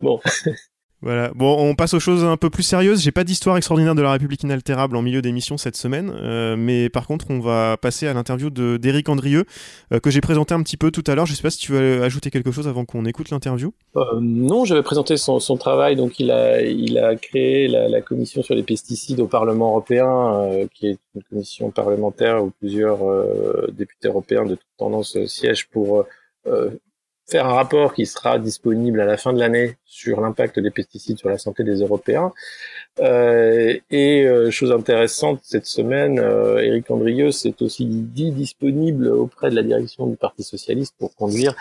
bon. 0.00 0.20
Voilà. 1.02 1.30
Bon, 1.34 1.56
on 1.58 1.74
passe 1.74 1.92
aux 1.92 2.00
choses 2.00 2.24
un 2.24 2.38
peu 2.38 2.48
plus 2.48 2.62
sérieuses. 2.62 3.02
J'ai 3.02 3.12
pas 3.12 3.24
d'histoire 3.24 3.56
extraordinaire 3.56 3.94
de 3.94 4.00
la 4.00 4.12
République 4.12 4.42
inaltérable 4.42 4.96
en 4.96 5.02
milieu 5.02 5.20
d'émission 5.20 5.58
cette 5.58 5.76
semaine, 5.76 6.10
euh, 6.16 6.56
mais 6.56 6.88
par 6.88 7.06
contre, 7.06 7.26
on 7.28 7.38
va 7.38 7.76
passer 7.76 8.06
à 8.06 8.14
l'interview 8.14 8.48
d'Éric 8.50 9.08
Andrieux 9.08 9.44
euh, 9.92 10.00
que 10.00 10.10
j'ai 10.10 10.22
présenté 10.22 10.54
un 10.54 10.62
petit 10.62 10.78
peu 10.78 10.90
tout 10.90 11.04
à 11.06 11.14
l'heure. 11.14 11.26
Je 11.26 11.34
sais 11.34 11.42
pas 11.42 11.50
si 11.50 11.58
tu 11.58 11.72
veux 11.72 12.02
ajouter 12.02 12.30
quelque 12.30 12.50
chose 12.50 12.66
avant 12.66 12.86
qu'on 12.86 13.04
écoute 13.04 13.30
l'interview. 13.30 13.74
Euh, 13.96 14.00
non, 14.20 14.64
j'avais 14.64 14.82
présenté 14.82 15.18
son, 15.18 15.38
son, 15.38 15.58
travail. 15.58 15.96
Donc, 15.96 16.18
il 16.18 16.30
a, 16.30 17.16
créé 17.16 17.68
la, 17.68 17.88
la 17.88 18.00
commission 18.00 18.42
sur 18.42 18.54
les 18.54 18.62
pesticides 18.62 19.20
au 19.20 19.26
Parlement 19.26 19.68
européen, 19.68 20.66
qui 20.74 20.88
est 20.88 20.98
une 21.14 21.22
commission 21.22 21.70
parlementaire 21.70 22.42
où 22.42 22.50
plusieurs 22.58 22.98
députés 23.72 24.08
européens 24.08 24.44
de 24.44 24.54
toute 24.54 24.66
tendance 24.78 25.16
siègent 25.26 25.68
pour 25.68 26.04
faire 27.28 27.46
un 27.46 27.54
rapport 27.54 27.92
qui 27.94 28.06
sera 28.06 28.38
disponible 28.38 29.00
à 29.00 29.04
la 29.04 29.16
fin 29.16 29.32
de 29.32 29.38
l'année 29.38 29.76
sur 29.84 30.20
l'impact 30.20 30.60
des 30.60 30.70
pesticides 30.70 31.18
sur 31.18 31.28
la 31.28 31.38
santé 31.38 31.64
des 31.64 31.80
Européens. 31.80 32.32
Euh, 33.00 33.76
et 33.90 34.24
euh, 34.24 34.50
chose 34.50 34.72
intéressante 34.72 35.40
cette 35.42 35.66
semaine, 35.66 36.18
euh, 36.18 36.58
Éric 36.58 36.90
Andrieux 36.90 37.30
s'est 37.30 37.54
aussi 37.60 37.84
dit 37.84 38.30
disponible 38.30 39.08
auprès 39.08 39.50
de 39.50 39.56
la 39.56 39.62
direction 39.62 40.06
du 40.06 40.16
Parti 40.16 40.42
socialiste 40.42 40.94
pour 40.98 41.14
conduire 41.14 41.54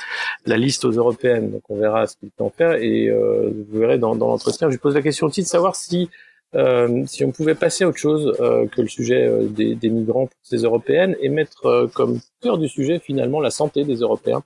la 0.45 0.58
liste 0.58 0.86
aux 0.86 0.91
européennes. 0.91 1.51
Donc 1.51 1.63
on 1.69 1.78
verra 1.78 2.08
ce 2.08 2.15
qu'il 2.17 2.30
peut 2.30 2.43
en 2.43 2.51
faire 2.51 2.73
et 2.73 3.08
euh, 3.10 3.51
vous 3.69 3.80
verrez 3.80 3.97
dans, 3.97 4.15
dans 4.15 4.28
l'entretien. 4.28 4.69
Je 4.69 4.78
pose 4.78 4.93
la 4.93 5.01
question 5.01 5.28
aussi 5.28 5.41
de 5.41 5.47
savoir 5.47 5.75
si 5.75 6.10
euh, 6.56 7.04
si 7.06 7.25
on 7.25 7.32
pouvait 7.32 7.56
passer 7.56 7.84
à 7.84 7.89
autre 7.89 7.97
chose 7.97 8.34
euh, 8.39 8.65
que 8.67 8.82
le 8.82 8.88
sujet 8.88 9.28
euh, 9.28 9.45
des, 9.47 9.75
des, 9.75 9.89
migrants 9.89 10.28
pour 10.28 10.39
ces 10.41 10.58
européennes 10.58 11.15
et 11.19 11.28
mettre 11.28 11.89
comme 11.93 12.19
cœur 12.41 12.58
du 12.58 12.69
sujet 12.69 12.99
finalement 12.99 13.41
la 13.41 13.51
santé 13.51 13.84
des 13.84 13.95
Européens 13.95 14.41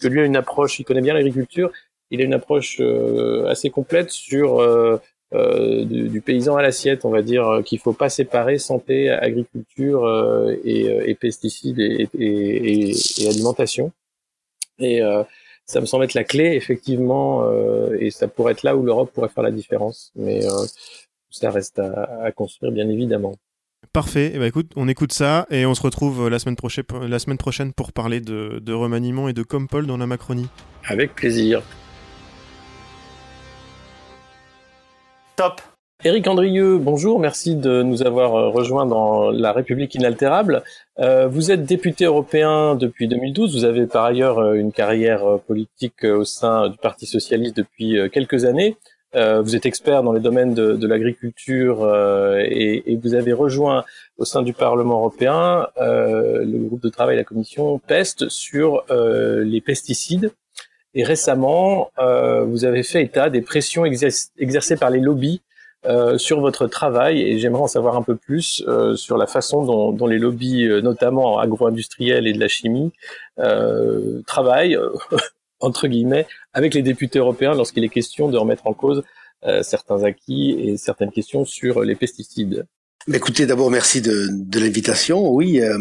que 0.00 0.08
lui 0.08 0.20
a 0.20 0.24
une 0.24 0.36
approche, 0.36 0.78
il 0.78 0.84
connaît 0.84 1.00
bien 1.00 1.14
l'agriculture, 1.14 1.70
il 2.12 2.20
a 2.20 2.24
une 2.24 2.34
approche 2.34 2.76
euh, 2.80 3.46
assez 3.46 3.70
complète 3.70 4.10
sur 4.10 4.60
euh, 4.60 4.98
euh, 5.32 5.84
du, 5.84 6.20
paysan 6.20 6.56
à 6.56 6.62
l'assiette, 6.62 7.06
on 7.06 7.10
va 7.10 7.22
dire 7.22 7.62
qu'il 7.64 7.78
faut 7.78 7.94
pas 7.94 8.10
séparer 8.10 8.58
santé, 8.58 9.08
agriculture 9.10 10.06
et, 10.62 11.10
et, 11.10 11.14
pesticides 11.14 11.78
et, 11.78 12.06
et, 12.18 12.90
et, 12.90 13.28
alimentation. 13.28 13.92
Et 14.78 15.00
ça 15.64 15.80
me 15.80 15.86
semble 15.86 16.04
être 16.04 16.12
la 16.12 16.24
clé, 16.24 16.52
effectivement, 16.54 17.50
et 17.98 18.10
ça 18.10 18.28
pourrait 18.28 18.52
être 18.52 18.62
là 18.62 18.76
où 18.76 18.82
l'Europe 18.84 19.10
pourrait 19.10 19.30
faire 19.30 19.42
la 19.42 19.50
différence. 19.50 20.12
Mais 20.16 20.42
ça 21.30 21.50
reste 21.50 21.78
à, 21.78 22.24
à 22.24 22.30
construire, 22.30 22.72
bien 22.72 22.90
évidemment. 22.90 23.36
Parfait. 23.92 24.32
Eh 24.34 24.38
ben, 24.38 24.46
écoute, 24.46 24.70
on 24.76 24.88
écoute 24.88 25.12
ça 25.12 25.46
et 25.50 25.66
on 25.66 25.74
se 25.74 25.82
retrouve 25.82 26.28
la 26.28 26.38
semaine 26.38 26.56
prochaine, 26.56 26.84
la 27.08 27.18
semaine 27.18 27.36
prochaine 27.36 27.72
pour 27.72 27.92
parler 27.92 28.20
de, 28.20 28.58
de 28.62 28.72
remaniement 28.72 29.28
et 29.28 29.32
de 29.32 29.42
Compol 29.42 29.86
dans 29.86 29.98
la 29.98 30.06
Macronie. 30.06 30.48
Avec 30.86 31.14
plaisir. 31.14 31.62
Top. 35.36 35.60
Éric 36.04 36.26
Andrieux, 36.26 36.78
bonjour, 36.78 37.20
merci 37.20 37.54
de 37.54 37.82
nous 37.82 38.02
avoir 38.02 38.52
rejoint 38.52 38.86
dans 38.86 39.30
La 39.30 39.52
République 39.52 39.94
inaltérable. 39.94 40.64
Euh, 40.98 41.28
vous 41.28 41.52
êtes 41.52 41.64
député 41.64 42.06
européen 42.06 42.74
depuis 42.74 43.06
2012, 43.06 43.54
vous 43.54 43.64
avez 43.64 43.86
par 43.86 44.04
ailleurs 44.04 44.52
une 44.54 44.72
carrière 44.72 45.38
politique 45.46 46.02
au 46.02 46.24
sein 46.24 46.70
du 46.70 46.76
Parti 46.76 47.06
socialiste 47.06 47.56
depuis 47.56 47.98
quelques 48.10 48.44
années. 48.46 48.76
Euh, 49.14 49.42
vous 49.42 49.54
êtes 49.54 49.66
expert 49.66 50.02
dans 50.02 50.12
les 50.12 50.20
domaines 50.20 50.54
de, 50.54 50.74
de 50.74 50.86
l'agriculture 50.86 51.82
euh, 51.82 52.38
et, 52.44 52.92
et, 52.92 52.96
vous 52.96 53.14
avez 53.14 53.34
rejoint 53.34 53.84
au 54.16 54.24
sein 54.24 54.42
du 54.42 54.54
Parlement 54.54 54.98
européen 54.98 55.68
euh, 55.78 56.44
le 56.44 56.58
groupe 56.58 56.80
de 56.82 56.88
travail, 56.88 57.16
la 57.16 57.24
commission 57.24 57.78
PEST, 57.78 58.30
sur 58.30 58.84
euh, 58.90 59.44
les 59.44 59.60
pesticides. 59.60 60.32
Et 60.94 61.04
récemment, 61.04 61.90
euh, 61.98 62.42
vous 62.44 62.64
avez 62.64 62.82
fait 62.82 63.02
état 63.02 63.28
des 63.28 63.42
pressions 63.42 63.84
exercées 63.84 64.76
par 64.76 64.90
les 64.90 65.00
lobbies 65.00 65.42
sur 66.16 66.40
votre 66.40 66.68
travail 66.68 67.20
et 67.22 67.40
j'aimerais 67.40 67.62
en 67.62 67.66
savoir 67.66 67.96
un 67.96 68.02
peu 68.02 68.14
plus 68.14 68.64
sur 68.94 69.18
la 69.18 69.26
façon 69.26 69.64
dont, 69.64 69.90
dont 69.90 70.06
les 70.06 70.20
lobbies, 70.20 70.68
notamment 70.80 71.40
agro-industriels 71.40 72.28
et 72.28 72.32
de 72.32 72.38
la 72.38 72.46
chimie, 72.46 72.92
travaillent 74.28 74.78
entre 75.62 75.88
guillemets, 75.88 76.26
avec 76.52 76.74
les 76.74 76.82
députés 76.82 77.18
européens 77.18 77.54
lorsqu'il 77.54 77.84
est 77.84 77.88
question 77.88 78.28
de 78.28 78.36
remettre 78.36 78.66
en 78.66 78.74
cause 78.74 79.02
euh, 79.44 79.62
certains 79.62 80.04
acquis 80.04 80.54
et 80.58 80.76
certaines 80.76 81.10
questions 81.10 81.44
sur 81.44 81.82
les 81.82 81.96
pesticides. 81.96 82.64
Écoutez, 83.12 83.46
d'abord, 83.46 83.70
merci 83.70 84.00
de, 84.00 84.28
l'invitation. 84.56 85.32
Oui, 85.32 85.60
euh, 85.60 85.76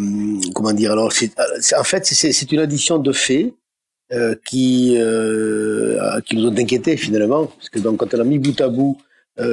comment 0.56 0.74
dire 0.74 0.94
Alors, 0.94 1.08
en 1.08 1.84
fait, 1.84 2.06
c'est 2.06 2.52
une 2.52 2.60
addition 2.60 2.98
de 2.98 3.12
faits 3.12 3.54
euh, 4.14 4.36
qui 4.48 4.98
qui 6.26 6.36
nous 6.36 6.48
ont 6.48 6.58
inquiétés 6.58 6.98
finalement, 6.98 7.46
parce 7.46 7.70
que 7.70 7.80
donc 7.80 7.98
quand 7.98 8.14
on 8.16 8.20
a 8.20 8.24
mis 8.24 8.40
bout 8.40 8.60
à 8.62 8.70
bout 8.70 8.98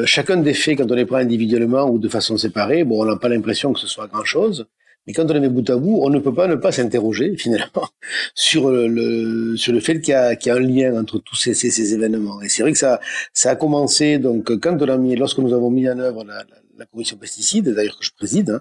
chacun 0.05 0.37
des 0.39 0.55
faits, 0.55 0.79
quand 0.79 0.91
on 0.91 0.95
les 0.95 1.07
prend 1.07 1.17
individuellement 1.17 1.89
ou 1.89 1.99
de 1.99 2.09
façon 2.09 2.37
séparée, 2.37 2.85
bon, 2.85 3.03
on 3.03 3.07
n'a 3.07 3.17
pas 3.17 3.29
l'impression 3.29 3.73
que 3.73 3.81
ce 3.81 3.87
soit 3.87 4.07
grand 4.07 4.25
chose. 4.25 4.67
Mais 5.09 5.15
quand 5.15 5.25
on 5.31 5.33
les 5.33 5.41
met 5.41 5.49
bout 5.49 5.69
à 5.71 5.77
bout, 5.77 6.01
on 6.03 6.11
ne 6.11 6.19
peut 6.19 6.35
pas 6.35 6.47
ne 6.47 6.55
pas 6.55 6.71
s'interroger 6.71 7.35
finalement 7.39 7.89
sur 8.35 8.71
le 8.71 9.57
sur 9.57 9.73
le 9.73 9.81
fait 9.81 10.03
qu'il 10.03 10.13
y 10.13 10.15
a 10.15 10.37
qu'il 10.37 10.53
y 10.53 10.55
a 10.55 10.59
un 10.59 10.61
lien 10.61 11.01
entre 11.01 11.19
tous 11.19 11.35
ces, 11.35 11.55
ces, 11.55 11.71
ces 11.71 11.95
événements. 11.95 12.43
Et 12.43 12.51
c'est 12.51 12.63
vrai 12.63 12.73
que 12.73 12.79
ça 12.79 13.01
ça 13.33 13.53
a 13.53 13.57
commencé 13.57 14.19
donc 14.19 14.55
quand 14.61 14.77
on 14.83 14.89
a 14.89 14.99
mis 14.99 15.17
lorsque 15.17 15.39
nous 15.39 15.55
avons 15.55 15.71
mis 15.71 15.89
en 15.89 15.99
œuvre 15.99 16.25
la, 16.25 16.35
la, 16.35 16.57
la 16.77 16.85
commission 16.85 17.17
pesticides, 17.17 17.71
d'ailleurs 17.71 17.99
que 17.99 18.05
je 18.05 18.11
préside, 18.17 18.51
hein, 18.51 18.61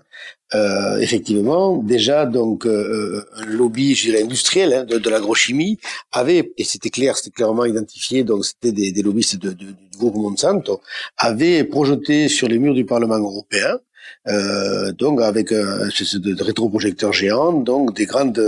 euh, 0.55 0.99
effectivement 0.99 1.77
déjà 1.83 2.25
donc 2.25 2.65
euh, 2.65 3.25
un 3.35 3.45
lobby 3.47 3.93
je 3.93 4.09
dirais 4.09 4.23
industriel 4.23 4.73
hein, 4.73 4.85
de, 4.85 4.97
de 4.99 5.09
l'agrochimie 5.09 5.77
avait 6.13 6.53
et 6.57 6.63
c'était 6.63 6.89
clair 6.89 7.17
c'était 7.17 7.31
clairement 7.31 7.65
identifié 7.65 8.23
donc 8.23 8.45
c'était 8.45 8.71
des, 8.71 8.93
des 8.93 9.01
lobbyistes 9.01 9.37
de, 9.37 9.49
de, 9.49 9.65
du 9.65 9.97
groupe 9.97 10.15
Monsanto 10.15 10.79
avait 11.17 11.65
projeté 11.65 12.29
sur 12.29 12.47
les 12.47 12.57
murs 12.59 12.73
du 12.73 12.85
Parlement 12.85 13.17
européen 13.17 13.79
euh, 14.27 14.91
donc 14.93 15.21
avec 15.21 15.51
un 15.51 15.87
de, 15.87 16.33
de 16.33 16.43
rétroprojecteur 16.43 17.13
géant, 17.13 17.53
donc 17.53 17.95
des 17.95 18.05
grandes 18.05 18.41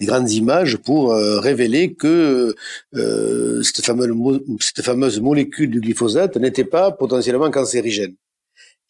des 0.00 0.06
grandes 0.06 0.30
images 0.30 0.76
pour 0.76 1.12
euh, 1.12 1.40
révéler 1.40 1.94
que 1.94 2.54
euh, 2.94 3.62
cette 3.62 3.84
fameuse 3.84 4.40
cette 4.60 4.84
fameuse 4.84 5.20
molécule 5.20 5.70
du 5.70 5.80
glyphosate 5.80 6.36
n'était 6.36 6.64
pas 6.64 6.92
potentiellement 6.92 7.50
cancérigène. 7.50 8.14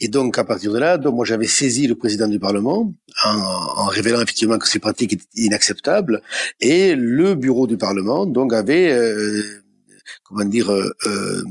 Et 0.01 0.09
donc, 0.09 0.39
à 0.39 0.45
partir 0.45 0.73
de 0.73 0.79
là, 0.79 0.99
donc, 0.99 1.15
moi, 1.15 1.25
j'avais 1.25 1.47
saisi 1.47 1.87
le 1.87 1.95
président 1.95 2.27
du 2.27 2.41
Parlement 2.41 2.93
en, 3.25 3.31
en, 3.31 3.87
révélant 3.87 4.21
effectivement 4.21 4.59
que 4.59 4.69
ces 4.69 4.81
pratiques 4.81 5.13
étaient 5.13 5.25
inacceptables. 5.37 6.21
Et 6.61 6.97
le 6.97 7.35
bureau 7.37 7.67
du 7.67 7.77
Parlement, 7.77 8.27
donc, 8.27 8.53
avait, 8.53 8.91
euh, 8.93 9.41
comment 10.25 10.45
dire, 10.45 10.71
euh, 10.73 10.91
euh 11.07 11.43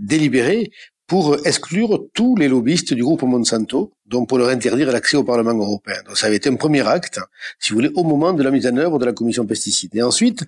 délibéré 0.00 0.70
pour 1.06 1.36
exclure 1.46 2.06
tous 2.14 2.36
les 2.36 2.48
lobbyistes 2.48 2.94
du 2.94 3.02
groupe 3.02 3.22
Monsanto, 3.22 3.92
donc 4.12 4.28
pour 4.28 4.38
leur 4.38 4.50
interdire 4.50 4.92
l'accès 4.92 5.16
au 5.16 5.24
Parlement 5.24 5.54
européen. 5.54 5.96
Donc 6.06 6.16
ça 6.18 6.26
avait 6.26 6.36
été 6.36 6.48
un 6.50 6.58
premier 6.64 6.86
acte, 6.86 7.18
si 7.58 7.70
vous 7.70 7.76
voulez, 7.78 7.90
au 7.94 8.04
moment 8.04 8.32
de 8.34 8.42
la 8.42 8.50
mise 8.50 8.66
en 8.66 8.76
œuvre 8.76 8.98
de 8.98 9.06
la 9.06 9.14
commission 9.18 9.44
pesticides. 9.46 9.94
Et 9.96 10.02
ensuite, 10.02 10.40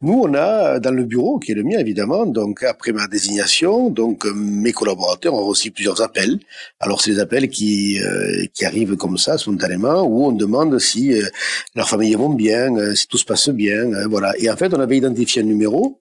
nous, 0.00 0.18
on 0.24 0.32
a 0.34 0.78
dans 0.78 0.94
le 1.00 1.04
bureau, 1.04 1.38
qui 1.40 1.50
est 1.52 1.54
le 1.56 1.64
mien 1.64 1.78
évidemment, 1.78 2.24
donc 2.26 2.62
après 2.62 2.92
ma 2.92 3.06
désignation, 3.08 3.90
donc 3.90 4.24
mes 4.34 4.72
collaborateurs 4.72 5.34
ont 5.34 5.46
reçu 5.52 5.72
plusieurs 5.72 6.00
appels. 6.00 6.38
Alors 6.78 7.00
c'est 7.02 7.10
des 7.10 7.20
appels 7.26 7.48
qui 7.48 8.00
euh, 8.00 8.46
qui 8.54 8.64
arrivent 8.64 8.96
comme 8.96 9.18
ça, 9.18 9.36
spontanément, 9.36 10.02
où 10.02 10.16
on 10.28 10.32
demande 10.32 10.78
si 10.78 11.02
euh, 11.12 11.26
leurs 11.74 11.88
familles 11.88 12.14
vont 12.14 12.34
bien, 12.46 12.76
euh, 12.76 12.94
si 12.94 13.08
tout 13.08 13.18
se 13.18 13.24
passe 13.24 13.48
bien, 13.48 14.06
voilà. 14.08 14.32
Et 14.38 14.48
en 14.48 14.56
fait, 14.56 14.72
on 14.74 14.80
avait 14.80 14.96
identifié 14.96 15.42
un 15.42 15.50
numéro 15.54 16.00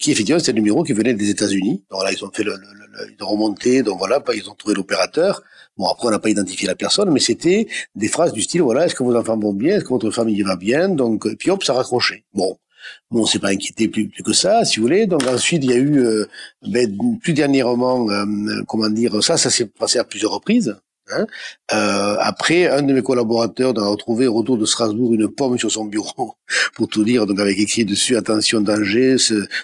qui 0.00 0.10
effectivement 0.12 0.38
c'était 0.38 0.52
un 0.52 0.60
numéro 0.62 0.82
qui 0.82 0.92
venait 0.92 1.14
des 1.14 1.30
États-Unis. 1.30 1.76
Donc 1.90 2.02
là, 2.04 2.10
ils 2.12 2.22
ont 2.24 2.30
fait 2.36 2.44
le, 2.44 2.52
le 2.52 2.82
une 3.08 3.24
remontée, 3.24 3.82
donc 3.82 3.98
voilà, 3.98 4.22
ils 4.34 4.48
ont 4.50 4.54
trouvé 4.54 4.74
l'opérateur. 4.74 5.42
Bon, 5.76 5.86
après, 5.86 6.08
on 6.08 6.10
n'a 6.10 6.18
pas 6.18 6.30
identifié 6.30 6.66
la 6.66 6.74
personne, 6.74 7.10
mais 7.10 7.20
c'était 7.20 7.66
des 7.94 8.08
phrases 8.08 8.32
du 8.32 8.42
style, 8.42 8.62
voilà, 8.62 8.86
est-ce 8.86 8.94
que 8.94 9.02
vos 9.02 9.16
enfants 9.16 9.38
vont 9.38 9.54
bien, 9.54 9.76
est-ce 9.76 9.84
que 9.84 9.90
votre 9.90 10.10
famille 10.10 10.42
va 10.42 10.56
bien, 10.56 10.88
donc, 10.88 11.26
puis 11.36 11.50
hop, 11.50 11.64
ça 11.64 11.72
raccrochait. 11.72 12.24
Bon. 12.34 12.56
Bon, 13.10 13.22
on 13.22 13.26
s'est 13.26 13.38
pas 13.38 13.50
inquiété 13.50 13.88
plus, 13.88 14.08
plus, 14.08 14.22
que 14.24 14.32
ça, 14.32 14.64
si 14.64 14.80
vous 14.80 14.86
voulez. 14.86 15.06
Donc 15.06 15.24
ensuite, 15.26 15.62
il 15.64 15.70
y 15.70 15.74
a 15.74 15.76
eu, 15.76 16.00
euh, 16.00 16.26
ben, 16.66 16.92
plus 17.20 17.32
dernièrement, 17.32 18.10
euh, 18.10 18.24
comment 18.66 18.88
dire, 18.88 19.22
ça, 19.22 19.36
ça 19.36 19.50
s'est 19.50 19.66
passé 19.66 19.98
à 20.00 20.04
plusieurs 20.04 20.32
reprises. 20.32 20.76
Hein. 21.10 21.26
Euh, 21.72 22.16
après, 22.18 22.68
un 22.68 22.82
de 22.82 22.92
mes 22.92 23.02
collaborateurs 23.02 23.78
a 23.78 23.88
retrouvé 23.88 24.26
au 24.26 24.34
retour 24.34 24.56
de 24.58 24.64
Strasbourg 24.64 25.14
une 25.14 25.28
pomme 25.28 25.58
sur 25.58 25.70
son 25.70 25.84
bureau, 25.84 26.34
pour 26.74 26.88
tout 26.88 27.04
dire, 27.04 27.26
donc 27.26 27.38
avec 27.40 27.58
écrit 27.58 27.84
dessus 27.84 28.16
attention 28.16 28.60
danger, 28.60 29.16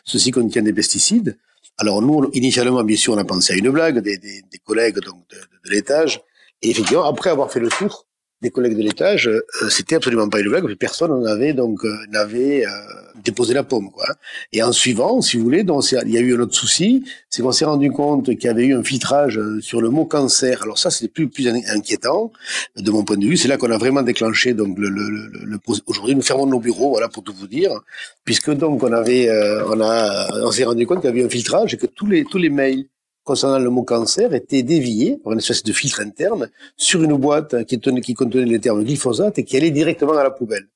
ceci 0.05 0.31
contient 0.31 0.63
des 0.63 0.73
pesticides. 0.73 1.37
Alors 1.79 2.03
nous, 2.03 2.29
initialement, 2.33 2.83
bien 2.83 2.97
sûr, 2.97 3.15
on 3.15 3.19
a 3.19 3.25
pensé 3.25 3.55
à 3.55 3.57
une 3.57 3.71
blague 3.71 4.01
des, 4.01 4.43
collègues 4.65 4.99
donc 4.99 5.29
de, 5.31 5.37
de, 5.37 5.71
l'étage. 5.71 6.21
Et 6.61 6.71
effectivement, 6.71 7.05
après 7.05 7.31
avoir 7.31 7.51
fait 7.51 7.61
le 7.61 7.69
tour 7.69 8.08
des 8.41 8.51
collègues 8.51 8.77
de 8.77 8.83
l'étage, 8.83 9.27
euh, 9.27 9.41
c'était 9.69 9.97
absolument 9.97 10.29
pas 10.29 10.41
une 10.41 10.49
blague, 10.49 10.73
personne 10.77 11.23
n'avait 11.23 11.55
donc 11.55 11.85
euh, 11.85 11.97
n'avait 12.11 12.65
euh, 12.65 12.71
déposé 13.25 13.53
la 13.53 13.65
pomme, 13.65 13.91
quoi. 13.91 14.07
Et 14.53 14.63
en 14.63 14.71
suivant, 14.71 15.21
si 15.21 15.37
vous 15.37 15.43
voulez, 15.43 15.65
donc 15.65 15.91
il 15.91 16.11
y 16.11 16.19
a 16.19 16.21
eu 16.21 16.37
un 16.37 16.41
autre 16.41 16.55
souci, 16.55 17.05
c'est 17.31 17.43
qu'on 17.43 17.51
s'est 17.51 17.65
rendu 17.65 17.91
compte 17.91 18.27
qu'il 18.27 18.45
y 18.45 18.49
avait 18.49 18.67
eu 18.67 18.75
un 18.75 18.85
filtrage 18.85 19.41
sur 19.61 19.81
le 19.81 19.91
mot 19.91 20.05
cancer. 20.05 20.63
Alors 20.63 20.79
ça, 20.79 20.91
c'était 20.91 21.09
plus 21.09 21.29
plus 21.29 21.49
inquiétant 21.49 22.31
de 22.77 22.91
mon 22.93 23.05
point 23.05 23.17
de 23.17 23.27
vue. 23.27 23.37
C'est 23.37 23.49
là 23.49 23.57
qu'on 23.57 23.73
a 23.73 23.79
vraiment 23.79 24.03
déclenché 24.03 24.55
donc 24.55 24.79
le, 24.79 24.89
le, 24.89 25.09
le, 25.11 25.45
le 25.45 25.59
aujourd'hui 25.87 26.15
nous 26.15 26.23
fermons 26.23 26.47
nos 26.47 26.61
bureaux, 26.61 26.91
voilà 26.91 27.09
pour 27.09 27.25
tout 27.25 27.35
vous 27.35 27.49
dire, 27.49 27.73
puisque 28.25 28.53
donc 28.53 28.83
on 28.85 28.93
avait 28.93 29.29
on 29.67 29.81
a 29.81 30.29
on 30.45 30.53
s'est 30.53 30.65
rendu 30.65 30.87
compte 30.87 31.01
qu'il 31.01 31.11
y 31.11 31.13
avait 31.13 31.25
un 31.25 31.29
filtrage 31.29 31.75
et 31.75 31.77
que 31.77 31.87
tous 31.87 32.07
les 32.07 32.25
tous 32.25 32.39
les 32.39 32.51
mails 32.51 32.87
concernant 33.29 33.59
le 33.59 33.69
mot 33.69 33.83
cancer 33.83 34.33
était 34.33 34.63
dévié 34.63 35.19
par 35.23 35.35
une 35.35 35.41
espèce 35.41 35.63
de 35.63 35.75
filtre 35.81 36.01
interne 36.01 36.49
sur 36.79 37.03
une 37.03 37.17
boîte 37.17 37.65
qui, 37.67 37.79
tenait, 37.79 38.01
qui 38.01 38.15
contenait 38.15 38.47
les 38.47 38.59
termes 38.59 38.83
glyphosate 38.83 39.39
et 39.39 39.45
qui 39.45 39.55
allait 39.59 39.71
directement 39.71 40.17
à 40.17 40.25
la 40.25 40.31
poubelle. 40.31 40.67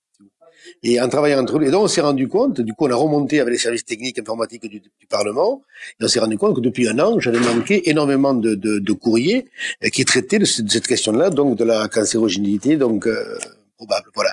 Et 0.83 1.01
en 1.01 1.09
travaillant 1.09 1.41
entre 1.43 1.59
eux, 1.59 1.63
et 1.63 1.71
donc 1.71 1.85
on 1.85 1.89
s'est 1.89 2.03
rendu 2.03 2.29
compte, 2.29 2.61
du 2.61 2.75
coup 2.75 2.85
on 2.87 2.91
a 2.91 2.95
remonté 2.95 3.41
avec 3.41 3.53
les 3.53 3.59
services 3.59 3.87
techniques 3.87 4.19
informatiques 4.19 4.67
du, 4.69 4.83
Parlement, 5.09 5.63
et 5.99 6.05
on 6.05 6.09
s'est 6.09 6.21
rendu 6.21 6.37
compte 6.39 6.57
que 6.57 6.61
depuis 6.61 6.89
un 6.89 6.99
an, 6.99 7.21
j'avais 7.21 7.41
manqué 7.41 7.89
énormément 7.91 8.35
de 8.35 8.93
courriers 8.93 9.47
euh, 9.85 9.89
qui 9.89 10.05
traitaient 10.05 10.39
de, 10.39 10.45
cette 10.45 10.87
question-là, 10.87 11.31
donc 11.31 11.57
de 11.57 11.65
la 11.65 11.89
cancérogénité, 11.89 12.77
donc 12.77 13.07
euh, 13.07 13.39
probable. 13.77 14.09
Voilà. 14.15 14.33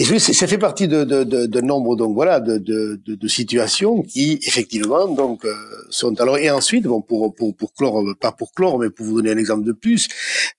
Et 0.00 0.04
ça 0.20 0.46
fait 0.46 0.58
partie 0.58 0.86
de, 0.86 1.02
de, 1.02 1.24
de, 1.24 1.60
nombre 1.60 1.96
donc 1.96 2.14
voilà 2.14 2.38
de, 2.38 2.56
de, 2.56 3.28
situations 3.28 4.02
qui 4.02 4.38
effectivement 4.46 5.08
donc 5.08 5.44
euh, 5.44 5.52
sont 5.90 6.20
alors 6.20 6.38
et 6.38 6.50
ensuite 6.50 6.84
bon 6.84 7.00
pour 7.00 7.34
pour 7.34 7.56
pour 7.56 7.74
clore 7.74 8.04
pas 8.20 8.30
pour 8.30 8.52
clore 8.52 8.78
mais 8.78 8.90
pour 8.90 9.06
vous 9.06 9.16
donner 9.16 9.32
un 9.32 9.36
exemple 9.38 9.64
de 9.64 9.72
plus 9.72 10.06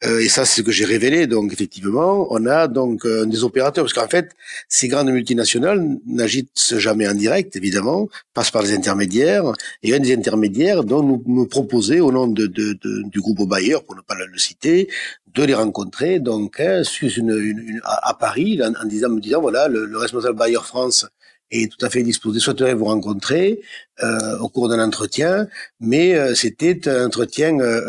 euh, 0.04 0.20
et 0.20 0.28
ça 0.28 0.44
c'est 0.44 0.58
ce 0.58 0.62
que 0.62 0.74
j'ai 0.74 0.84
révélé 0.84 1.26
donc 1.26 1.54
effectivement 1.54 2.28
on 2.32 2.46
a 2.48 2.68
donc 2.68 3.06
euh, 3.06 3.26
des 3.26 3.46
opérateurs 3.46 3.86
parce 3.86 3.94
qu'en 3.94 4.10
fait 4.10 4.32
ces 4.68 4.90
grandes 4.90 5.10
multinationales 5.10 5.88
n'agissent 6.06 6.78
jamais 6.78 7.08
en 7.08 7.14
direct 7.14 7.56
évidemment 7.56 8.10
passent 8.34 8.52
par 8.52 8.64
les 8.64 8.74
intermédiaires 8.74 9.46
et 9.84 9.96
un 9.96 10.00
des 10.00 10.14
intermédiaires 10.14 10.84
dont 10.84 11.02
nous 11.02 11.24
nous 11.28 11.48
proposer 11.48 12.02
au 12.02 12.12
nom 12.12 12.28
de, 12.28 12.46
du 12.46 13.22
groupe 13.22 13.48
Bayer 13.50 13.78
pour 13.86 13.96
ne 13.96 14.02
pas 14.02 14.16
le 14.16 14.38
citer 14.38 14.90
de 15.34 15.44
les 15.44 15.54
rencontrer 15.54 16.20
donc 16.20 16.60
hein, 16.60 16.82
une, 17.02 17.30
une, 17.30 17.82
à, 17.84 18.14
Paris 18.14 18.60
en, 18.64 18.86
disant 18.86 19.10
me 19.10 19.20
disant 19.20 19.42
voilà 19.42 19.68
le, 19.68 19.98
responsable 19.98 20.38
Bayer 20.38 20.64
France 20.64 21.06
est 21.52 21.72
tout 21.72 21.84
à 21.86 21.90
fait 21.90 22.04
disposé, 22.04 22.40
souhaiterait 22.40 22.74
vous 22.74 22.86
rencontrer 22.86 23.62
euh, 24.04 24.38
au 24.40 24.50
cours 24.50 24.70
d'un 24.70 24.80
entretien, 24.80 25.48
mais 25.80 26.16
euh, 26.16 26.36
c'était 26.36 26.88
un 26.88 27.08
entretien 27.08 27.60
euh, 27.60 27.82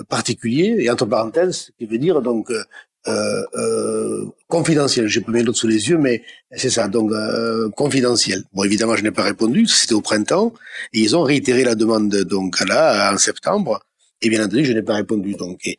euh, 0.00 0.04
particulier 0.04 0.76
et 0.78 0.90
entre 0.90 1.06
parenthèses, 1.06 1.70
qui 1.78 1.86
veut 1.86 1.98
dire 1.98 2.20
donc 2.22 2.52
confidentiel. 4.48 5.06
J'ai 5.08 5.22
pas 5.22 5.32
mes 5.32 5.42
notes 5.42 5.56
sous 5.56 5.66
les 5.66 5.88
yeux, 5.88 5.96
mais 5.96 6.22
c'est 6.54 6.68
ça, 6.68 6.88
donc 6.88 7.10
confidentiel. 7.74 8.42
Bon, 8.52 8.64
évidemment, 8.64 8.96
je 8.96 9.02
n'ai 9.02 9.10
pas 9.10 9.22
répondu, 9.22 9.66
c'était 9.66 9.94
au 9.94 10.02
printemps, 10.02 10.52
et 10.92 11.00
ils 11.00 11.16
ont 11.16 11.22
réitéré 11.22 11.64
la 11.64 11.74
demande 11.74 12.14
donc 12.24 12.60
là 12.68 13.10
en 13.10 13.16
septembre. 13.16 13.80
Et 14.20 14.28
bien 14.28 14.44
entendu, 14.44 14.64
je 14.64 14.72
n'ai 14.72 14.82
pas 14.82 14.94
répondu. 14.94 15.34
Donc, 15.34 15.60
et, 15.66 15.78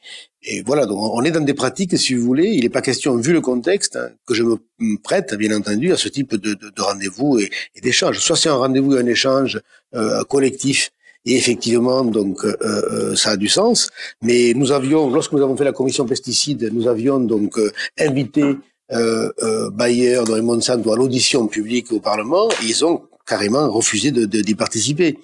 voilà, 0.65 0.85
donc 0.85 0.97
on 0.99 1.23
est 1.23 1.31
dans 1.31 1.41
des 1.41 1.53
pratiques, 1.53 1.97
si 1.97 2.13
vous 2.13 2.25
voulez, 2.25 2.47
il 2.47 2.63
n'est 2.63 2.69
pas 2.69 2.81
question, 2.81 3.15
vu 3.17 3.33
le 3.33 3.41
contexte, 3.41 3.97
hein, 3.97 4.09
que 4.25 4.33
je 4.33 4.43
me 4.43 4.57
prête, 4.97 5.35
bien 5.35 5.55
entendu, 5.55 5.91
à 5.91 5.97
ce 5.97 6.07
type 6.07 6.35
de, 6.35 6.53
de, 6.53 6.69
de 6.77 6.81
rendez-vous 6.81 7.39
et, 7.39 7.49
et 7.75 7.81
d'échange. 7.81 8.19
Soit 8.19 8.37
c'est 8.37 8.49
un 8.49 8.55
rendez-vous 8.55 8.95
et 8.95 8.99
un 8.99 9.05
échange 9.05 9.59
euh, 9.95 10.23
collectif, 10.23 10.91
et 11.25 11.35
effectivement, 11.35 12.05
donc, 12.05 12.45
euh, 12.45 12.55
euh, 12.61 13.15
ça 13.15 13.31
a 13.31 13.37
du 13.37 13.49
sens. 13.49 13.89
Mais 14.21 14.53
nous 14.55 14.71
avions, 14.71 15.09
lorsque 15.09 15.33
nous 15.33 15.43
avons 15.43 15.57
fait 15.57 15.65
la 15.65 15.73
commission 15.73 16.05
pesticides, 16.05 16.69
nous 16.71 16.87
avions 16.87 17.19
donc 17.19 17.59
euh, 17.59 17.71
invité 17.99 18.55
euh, 18.93 19.69
Bayer, 19.71 20.21
dans 20.25 20.35
les 20.35 20.41
Monsanto, 20.41 20.93
à 20.93 20.95
l'audition 20.95 21.47
publique 21.47 21.91
au 21.91 21.99
Parlement. 21.99 22.49
Et 22.63 22.67
ils 22.67 22.85
ont 22.85 23.03
carrément 23.29 23.65
refusé 23.79 24.11
de, 24.11 24.25
d'y 24.25 24.55
participer. 24.55 25.19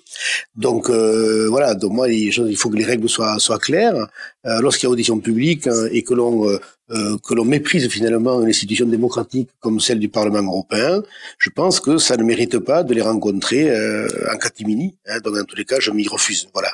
Donc 0.56 0.90
euh, 0.90 1.48
voilà, 1.50 1.74
donc 1.74 1.92
moi 2.00 2.08
il 2.10 2.58
faut 2.58 2.70
que 2.70 2.78
les 2.78 2.86
règles 2.86 3.10
soient, 3.10 3.60
claires. 3.68 3.96
Euh, 4.46 4.62
lorsqu'il 4.62 4.86
y 4.88 4.90
a 4.90 4.92
audition 4.92 5.18
publique 5.20 5.66
hein, 5.68 5.88
et 5.92 6.04
que 6.04 6.14
l'on 6.14 6.48
euh, 6.50 6.60
euh, 6.92 7.18
que 7.26 7.34
l'on 7.34 7.46
méprise 7.46 7.88
finalement 7.90 8.36
une 8.44 8.50
institution 8.50 8.86
démocratique 8.86 9.50
comme 9.60 9.80
celle 9.80 10.00
du 10.00 10.10
Parlement 10.10 10.52
européen, 10.52 11.02
je 11.40 11.50
pense 11.50 11.80
que 11.80 11.98
ça 11.98 12.16
ne 12.16 12.24
mérite 12.24 12.60
pas 12.60 12.84
de 12.84 12.94
les 12.94 13.02
rencontrer 13.02 13.62
en 14.34 14.38
catimini. 14.38 14.88
Hein, 15.08 15.20
donc 15.24 15.34
dans 15.36 15.48
tous 15.50 15.56
les 15.56 15.66
cas, 15.66 15.80
je 15.80 15.92
m'y 15.92 16.08
refuse. 16.08 16.48
Voilà. 16.54 16.72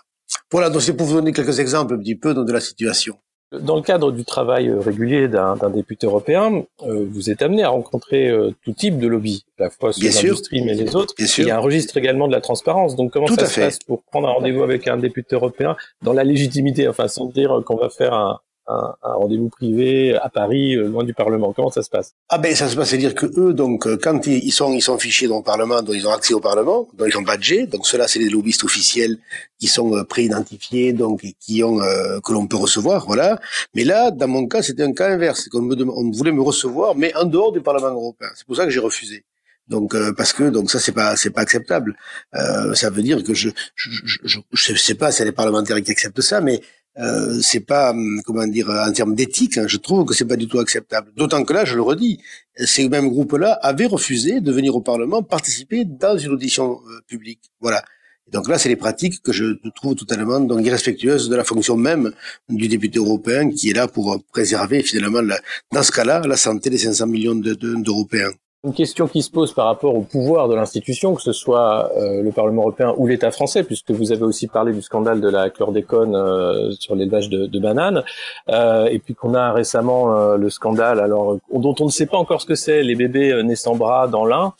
Voilà, 0.52 0.70
donc 0.70 0.82
c'est 0.82 0.96
pour 0.98 1.08
vous 1.08 1.16
donner 1.16 1.32
quelques 1.32 1.60
exemples 1.60 1.94
un 1.96 1.98
petit 1.98 2.16
peu 2.16 2.34
de 2.34 2.52
la 2.52 2.60
situation. 2.60 3.16
Dans 3.52 3.76
le 3.76 3.82
cadre 3.82 4.14
du 4.14 4.24
travail 4.24 4.70
euh, 4.70 4.80
régulier 4.80 5.28
d'un 5.28 5.70
député 5.70 6.08
européen, 6.08 6.64
euh, 6.84 7.06
vous 7.10 7.30
êtes 7.30 7.42
amené 7.42 7.64
à 7.64 7.70
rencontrer 7.70 8.30
euh, 8.30 8.56
tout 8.64 8.72
type 8.72 8.98
de 8.98 9.08
lobby, 9.08 9.44
à 9.60 9.64
la 9.64 9.70
fois 9.70 9.92
sur 9.92 10.04
l'industrie 10.04 10.62
mais 10.62 10.74
les 10.74 10.96
autres. 10.96 11.14
Il 11.18 11.46
y 11.46 11.52
a 11.52 11.58
un 11.58 11.60
registre 11.60 11.98
également 11.98 12.28
de 12.28 12.32
la 12.32 12.40
transparence. 12.40 12.96
Donc 12.96 13.12
comment 13.12 13.28
ça 13.28 13.46
se 13.46 13.60
passe 13.60 13.80
pour 13.80 14.04
prendre 14.04 14.30
un 14.30 14.32
rendez-vous 14.32 14.64
avec 14.64 14.88
un 14.88 14.96
député 14.96 15.36
européen 15.36 15.76
dans 16.02 16.14
la 16.14 16.24
légitimité, 16.24 16.88
enfin 16.88 17.10
sans 17.10 17.26
dire 17.26 17.62
qu'on 17.66 17.76
va 17.76 17.90
faire 17.90 18.14
un, 18.14 18.40
un, 18.72 19.14
rendez-vous 19.14 19.50
privé 19.50 20.16
à 20.16 20.30
Paris, 20.30 20.76
euh, 20.76 20.88
loin 20.88 21.04
du 21.04 21.14
Parlement 21.14 21.54
Comment 21.54 21.72
ça 21.72 21.84
se 21.84 21.90
passe? 21.90 22.14
Ah 22.30 22.38
ben 22.38 22.56
ça 22.56 22.68
se 22.68 22.76
passe, 22.76 22.90
c'est-à-dire 22.90 23.16
que 23.16 23.26
eux, 23.38 23.54
donc, 23.54 23.88
euh, 23.88 23.98
quand 24.02 24.28
ils 24.28 24.52
sont, 24.52 24.74
ils 24.74 24.82
sont 24.82 24.98
fichés 24.98 25.28
dans 25.28 25.38
le 25.38 25.44
Parlement, 25.44 25.82
donc 25.82 25.96
ils 25.96 26.08
ont 26.08 26.12
accès 26.12 26.34
au 26.34 26.40
Parlement, 26.40 26.88
donc 26.94 27.08
ils 27.08 27.14
sont 27.14 27.22
badgés, 27.22 27.68
donc 27.68 27.86
ceux-là, 27.86 28.08
c'est 28.08 28.20
les 28.20 28.30
lobbyistes 28.30 28.64
officiels 28.64 29.18
qui 29.60 29.68
sont 29.68 29.96
euh, 29.96 30.04
pré-identifiés, 30.04 30.94
donc 30.94 31.26
qui 31.40 31.64
ont 31.64 31.80
que 32.24 32.34
l'on 32.34 32.48
peut 32.48 32.58
recevoir, 32.58 33.06
voilà. 33.06 33.40
Mais 33.76 33.84
là, 33.84 34.12
dans 34.12 34.28
mon 34.28 34.48
cas, 34.48 34.62
c'était 34.62 34.84
un 34.84 34.94
cas 34.94 35.10
inverse, 35.10 35.50
qu'on 35.50 35.62
me 35.62 35.76
on 35.90 36.12
voulait 36.12 36.32
me 36.32 36.42
recevoir, 36.42 36.96
mais 36.96 37.16
en 37.16 37.26
dehors 37.26 37.52
du 37.52 37.62
Parlement 37.62 37.90
européen. 37.90 38.30
C'est 38.36 38.46
pour 38.46 38.56
ça 38.56 38.66
que 38.66 38.72
j'ai 38.72 38.80
refusé. 38.80 39.24
Donc 39.68 39.96
parce 40.18 40.34
que 40.34 40.50
donc 40.50 40.70
ça 40.70 40.80
c'est 40.80 40.92
pas 40.92 41.16
c'est 41.16 41.30
pas 41.30 41.42
acceptable. 41.42 41.96
Euh, 42.36 42.74
ça 42.74 42.90
veut 42.90 43.02
dire 43.02 43.24
que 43.24 43.34
je 43.34 43.50
je, 43.76 43.90
je 44.24 44.40
je 44.52 44.76
sais 44.76 44.96
pas 44.96 45.12
si 45.12 45.24
les 45.24 45.32
parlementaires 45.32 45.82
qui 45.82 45.92
acceptent 45.92 46.22
ça, 46.22 46.42
mais 46.42 46.62
euh, 46.98 47.40
c'est 47.42 47.62
pas 47.62 47.92
hum, 47.92 48.22
comment 48.26 48.46
dire 48.48 48.70
en 48.70 48.92
termes 48.92 49.16
d'éthique, 49.16 49.58
hein, 49.58 49.66
je 49.68 49.78
trouve 49.78 50.06
que 50.06 50.14
c'est 50.14 50.26
pas 50.26 50.36
du 50.36 50.48
tout 50.48 50.60
acceptable. 50.60 51.12
D'autant 51.16 51.44
que 51.44 51.54
là, 51.54 51.64
je 51.66 51.76
le 51.76 51.82
redis, 51.82 52.20
ces 52.56 52.90
mêmes 52.90 53.10
groupes-là 53.10 53.54
avaient 53.62 53.86
refusé 53.86 54.42
de 54.42 54.52
venir 54.52 54.76
au 54.76 54.82
Parlement 54.82 55.24
participer 55.24 55.86
dans 55.86 56.18
une 56.18 56.32
audition 56.32 56.82
euh, 56.90 57.00
publique. 57.08 57.52
Voilà. 57.62 57.84
Donc 58.32 58.48
là, 58.48 58.58
c'est 58.58 58.70
les 58.70 58.76
pratiques 58.78 59.22
que 59.22 59.34
je 59.34 59.46
trouve 59.76 59.96
totalement 59.96 60.40
donc 60.40 60.66
irrespectueuses 60.66 61.28
de 61.30 61.36
la 61.36 61.44
fonction 61.44 61.76
même 61.76 62.14
du 62.50 62.68
député 62.68 63.00
européen 63.00 63.50
qui 63.50 63.70
est 63.70 63.74
là 63.74 63.88
pour 63.88 64.24
préserver 64.32 64.84
finalement, 64.84 65.22
la, 65.22 65.38
dans 65.72 65.84
ce 65.84 65.92
cas-là, 65.92 66.22
la 66.26 66.38
santé 66.38 66.70
des 66.70 66.78
500 66.78 67.08
millions 67.08 67.36
d'Européens. 67.36 68.32
Une 68.64 68.76
question 68.76 69.08
qui 69.08 69.24
se 69.24 69.32
pose 69.32 69.54
par 69.54 69.66
rapport 69.66 69.96
au 69.96 70.02
pouvoir 70.02 70.48
de 70.48 70.54
l'institution, 70.54 71.16
que 71.16 71.24
ce 71.24 71.34
soit 71.34 71.92
euh, 71.98 72.22
le 72.22 72.32
Parlement 72.32 72.62
européen 72.62 72.94
ou 72.96 73.08
l'État 73.08 73.32
français, 73.32 73.64
puisque 73.64 73.90
vous 73.90 74.12
avez 74.12 74.22
aussi 74.22 74.46
parlé 74.46 74.72
du 74.72 74.84
scandale 74.84 75.20
de 75.20 75.28
la 75.28 75.50
chlordécone 75.50 76.16
euh, 76.16 76.70
sur 76.74 76.94
l'élevage 76.94 77.28
de, 77.30 77.48
de, 77.48 77.60
bananes, 77.60 78.04
euh, 78.50 78.86
et 78.86 79.00
puis 79.00 79.16
qu'on 79.16 79.34
a 79.34 79.52
récemment 79.52 80.16
euh, 80.16 80.38
le 80.38 80.52
scandale, 80.52 81.00
alors 81.00 81.40
dont 81.52 81.74
on 81.80 81.86
ne 81.86 81.90
sait 81.90 82.06
pas 82.06 82.18
encore 82.18 82.40
ce 82.40 82.46
que 82.46 82.54
c'est, 82.54 82.84
les 82.84 82.94
bébés 82.94 83.42
nés 83.42 83.56
sans 83.56 83.76
bras 83.76 84.08
dans 84.08 84.26
l'Ain, 84.26 84.54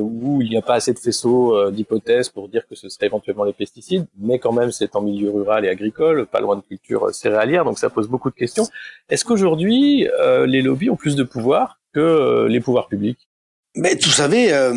où 0.00 0.42
il 0.42 0.50
n'y 0.50 0.56
a 0.56 0.62
pas 0.62 0.74
assez 0.74 0.92
de 0.92 0.98
faisceaux 0.98 1.70
d'hypothèses 1.70 2.28
pour 2.28 2.48
dire 2.48 2.66
que 2.66 2.74
ce 2.74 2.88
serait 2.88 3.06
éventuellement 3.06 3.44
les 3.44 3.52
pesticides, 3.52 4.06
mais 4.18 4.40
quand 4.40 4.52
même 4.52 4.72
c'est 4.72 4.96
en 4.96 5.00
milieu 5.00 5.30
rural 5.30 5.64
et 5.64 5.68
agricole, 5.68 6.26
pas 6.26 6.40
loin 6.40 6.56
de 6.56 6.62
culture 6.62 7.14
céréalière, 7.14 7.64
donc 7.64 7.78
ça 7.78 7.88
pose 7.88 8.08
beaucoup 8.08 8.30
de 8.30 8.34
questions. 8.34 8.64
Est-ce 9.10 9.24
qu'aujourd'hui 9.24 10.08
les 10.46 10.62
lobbies 10.62 10.90
ont 10.90 10.96
plus 10.96 11.14
de 11.14 11.22
pouvoir 11.22 11.78
que 11.92 12.00
euh, 12.00 12.48
les 12.48 12.60
pouvoirs 12.60 12.88
publics 12.88 13.28
mais 13.74 13.94
vous 13.94 14.10
savez, 14.10 14.52
euh, 14.52 14.74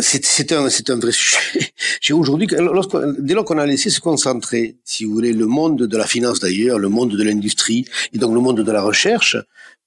c'est 0.00 0.52
un, 0.52 0.66
un 0.66 0.98
vrai 0.98 1.12
sujet. 1.12 1.38
Aujourd'hui, 2.12 2.48
dès 2.48 3.34
lors 3.34 3.44
qu'on 3.44 3.58
a 3.58 3.66
laissé 3.66 3.90
se 3.90 4.00
concentrer, 4.00 4.76
si 4.84 5.04
vous 5.04 5.12
voulez, 5.12 5.32
le 5.32 5.46
monde 5.46 5.82
de 5.82 5.96
la 5.96 6.06
finance 6.06 6.40
d'ailleurs, 6.40 6.78
le 6.78 6.88
monde 6.88 7.16
de 7.16 7.22
l'industrie 7.22 7.84
et 8.12 8.18
donc 8.18 8.34
le 8.34 8.40
monde 8.40 8.60
de 8.60 8.72
la 8.72 8.82
recherche, 8.82 9.36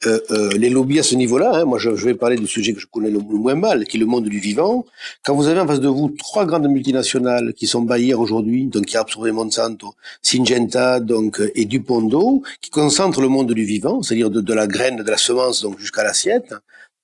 euh, 0.05 0.19
euh, 0.31 0.49
les 0.53 0.69
lobbies 0.69 0.99
à 0.99 1.03
ce 1.03 1.15
niveau-là, 1.15 1.51
hein, 1.57 1.65
moi 1.65 1.77
je, 1.77 1.95
je, 1.95 2.05
vais 2.05 2.13
parler 2.13 2.37
du 2.37 2.47
sujet 2.47 2.73
que 2.73 2.79
je 2.79 2.87
connais 2.87 3.11
le, 3.11 3.19
moins 3.19 3.55
mal, 3.55 3.85
qui 3.85 3.97
est 3.97 3.99
le 3.99 4.05
monde 4.05 4.27
du 4.29 4.39
vivant. 4.39 4.85
Quand 5.25 5.35
vous 5.35 5.47
avez 5.47 5.59
en 5.59 5.67
face 5.67 5.81
de 5.81 5.89
vous 5.89 6.09
trois 6.09 6.45
grandes 6.45 6.67
multinationales 6.67 7.53
qui 7.53 7.67
sont 7.67 7.81
Bayer 7.81 8.13
aujourd'hui, 8.13 8.65
donc 8.65 8.85
qui 8.85 8.97
a 8.97 9.01
absorbé 9.01 9.31
Monsanto, 9.31 9.93
Syngenta 10.21 11.01
donc 11.01 11.41
et 11.53 11.65
Dupondo, 11.65 12.41
qui 12.61 12.69
concentrent 12.71 13.21
le 13.21 13.27
monde 13.27 13.53
du 13.53 13.63
vivant, 13.63 14.01
c'est-à-dire 14.01 14.29
de, 14.29 14.41
de, 14.41 14.53
la 14.53 14.67
graine, 14.67 14.95
de 14.95 15.11
la 15.11 15.17
semence 15.17 15.61
donc 15.61 15.77
jusqu'à 15.79 16.03
l'assiette 16.03 16.55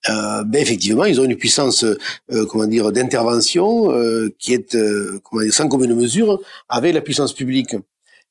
euh, 0.10 0.44
ben 0.44 0.62
effectivement, 0.62 1.06
ils 1.06 1.20
ont 1.20 1.26
une 1.26 1.36
puissance, 1.36 1.84
euh, 1.84 2.46
comment 2.50 2.68
dire, 2.68 2.92
d'intervention 2.92 3.92
euh, 3.92 4.30
qui 4.40 4.54
est, 4.54 4.76
euh, 4.76 5.20
comment 5.24 5.42
dire, 5.44 5.54
sans 5.54 5.68
commune 5.68 5.96
mesure 5.96 6.40
avec 6.70 6.94
la 6.94 7.02
puissance 7.02 7.34
publique. 7.34 7.76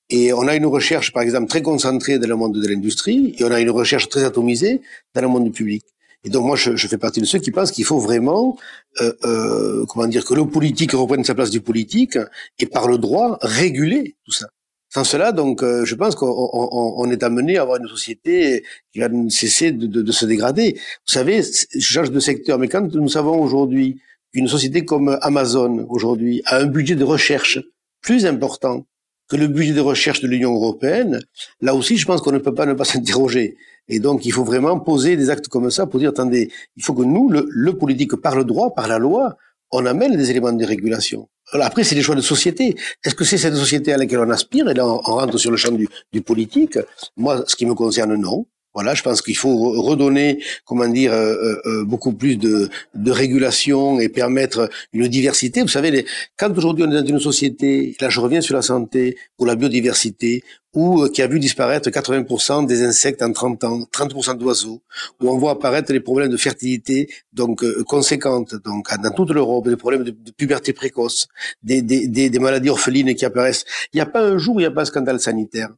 Et 0.09 0.33
on 0.33 0.47
a 0.47 0.55
une 0.55 0.67
recherche, 0.67 1.13
par 1.13 1.23
exemple, 1.23 1.49
très 1.49 1.63
concentrée 1.63 2.19
dans 2.19 2.29
le 2.29 2.37
monde 2.37 2.59
de 2.59 2.69
l'industrie, 2.69 3.35
et 3.39 3.45
on 3.45 3.51
a 3.51 3.61
une 3.61 3.71
recherche 3.71 4.09
très 4.09 4.25
atomisée 4.25 4.81
dans 5.15 5.23
le 5.23 5.29
monde 5.29 5.45
du 5.45 5.51
public. 5.51 5.85
Et 6.25 6.31
donc 6.31 6.45
moi, 6.45 6.57
je, 6.57 6.77
je 6.77 6.89
fais 6.89 6.99
partie 6.99 7.21
de 7.21 7.27
ceux 7.27 7.39
qui 7.41 7.51
pensent 7.51 7.73
qu'il 7.73 7.85
faut 7.85 7.99
vraiment, 7.99 8.57
euh, 9.01 9.85
comment 9.87 10.07
dire, 10.07 10.25
que 10.25 10.35
le 10.35 10.47
politique 10.47 10.93
reprenne 10.93 11.25
sa 11.25 11.35
place 11.35 11.51
du 11.51 11.61
politique 11.61 12.19
et 12.59 12.67
par 12.67 12.89
le 12.89 12.99
droit 12.99 13.39
réguler 13.43 14.17
tout 14.25 14.33
ça. 14.33 14.49
Sans 14.89 15.05
cela, 15.05 15.33
donc, 15.33 15.63
euh, 15.63 15.85
je 15.85 15.95
pense 15.95 16.15
qu'on 16.15 17.11
est 17.11 17.23
amené 17.23 17.59
à 17.59 17.63
avoir 17.63 17.79
une 17.79 17.89
société 17.89 18.65
qui 18.93 19.01
va 19.01 19.09
cesser 19.29 19.73
de, 19.73 20.13
se 20.13 20.27
dégrader. 20.27 20.75
Vous 21.07 21.13
savez, 21.13 21.43
je 21.43 21.81
change 21.81 22.11
de 22.11 22.21
secteur, 22.21 22.59
mais 22.59 22.69
quand 22.69 22.95
nous 22.95 23.09
savons 23.09 23.41
aujourd'hui 23.41 24.01
qu'une 24.33 24.49
société 24.49 24.85
comme 24.85 25.19
Amazon, 25.23 25.87
aujourd'hui, 25.89 26.43
a 26.47 26.59
un 26.59 26.67
budget 26.67 26.95
de 26.95 27.05
recherche 27.05 27.59
plus 28.01 28.27
important 28.27 28.87
que 29.29 29.37
le 29.37 29.49
budget 29.49 29.73
de 29.73 29.81
recherche 29.81 30.21
de 30.21 30.29
l'Union 30.29 30.55
européenne, 30.55 31.21
là 31.61 31.75
aussi, 31.75 31.97
je 31.97 32.07
pense 32.07 32.21
qu'on 32.21 32.33
ne 32.33 32.39
peut 32.39 32.55
pas 32.55 32.67
ne 32.67 32.75
pas 32.75 32.85
s'interroger. 32.93 33.57
Et 33.89 33.99
donc, 33.99 34.25
il 34.25 34.33
faut 34.33 34.45
vraiment 34.45 34.79
poser 34.79 35.17
des 35.17 35.31
actes 35.31 35.49
comme 35.49 35.71
ça 35.71 35.87
pour 35.87 35.99
dire, 36.01 36.11
attendez, 36.11 36.51
il 36.77 36.85
faut 36.85 36.95
que 36.95 37.03
nous, 37.03 37.29
le, 37.29 37.47
le 37.51 37.77
politique, 37.77 38.15
par 38.17 38.37
le 38.37 38.45
droit, 38.45 38.73
par 38.75 38.87
la 38.87 38.99
loi, 38.99 39.37
on 39.73 39.85
amène 39.85 40.17
des 40.17 40.31
éléments 40.31 40.53
de 40.53 40.65
régulation. 40.65 41.29
Après, 41.53 41.85
c'est 41.85 41.95
des 41.95 42.03
choix 42.03 42.15
de 42.15 42.21
société. 42.21 42.77
Est-ce 43.05 43.15
que 43.15 43.25
c'est 43.25 43.39
cette 43.39 43.55
société 43.55 43.93
à 43.93 43.97
laquelle 43.97 44.19
on 44.21 44.31
aspire 44.31 44.69
Et 44.69 44.75
là, 44.75 44.87
on, 44.87 44.99
rentre 44.99 45.39
sur 45.39 45.51
le 45.51 45.57
champ 45.57 45.71
du 46.13 46.23
politique? 46.23 46.79
Moi, 47.17 47.45
ce 47.47 47.57
qui 47.57 47.67
me 47.67 47.75
concerne, 47.75 48.15
non. 48.17 48.47
Voilà, 48.77 48.93
je 48.93 49.03
pense 49.03 49.23
qu'il 49.23 49.39
faut 49.39 49.57
redonner, 49.81 50.45
comment 50.67 50.87
dire, 50.87 51.11
euh, 51.11 51.33
euh, 51.33 51.63
euh, 51.65 51.85
beaucoup 51.87 52.13
plus 52.13 52.37
de, 52.37 52.69
de, 52.95 53.11
régulation 53.11 53.99
et 54.01 54.11
permettre 54.11 54.69
une 54.93 55.09
diversité. 55.09 55.63
Vous 55.63 55.69
savez, 55.69 55.91
les, 55.91 56.05
quand 56.37 56.55
aujourd'hui 56.59 56.85
on 56.85 56.91
est 56.93 57.01
dans 57.01 57.07
une 57.07 57.19
société, 57.19 57.97
là 58.03 58.11
je 58.11 58.21
reviens 58.21 58.43
sur 58.43 58.55
la 58.55 58.61
santé 58.61 59.17
ou 59.39 59.47
la 59.47 59.57
biodiversité, 59.57 60.45
ou 60.75 61.09
qui 61.09 61.23
a 61.23 61.27
vu 61.27 61.41
disparaître 61.41 61.89
80% 61.89 62.67
des 62.67 62.83
insectes 62.83 63.23
en 63.23 63.33
30 63.33 63.65
ans, 63.65 63.81
30% 63.91 64.37
d'oiseaux, 64.37 64.83
où 65.23 65.31
on 65.31 65.39
voit 65.39 65.53
apparaître 65.53 65.91
les 65.91 66.01
problèmes 66.01 66.31
de 66.31 66.37
fertilité 66.37 67.09
donc 67.33 67.65
conséquentes, 67.85 68.57
donc 68.63 68.89
dans 69.03 69.11
toute 69.11 69.31
l'Europe, 69.31 69.71
des 69.71 69.77
problèmes 69.77 70.05
de, 70.05 70.15
puberté 70.37 70.75
précoce, 70.75 71.29
des, 71.63 71.81
des, 71.81 72.09
des, 72.09 72.29
des 72.29 72.39
maladies 72.39 72.69
orphelines 72.69 73.15
qui 73.15 73.25
apparaissent. 73.25 73.65
Il 73.95 73.97
n'y 73.97 74.03
a 74.03 74.07
pas 74.07 74.21
un 74.21 74.37
jour 74.37 74.57
où 74.57 74.61
il 74.61 74.65
n'y 74.65 74.67
a 74.67 74.71
pas 74.71 74.83
un 74.83 74.85
scandale 74.85 75.19
sanitaire. 75.19 75.71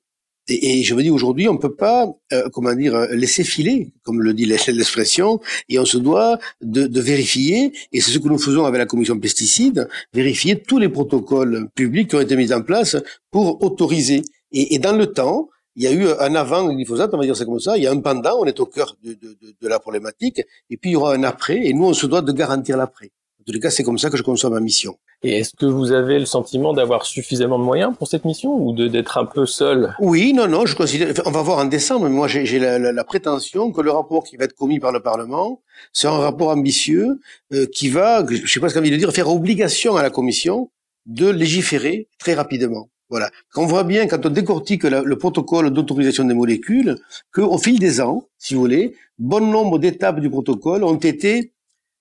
Et, 0.49 0.83
je 0.83 0.95
me 0.95 1.03
dis 1.03 1.11
aujourd'hui, 1.11 1.49
on 1.49 1.55
ne 1.55 1.59
peut 1.59 1.75
pas, 1.75 2.07
euh, 2.33 2.49
comment 2.53 2.73
dire, 2.75 2.95
euh, 2.95 3.07
laisser 3.13 3.45
filer, 3.45 3.93
comme 4.03 4.23
le 4.23 4.33
dit 4.33 4.47
l'expression, 4.69 5.41
et 5.69 5.79
on 5.79 5.85
se 5.85 5.99
doit 5.99 6.39
de, 6.63 7.01
vérifier, 7.01 7.73
et 7.93 8.01
c'est 8.01 8.11
ce 8.11 8.19
que 8.19 8.29
nous 8.29 8.39
faisons 8.39 8.65
avec 8.65 8.79
la 8.79 8.87
commission 8.87 9.19
pesticides, 9.19 9.89
vérifier 10.13 10.61
tous 10.63 10.79
les 10.79 10.89
protocoles 10.89 11.69
publics 11.75 12.11
qui 12.11 12.17
ont 12.17 12.21
été 12.21 12.37
mis 12.37 12.53
en 12.53 12.63
place 12.63 12.97
pour 13.31 13.63
autoriser. 13.63 14.23
Et, 14.53 14.79
dans 14.79 14.97
le 14.97 15.07
temps, 15.07 15.51
il 15.77 15.85
y 15.85 15.87
a 15.87 15.93
eu 15.93 16.09
un 16.19 16.35
avant 16.35 16.67
le 16.67 16.75
glyphosate, 16.75 17.11
on 17.13 17.19
va 17.19 17.25
dire 17.25 17.37
ça 17.37 17.45
comme 17.45 17.61
ça, 17.61 17.77
il 17.77 17.85
y 17.85 17.87
a 17.87 17.93
un 17.93 18.01
pendant, 18.01 18.41
on 18.41 18.47
est 18.47 18.59
au 18.59 18.67
cœur 18.67 18.97
de 19.05 19.69
la 19.69 19.79
problématique, 19.79 20.41
et 20.71 20.77
puis 20.77 20.91
il 20.91 20.93
y 20.95 20.97
aura 20.97 21.15
un 21.15 21.23
après, 21.23 21.67
et 21.67 21.73
nous 21.73 21.85
on 21.85 21.95
se 21.95 22.07
doit 22.07 22.23
de 22.23 22.33
garantir 22.33 22.77
l'après. 22.77 23.13
En 23.49 23.51
tous 23.51 23.55
les 23.55 23.61
cas, 23.61 23.71
c'est 23.71 23.83
comme 23.83 23.97
ça 23.97 24.11
que 24.11 24.19
je 24.19 24.23
conçois 24.23 24.51
ma 24.51 24.61
mission. 24.61 24.99
Et 25.23 25.39
est-ce 25.39 25.53
que 25.57 25.65
vous 25.65 25.93
avez 25.93 26.19
le 26.19 26.27
sentiment 26.27 26.75
d'avoir 26.75 27.07
suffisamment 27.07 27.59
de 27.59 27.65
moyens 27.65 27.97
pour 27.97 28.07
cette 28.07 28.27
mission 28.27 28.55
ou 28.55 28.75
d'être 28.75 29.17
un 29.17 29.25
peu 29.25 29.47
seul? 29.47 29.95
Oui, 30.01 30.35
non, 30.35 30.47
non, 30.49 30.67
je 30.67 30.77
considère. 30.77 31.15
On 31.25 31.31
va 31.31 31.41
voir 31.41 31.61
en 31.61 31.65
décembre, 31.65 32.05
mais 32.05 32.15
moi 32.15 32.29
j'ai 32.29 32.59
la, 32.59 32.79
la, 32.79 32.93
la, 32.93 33.05
prétention 33.05 33.73
que 33.73 33.81
le 33.81 33.91
rapport 33.91 34.25
qui 34.25 34.37
va 34.37 34.45
être 34.45 34.53
commis 34.53 34.81
par 34.81 34.93
le 34.93 35.01
Parlement, 35.01 35.63
c'est 35.95 36.09
un 36.09 36.19
rapport 36.19 36.51
ambitieux 36.51 37.21
euh, 37.55 37.65
qui 37.73 37.89
va, 37.89 38.23
je 38.29 38.47
sais 38.47 38.61
pas 38.61 38.69
ce 38.69 38.75
qu'on 38.75 38.81
envie 38.81 38.91
de 38.91 38.97
dire, 38.97 39.11
faire 39.13 39.31
obligation 39.31 39.97
à 39.97 40.03
la 40.03 40.11
Commission 40.11 40.71
de 41.07 41.31
légiférer 41.31 42.07
très 42.19 42.35
rapidement. 42.35 42.91
Voilà. 43.09 43.31
On 43.57 43.65
voit 43.65 43.85
bien 43.85 44.09
quand 44.09 44.27
on 44.27 44.29
décortique 44.29 44.83
le 44.83 45.17
protocole 45.17 45.71
d'autorisation 45.71 46.25
des 46.25 46.35
molécules, 46.35 46.99
qu'au 47.33 47.57
fil 47.57 47.79
des 47.79 48.03
ans, 48.03 48.29
si 48.37 48.53
vous 48.53 48.61
voulez, 48.61 48.95
bon 49.19 49.41
nombre 49.41 49.79
d'étapes 49.79 50.21
du 50.21 50.29
protocole 50.29 50.85
ont 50.85 50.97
été 50.97 51.55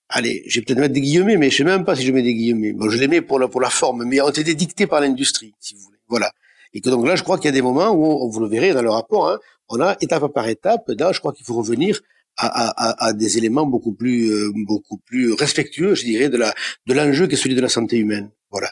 allez, 0.08 0.44
je 0.46 0.58
vais 0.58 0.64
peut-être 0.64 0.78
mettre 0.78 0.94
des 0.94 1.00
guillemets, 1.00 1.36
mais 1.36 1.50
je 1.50 1.56
sais 1.56 1.64
même 1.64 1.84
pas 1.84 1.96
si 1.96 2.04
je 2.04 2.12
mets 2.12 2.22
des 2.22 2.34
guillemets. 2.34 2.72
Bon, 2.72 2.88
je 2.88 2.98
les 2.98 3.08
mets 3.08 3.20
pour 3.20 3.38
la, 3.38 3.48
pour 3.48 3.60
la 3.60 3.70
forme, 3.70 4.04
mais 4.04 4.20
ont 4.20 4.30
été 4.30 4.54
dictés 4.54 4.86
par 4.86 5.00
l'industrie, 5.00 5.54
si 5.60 5.74
vous 5.74 5.80
voulez. 5.80 5.98
Voilà. 6.08 6.32
Et 6.74 6.80
que 6.80 6.90
donc 6.90 7.06
là, 7.06 7.16
je 7.16 7.22
crois 7.22 7.36
qu'il 7.36 7.46
y 7.46 7.48
a 7.48 7.52
des 7.52 7.62
moments 7.62 7.90
où, 7.90 8.30
vous 8.30 8.40
le 8.40 8.48
verrez 8.48 8.72
dans 8.72 8.82
le 8.82 8.90
rapport, 8.90 9.28
hein, 9.28 9.38
on 9.68 9.80
a 9.80 9.96
étape 10.00 10.26
par 10.32 10.48
étape. 10.48 10.84
Là, 10.98 11.12
je 11.12 11.20
crois 11.20 11.32
qu'il 11.32 11.46
faut 11.46 11.54
revenir 11.54 12.00
à, 12.36 12.46
à, 12.46 13.06
à, 13.06 13.12
des 13.12 13.38
éléments 13.38 13.66
beaucoup 13.66 13.92
plus, 13.92 14.30
euh, 14.30 14.52
beaucoup 14.66 14.98
plus 14.98 15.32
respectueux, 15.32 15.94
je 15.94 16.04
dirais, 16.04 16.28
de 16.28 16.36
la, 16.36 16.54
de 16.86 16.94
l'enjeu 16.94 17.26
qui 17.26 17.34
est 17.34 17.38
celui 17.38 17.56
de 17.56 17.60
la 17.60 17.68
santé 17.68 17.96
humaine. 17.96 18.30
Voilà 18.50 18.70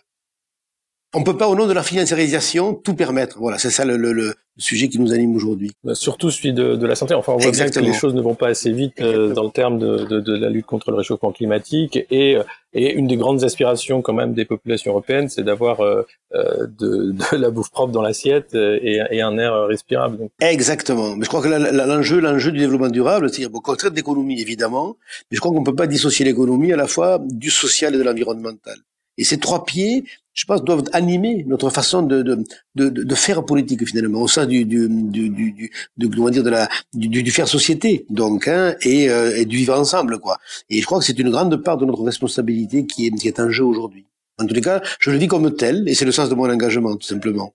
on 1.16 1.22
peut 1.22 1.37
pas, 1.37 1.49
au 1.49 1.55
nom 1.55 1.66
de 1.66 1.72
la 1.72 1.83
financiarisation, 1.83 2.75
tout 2.75 2.94
permettre. 2.94 3.38
Voilà, 3.38 3.59
c'est 3.59 3.70
ça 3.70 3.85
le, 3.85 3.96
le, 3.96 4.35
sujet 4.59 4.88
qui 4.88 4.99
nous 4.99 5.12
anime 5.12 5.37
aujourd'hui. 5.37 5.73
Bah, 5.85 5.95
surtout 5.95 6.31
celui 6.31 6.53
de, 6.53 6.77
de, 6.77 6.87
la 6.87 6.95
santé. 6.95 7.14
Enfin, 7.14 7.33
on 7.33 7.38
voit 7.38 7.51
bien 7.51 7.69
que 7.69 7.79
les 7.81 7.92
choses 7.92 8.14
ne 8.14 8.23
vont 8.23 8.35
pas 8.35 8.49
assez 8.49 8.73
vite 8.73 9.01
euh, 9.01 9.33
dans 9.33 9.45
le 9.45 9.51
terme 9.51 9.79
de, 9.79 10.05
de, 10.05 10.21
de, 10.21 10.37
la 10.37 10.49
lutte 10.49 10.66
contre 10.66 10.90
le 10.90 10.97
réchauffement 10.97 11.33
climatique. 11.33 11.99
Et, 12.11 12.37
euh, 12.37 12.42
et 12.73 12.92
une 12.92 13.07
des 13.07 13.16
grandes 13.16 13.45
aspirations 13.45 14.03
quand 14.03 14.12
même 14.12 14.35
des 14.35 14.45
populations 14.45 14.92
européennes, 14.92 15.29
c'est 15.29 15.42
d'avoir 15.42 15.81
euh, 15.81 16.03
de, 16.33 17.14
la 17.37 17.51
bouffe 17.51 17.71
propre 17.71 17.92
dans 17.92 18.03
l'assiette 18.03 18.55
et, 18.55 19.01
et, 19.11 19.21
un 19.21 19.38
air 19.38 19.66
respirable. 19.66 20.19
Donc. 20.19 20.31
Exactement. 20.40 21.16
Mais 21.16 21.25
je 21.25 21.29
crois 21.29 21.42
que 21.42 21.49
l'enjeu, 21.49 22.21
l'enjeu 22.21 22.53
du 22.53 22.59
développement 22.59 22.88
durable, 22.88 23.29
c'est-à-dire 23.31 23.51
qu'on 23.51 23.77
traite 23.77 23.95
d'économie 23.95 24.40
évidemment, 24.40 24.97
mais 25.31 25.37
je 25.37 25.40
crois 25.40 25.53
qu'on 25.53 25.64
peut 25.64 25.75
pas 25.75 25.87
dissocier 25.87 26.25
l'économie 26.25 26.73
à 26.73 26.77
la 26.77 26.87
fois 26.87 27.19
du 27.23 27.51
social 27.51 27.95
et 27.95 27.99
de 27.99 28.03
l'environnemental. 28.03 28.77
Et 29.19 29.25
ces 29.25 29.38
trois 29.38 29.64
pieds, 29.64 30.05
je 30.37 30.44
pense, 30.44 30.62
doivent 30.62 30.85
animer 30.92 31.44
notre 31.49 31.70
façon 31.70 32.03
de, 32.03 32.22
de, 32.22 32.44
de, 32.75 32.88
de 32.90 33.14
faire 33.14 33.44
politique 33.44 33.87
finalement 33.87 34.20
au 34.20 34.29
sein 34.29 34.46
du, 34.46 34.64
du, 34.66 34.87
du, 34.88 35.31
du 35.31 35.70
de, 35.96 36.07
comment 36.07 36.31
dire, 36.31 36.42
de 36.44 36.51
la, 36.51 36.68
du, 36.92 37.09
du 37.09 37.31
faire 37.31 37.49
société, 37.49 38.05
donc, 38.11 38.46
hein, 38.46 38.77
et, 38.83 39.09
euh, 39.11 39.37
et 39.37 39.46
du 39.46 39.57
vivre 39.57 39.79
ensemble, 39.79 40.18
quoi. 40.18 40.38
Et 40.68 40.81
je 40.81 40.87
crois 40.87 40.99
que 40.99 41.05
c'est 41.07 41.18
une 41.18 41.31
grande 41.31 41.57
part 41.57 41.79
de 41.79 41.87
notre 41.87 42.03
responsabilité 42.05 42.87
qui 42.87 43.07
est, 43.07 43.11
qui 43.11 43.29
est 43.29 43.40
en 43.40 43.51
jeu 43.51 43.64
aujourd'hui. 43.64 44.07
En 44.38 44.46
tous 44.46 44.55
les 44.55 44.61
cas, 44.61 44.83
je 45.01 45.11
le 45.11 45.16
vis 45.16 45.29
comme 45.29 45.57
tel, 45.57 45.88
et 45.88 45.94
c'est 45.94 46.05
le 46.05 46.12
sens 46.12 46.29
de 46.29 46.35
mon 46.35 46.51
engagement, 46.51 46.94
tout 46.96 47.07
simplement. 47.07 47.55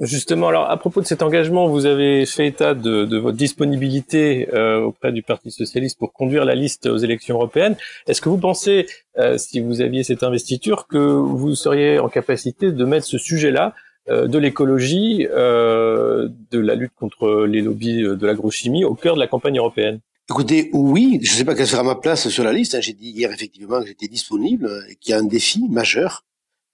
Justement, 0.00 0.46
alors 0.46 0.70
à 0.70 0.76
propos 0.76 1.00
de 1.00 1.06
cet 1.06 1.22
engagement, 1.22 1.66
vous 1.66 1.84
avez 1.84 2.24
fait 2.24 2.46
état 2.46 2.74
de, 2.74 3.04
de 3.04 3.18
votre 3.18 3.36
disponibilité 3.36 4.48
euh, 4.54 4.80
auprès 4.80 5.10
du 5.10 5.24
Parti 5.24 5.50
socialiste 5.50 5.98
pour 5.98 6.12
conduire 6.12 6.44
la 6.44 6.54
liste 6.54 6.86
aux 6.86 6.98
élections 6.98 7.34
européennes. 7.34 7.74
Est-ce 8.06 8.20
que 8.20 8.28
vous 8.28 8.38
pensez, 8.38 8.86
euh, 9.18 9.38
si 9.38 9.58
vous 9.58 9.80
aviez 9.80 10.04
cette 10.04 10.22
investiture, 10.22 10.86
que 10.86 10.98
vous 10.98 11.56
seriez 11.56 11.98
en 11.98 12.08
capacité 12.08 12.70
de 12.70 12.84
mettre 12.84 13.06
ce 13.06 13.18
sujet-là 13.18 13.74
euh, 14.08 14.28
de 14.28 14.38
l'écologie, 14.38 15.26
euh, 15.32 16.28
de 16.52 16.60
la 16.60 16.76
lutte 16.76 16.94
contre 16.94 17.44
les 17.46 17.60
lobbies 17.60 18.02
de 18.02 18.24
l'agrochimie 18.26 18.84
au 18.84 18.94
cœur 18.94 19.16
de 19.16 19.20
la 19.20 19.26
campagne 19.26 19.58
européenne? 19.58 19.98
Écoutez, 20.30 20.70
oui, 20.74 21.18
je 21.22 21.32
ne 21.32 21.36
sais 21.38 21.44
pas 21.44 21.56
quelle 21.56 21.66
sera 21.66 21.82
ma 21.82 21.96
place 21.96 22.28
sur 22.28 22.44
la 22.44 22.52
liste. 22.52 22.76
Hein. 22.76 22.80
J'ai 22.80 22.92
dit 22.92 23.10
hier 23.10 23.32
effectivement 23.32 23.80
que 23.80 23.88
j'étais 23.88 24.06
disponible, 24.06 24.70
qu'il 25.00 25.10
y 25.10 25.14
a 25.14 25.18
un 25.18 25.24
défi 25.24 25.68
majeur 25.68 26.22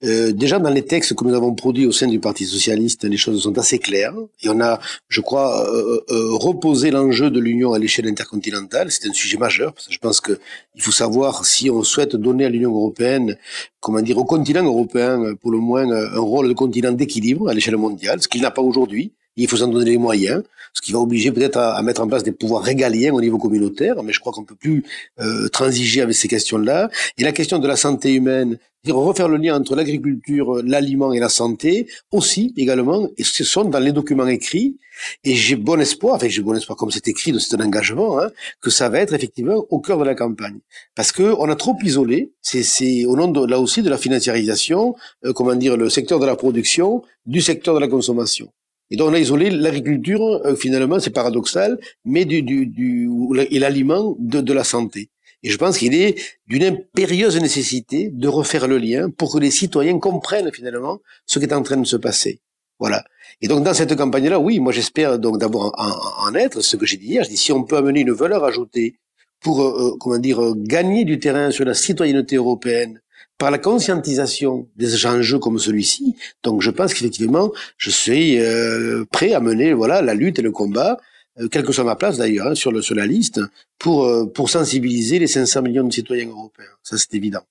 Euh, 0.03 0.33
déjà 0.33 0.59
dans 0.59 0.69
les 0.69 0.83
textes 0.83 1.15
que 1.15 1.23
nous 1.23 1.33
avons 1.33 1.55
produits 1.55 1.85
au 1.85 1.91
sein 1.93 2.07
du 2.07 2.19
Parti 2.19 2.45
socialiste, 2.45 3.05
les 3.05 3.15
choses 3.15 3.41
sont 3.43 3.57
assez 3.57 3.79
claires 3.79 4.13
et 4.43 4.49
on 4.49 4.59
a, 4.59 4.79
je 5.07 5.21
crois, 5.21 5.67
euh, 5.69 6.01
euh, 6.09 6.33
reposé 6.33 6.91
l'enjeu 6.91 7.31
de 7.31 7.39
l'Union 7.39 7.71
à 7.71 7.79
l'échelle 7.79 8.07
intercontinentale. 8.07 8.91
C'est 8.91 9.07
un 9.07 9.13
sujet 9.13 9.37
majeur 9.37 9.73
je 9.89 9.97
pense 9.97 10.19
que 10.19 10.37
il 10.75 10.81
faut 10.81 10.91
savoir 10.91 11.45
si 11.45 11.69
on 11.69 11.83
souhaite 11.83 12.15
donner 12.17 12.45
à 12.45 12.49
l'Union 12.49 12.71
européenne, 12.71 13.37
comment 13.79 14.01
dire, 14.01 14.17
au 14.17 14.25
continent 14.25 14.65
européen, 14.65 15.35
pour 15.41 15.51
le 15.51 15.59
moins, 15.59 15.89
un 15.89 16.19
rôle 16.19 16.49
de 16.49 16.53
continent 16.53 16.91
d'équilibre 16.91 17.47
à 17.47 17.53
l'échelle 17.53 17.77
mondiale, 17.77 18.21
ce 18.21 18.27
qu'il 18.27 18.41
n'a 18.41 18.51
pas 18.51 18.61
aujourd'hui. 18.61 19.13
Il 19.37 19.47
faut 19.47 19.57
s'en 19.57 19.67
donner 19.67 19.91
les 19.91 19.97
moyens, 19.97 20.43
ce 20.73 20.81
qui 20.81 20.91
va 20.91 20.99
obliger 20.99 21.31
peut-être 21.31 21.57
à, 21.57 21.81
mettre 21.81 22.01
en 22.01 22.07
place 22.07 22.23
des 22.23 22.31
pouvoirs 22.31 22.63
régaliens 22.63 23.13
au 23.13 23.21
niveau 23.21 23.37
communautaire, 23.37 24.01
mais 24.03 24.13
je 24.13 24.19
crois 24.19 24.31
qu'on 24.33 24.43
peut 24.43 24.55
plus 24.55 24.83
euh, 25.19 25.47
transiger 25.49 26.01
avec 26.01 26.15
ces 26.15 26.27
questions-là. 26.27 26.89
Et 27.17 27.23
la 27.23 27.31
question 27.31 27.59
de 27.59 27.67
la 27.67 27.75
santé 27.75 28.13
humaine, 28.13 28.57
dire 28.85 28.95
refaire 28.95 29.27
le 29.27 29.37
lien 29.37 29.57
entre 29.57 29.75
l'agriculture, 29.75 30.61
l'aliment 30.63 31.11
et 31.11 31.19
la 31.19 31.29
santé, 31.29 31.87
aussi 32.11 32.53
également, 32.55 33.09
et 33.17 33.23
ce 33.23 33.43
sont 33.43 33.65
dans 33.65 33.79
les 33.79 33.91
documents 33.91 34.27
écrits. 34.27 34.77
Et 35.23 35.35
j'ai 35.35 35.55
bon 35.57 35.81
espoir, 35.81 36.15
enfin 36.15 36.29
j'ai 36.29 36.41
bon 36.41 36.55
espoir 36.55 36.77
comme 36.77 36.91
c'est 36.91 37.07
écrit, 37.07 37.33
c'est 37.39 37.55
un 37.55 37.65
engagement, 37.65 38.21
hein, 38.21 38.29
que 38.61 38.69
ça 38.69 38.87
va 38.87 38.99
être 38.99 39.13
effectivement 39.13 39.65
au 39.69 39.79
cœur 39.79 39.97
de 39.97 40.05
la 40.05 40.15
campagne, 40.15 40.59
parce 40.95 41.11
que 41.11 41.35
on 41.37 41.49
a 41.49 41.55
trop 41.55 41.75
isolé. 41.83 42.31
C'est 42.41 43.05
au 43.05 43.15
nom 43.17 43.27
de, 43.27 43.45
là 43.45 43.59
aussi 43.59 43.81
de 43.81 43.89
la 43.89 43.97
financiarisation, 43.97 44.95
euh, 45.25 45.33
comment 45.33 45.55
dire, 45.55 45.75
le 45.75 45.89
secteur 45.89 46.19
de 46.19 46.25
la 46.25 46.35
production 46.35 47.01
du 47.25 47.41
secteur 47.41 47.73
de 47.75 47.79
la 47.79 47.87
consommation. 47.87 48.49
Et 48.91 48.97
donc 48.97 49.09
on 49.09 49.13
a 49.13 49.19
isolé 49.19 49.49
l'agriculture, 49.49 50.41
euh, 50.45 50.55
finalement, 50.55 50.99
c'est 50.99 51.09
paradoxal, 51.09 51.79
mais 52.03 52.25
du, 52.25 52.43
du, 52.43 52.67
du 52.67 53.09
et 53.49 53.59
l'aliment 53.59 54.15
de, 54.19 54.41
de 54.41 54.53
la 54.53 54.63
santé. 54.63 55.09
Et 55.43 55.49
je 55.49 55.57
pense 55.57 55.77
qu'il 55.77 55.93
est 55.93 56.19
d'une 56.47 56.63
impérieuse 56.63 57.39
nécessité 57.39 58.09
de 58.11 58.27
refaire 58.27 58.67
le 58.67 58.77
lien 58.77 59.09
pour 59.09 59.33
que 59.33 59.39
les 59.39 59.51
citoyens 59.51 59.99
comprennent 59.99 60.51
finalement 60.51 60.99
ce 61.25 61.39
qui 61.39 61.45
est 61.45 61.53
en 61.53 61.61
train 61.61 61.77
de 61.77 61.85
se 61.85 61.97
passer. 61.97 62.41
Voilà. 62.79 63.03
Et 63.41 63.47
donc 63.47 63.63
dans 63.63 63.73
cette 63.73 63.95
campagne-là, 63.95 64.39
oui, 64.39 64.59
moi 64.59 64.71
j'espère 64.71 65.19
donc 65.19 65.37
d'abord 65.37 65.73
en, 65.77 66.29
en, 66.29 66.35
être, 66.35 66.61
ce 66.61 66.77
que 66.77 66.85
j'ai 66.85 66.97
dit 66.97 67.07
hier, 67.07 67.23
je 67.23 67.29
dis 67.29 67.37
si 67.37 67.51
on 67.51 67.63
peut 67.63 67.77
amener 67.77 68.01
une 68.01 68.11
valeur 68.11 68.43
ajoutée 68.43 68.97
pour, 69.39 69.61
euh, 69.61 69.93
euh, 69.93 69.97
comment 69.99 70.17
dire, 70.17 70.39
gagner 70.57 71.05
du 71.05 71.19
terrain 71.19 71.51
sur 71.51 71.65
la 71.65 71.73
citoyenneté 71.73 72.37
européenne, 72.37 73.01
par 73.37 73.51
la 73.51 73.57
conscientisation 73.57 74.67
des 74.75 75.05
enjeux 75.05 75.39
comme 75.39 75.59
celui-ci. 75.59 76.15
Donc 76.43 76.61
je 76.61 76.71
pense 76.71 76.93
qu'effectivement, 76.93 77.51
je 77.77 77.89
suis 77.89 78.39
euh, 78.39 79.05
prêt 79.11 79.33
à 79.33 79.39
mener 79.39 79.73
voilà 79.73 80.01
la 80.01 80.13
lutte 80.13 80.39
et 80.39 80.41
le 80.41 80.51
combat, 80.51 80.97
euh, 81.39 81.47
quelle 81.49 81.63
que 81.63 81.73
soit 81.73 81.83
ma 81.83 81.95
place 81.95 82.17
d'ailleurs 82.17 82.47
hein, 82.47 82.55
sur, 82.55 82.71
le, 82.71 82.81
sur 82.81 82.95
la 82.95 83.05
liste, 83.05 83.41
pour, 83.77 84.05
euh, 84.05 84.25
pour 84.25 84.49
sensibiliser 84.49 85.19
les 85.19 85.27
500 85.27 85.61
millions 85.61 85.83
de 85.83 85.93
citoyens 85.93 86.29
européens. 86.29 86.65
Ça 86.83 86.97
c'est 86.97 87.13
évident. 87.13 87.41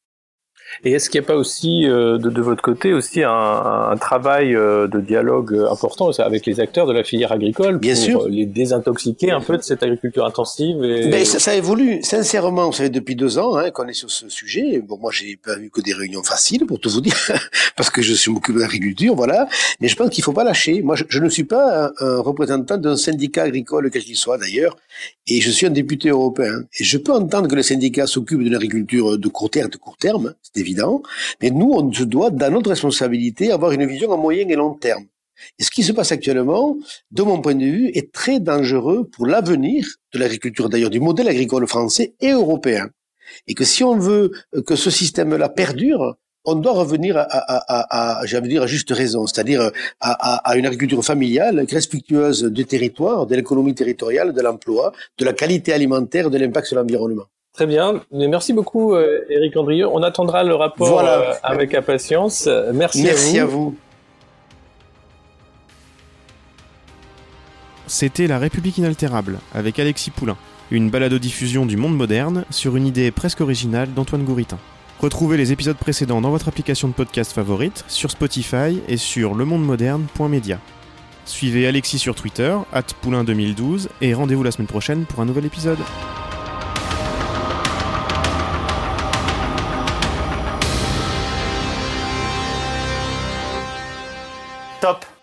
Et 0.84 0.92
est-ce 0.92 1.08
qu'il 1.08 1.20
n'y 1.20 1.26
a 1.26 1.28
pas 1.28 1.36
aussi 1.36 1.86
euh, 1.86 2.18
de, 2.18 2.30
de, 2.30 2.42
votre 2.42 2.62
côté 2.62 2.92
aussi 2.92 3.22
un, 3.22 3.30
un 3.30 3.96
travail 3.96 4.54
euh, 4.54 4.88
de 4.88 5.00
dialogue 5.00 5.54
important 5.70 6.10
avec 6.18 6.46
les 6.46 6.60
acteurs 6.60 6.86
de 6.86 6.92
la 6.92 7.04
filière 7.04 7.32
agricole 7.32 7.78
Bien 7.78 7.94
pour 7.94 8.02
sûr. 8.02 8.28
les 8.28 8.46
désintoxiquer 8.46 9.30
un 9.30 9.40
peu 9.40 9.56
de 9.56 9.62
cette 9.62 9.82
agriculture 9.82 10.24
intensive 10.24 10.82
et... 10.84 11.08
Ben, 11.08 11.24
ça, 11.24 11.38
ça, 11.38 11.54
évolue. 11.54 12.02
Sincèrement, 12.02 12.66
vous 12.66 12.72
savez, 12.72 12.90
depuis 12.90 13.16
deux 13.16 13.38
ans 13.38 13.56
hein, 13.56 13.70
qu'on 13.70 13.86
est 13.86 13.94
sur 13.94 14.10
ce 14.10 14.28
sujet. 14.28 14.80
Bon, 14.80 14.98
moi, 14.98 15.10
j'ai 15.12 15.36
pas 15.36 15.58
eu 15.58 15.70
que 15.70 15.80
des 15.80 15.92
réunions 15.92 16.22
faciles, 16.22 16.66
pour 16.66 16.80
tout 16.80 16.90
vous 16.90 17.00
dire, 17.00 17.16
parce 17.76 17.90
que 17.90 18.02
je 18.02 18.12
suis 18.14 18.30
m'occupe 18.30 18.54
de 18.54 18.60
l'agriculture, 18.60 19.14
voilà. 19.14 19.46
Mais 19.80 19.88
je 19.88 19.96
pense 19.96 20.10
qu'il 20.10 20.24
faut 20.24 20.32
pas 20.32 20.44
lâcher. 20.44 20.82
Moi, 20.82 20.96
je, 20.96 21.04
je 21.08 21.20
ne 21.20 21.28
suis 21.28 21.44
pas 21.44 21.86
un, 21.86 21.92
un 22.00 22.20
représentant 22.20 22.76
d'un 22.76 22.96
syndicat 22.96 23.44
agricole, 23.44 23.90
quel 23.90 24.02
qu'il 24.02 24.16
soit 24.16 24.38
d'ailleurs, 24.38 24.76
et 25.26 25.40
je 25.40 25.50
suis 25.50 25.66
un 25.66 25.70
député 25.70 26.10
européen. 26.10 26.64
Et 26.78 26.84
je 26.84 26.98
peux 26.98 27.12
entendre 27.12 27.48
que 27.48 27.54
les 27.54 27.62
syndicats 27.62 28.06
s'occupent 28.06 28.44
de 28.44 28.50
l'agriculture 28.50 29.18
de 29.18 29.28
court 29.28 29.50
terme, 29.50 29.70
de 29.70 29.76
court 29.76 29.96
terme, 29.96 30.34
c'est 30.42 30.62
Mais 31.42 31.50
nous, 31.50 31.70
on 31.72 31.92
se 31.92 32.04
doit, 32.04 32.30
dans 32.30 32.50
notre 32.50 32.70
responsabilité, 32.70 33.52
avoir 33.52 33.72
une 33.72 33.86
vision 33.86 34.12
à 34.12 34.16
moyen 34.16 34.48
et 34.48 34.56
long 34.56 34.74
terme. 34.74 35.04
Et 35.58 35.64
ce 35.64 35.70
qui 35.70 35.82
se 35.82 35.92
passe 35.92 36.12
actuellement, 36.12 36.76
de 37.10 37.22
mon 37.22 37.40
point 37.40 37.54
de 37.54 37.64
vue, 37.64 37.90
est 37.94 38.12
très 38.12 38.40
dangereux 38.40 39.08
pour 39.12 39.26
l'avenir 39.26 39.86
de 40.12 40.18
l'agriculture, 40.18 40.68
d'ailleurs 40.68 40.90
du 40.90 41.00
modèle 41.00 41.28
agricole 41.28 41.66
français 41.66 42.14
et 42.20 42.30
européen. 42.30 42.88
Et 43.46 43.54
que 43.54 43.64
si 43.64 43.82
on 43.82 43.96
veut 43.96 44.30
que 44.66 44.76
ce 44.76 44.90
système-là 44.90 45.48
perdure, 45.48 46.16
on 46.44 46.56
doit 46.56 46.72
revenir 46.72 47.16
à, 47.16 48.20
j'allais 48.24 48.48
dire 48.48 48.62
à 48.62 48.66
juste 48.66 48.90
raison, 48.90 49.26
c'est-à-dire 49.26 49.70
à, 50.00 50.56
une 50.56 50.66
agriculture 50.66 51.02
familiale 51.02 51.64
respectueuse 51.68 52.44
du 52.44 52.66
territoire, 52.66 53.26
de 53.26 53.34
l'économie 53.34 53.74
territoriale, 53.74 54.34
de 54.34 54.42
l'emploi, 54.42 54.92
de 55.18 55.24
la 55.24 55.32
qualité 55.32 55.72
alimentaire, 55.72 56.30
de 56.30 56.36
l'impact 56.36 56.66
sur 56.66 56.76
l'environnement. 56.76 57.24
Très 57.54 57.66
bien, 57.66 58.00
mais 58.10 58.26
merci 58.26 58.52
beaucoup 58.52 58.94
euh, 58.94 59.24
Eric 59.30 59.56
Andrieux. 59.56 59.86
On 59.86 60.02
attendra 60.02 60.42
le 60.42 60.56
rapport 60.56 60.88
voilà. 60.88 61.18
euh, 61.18 61.34
avec 61.44 61.72
impatience. 61.74 62.48
Merci, 62.72 63.04
merci 63.04 63.38
à 63.38 63.44
vous. 63.44 63.50
À 63.50 63.54
vous. 63.54 63.76
C'était 67.86 68.26
La 68.26 68.38
République 68.40 68.78
inaltérable 68.78 69.38
avec 69.54 69.78
Alexis 69.78 70.10
Poulain, 70.10 70.36
une 70.72 70.90
balado-diffusion 70.90 71.64
du 71.64 71.76
monde 71.76 71.96
moderne 71.96 72.44
sur 72.50 72.76
une 72.76 72.86
idée 72.86 73.12
presque 73.12 73.40
originale 73.40 73.92
d'Antoine 73.94 74.24
Gouritin. 74.24 74.58
Retrouvez 75.00 75.36
les 75.36 75.52
épisodes 75.52 75.76
précédents 75.76 76.20
dans 76.20 76.30
votre 76.30 76.48
application 76.48 76.88
de 76.88 76.94
podcast 76.94 77.32
favorite, 77.32 77.84
sur 77.86 78.10
Spotify 78.10 78.80
et 78.88 78.96
sur 78.96 79.34
lemondemoderne.media. 79.34 80.58
Suivez 81.24 81.68
Alexis 81.68 81.98
sur 81.98 82.14
Twitter, 82.14 82.56
poulain2012, 83.04 83.88
et 84.00 84.12
rendez-vous 84.12 84.42
la 84.42 84.50
semaine 84.50 84.66
prochaine 84.66 85.04
pour 85.04 85.20
un 85.20 85.26
nouvel 85.26 85.44
épisode. 85.44 85.78
Top 94.84 95.13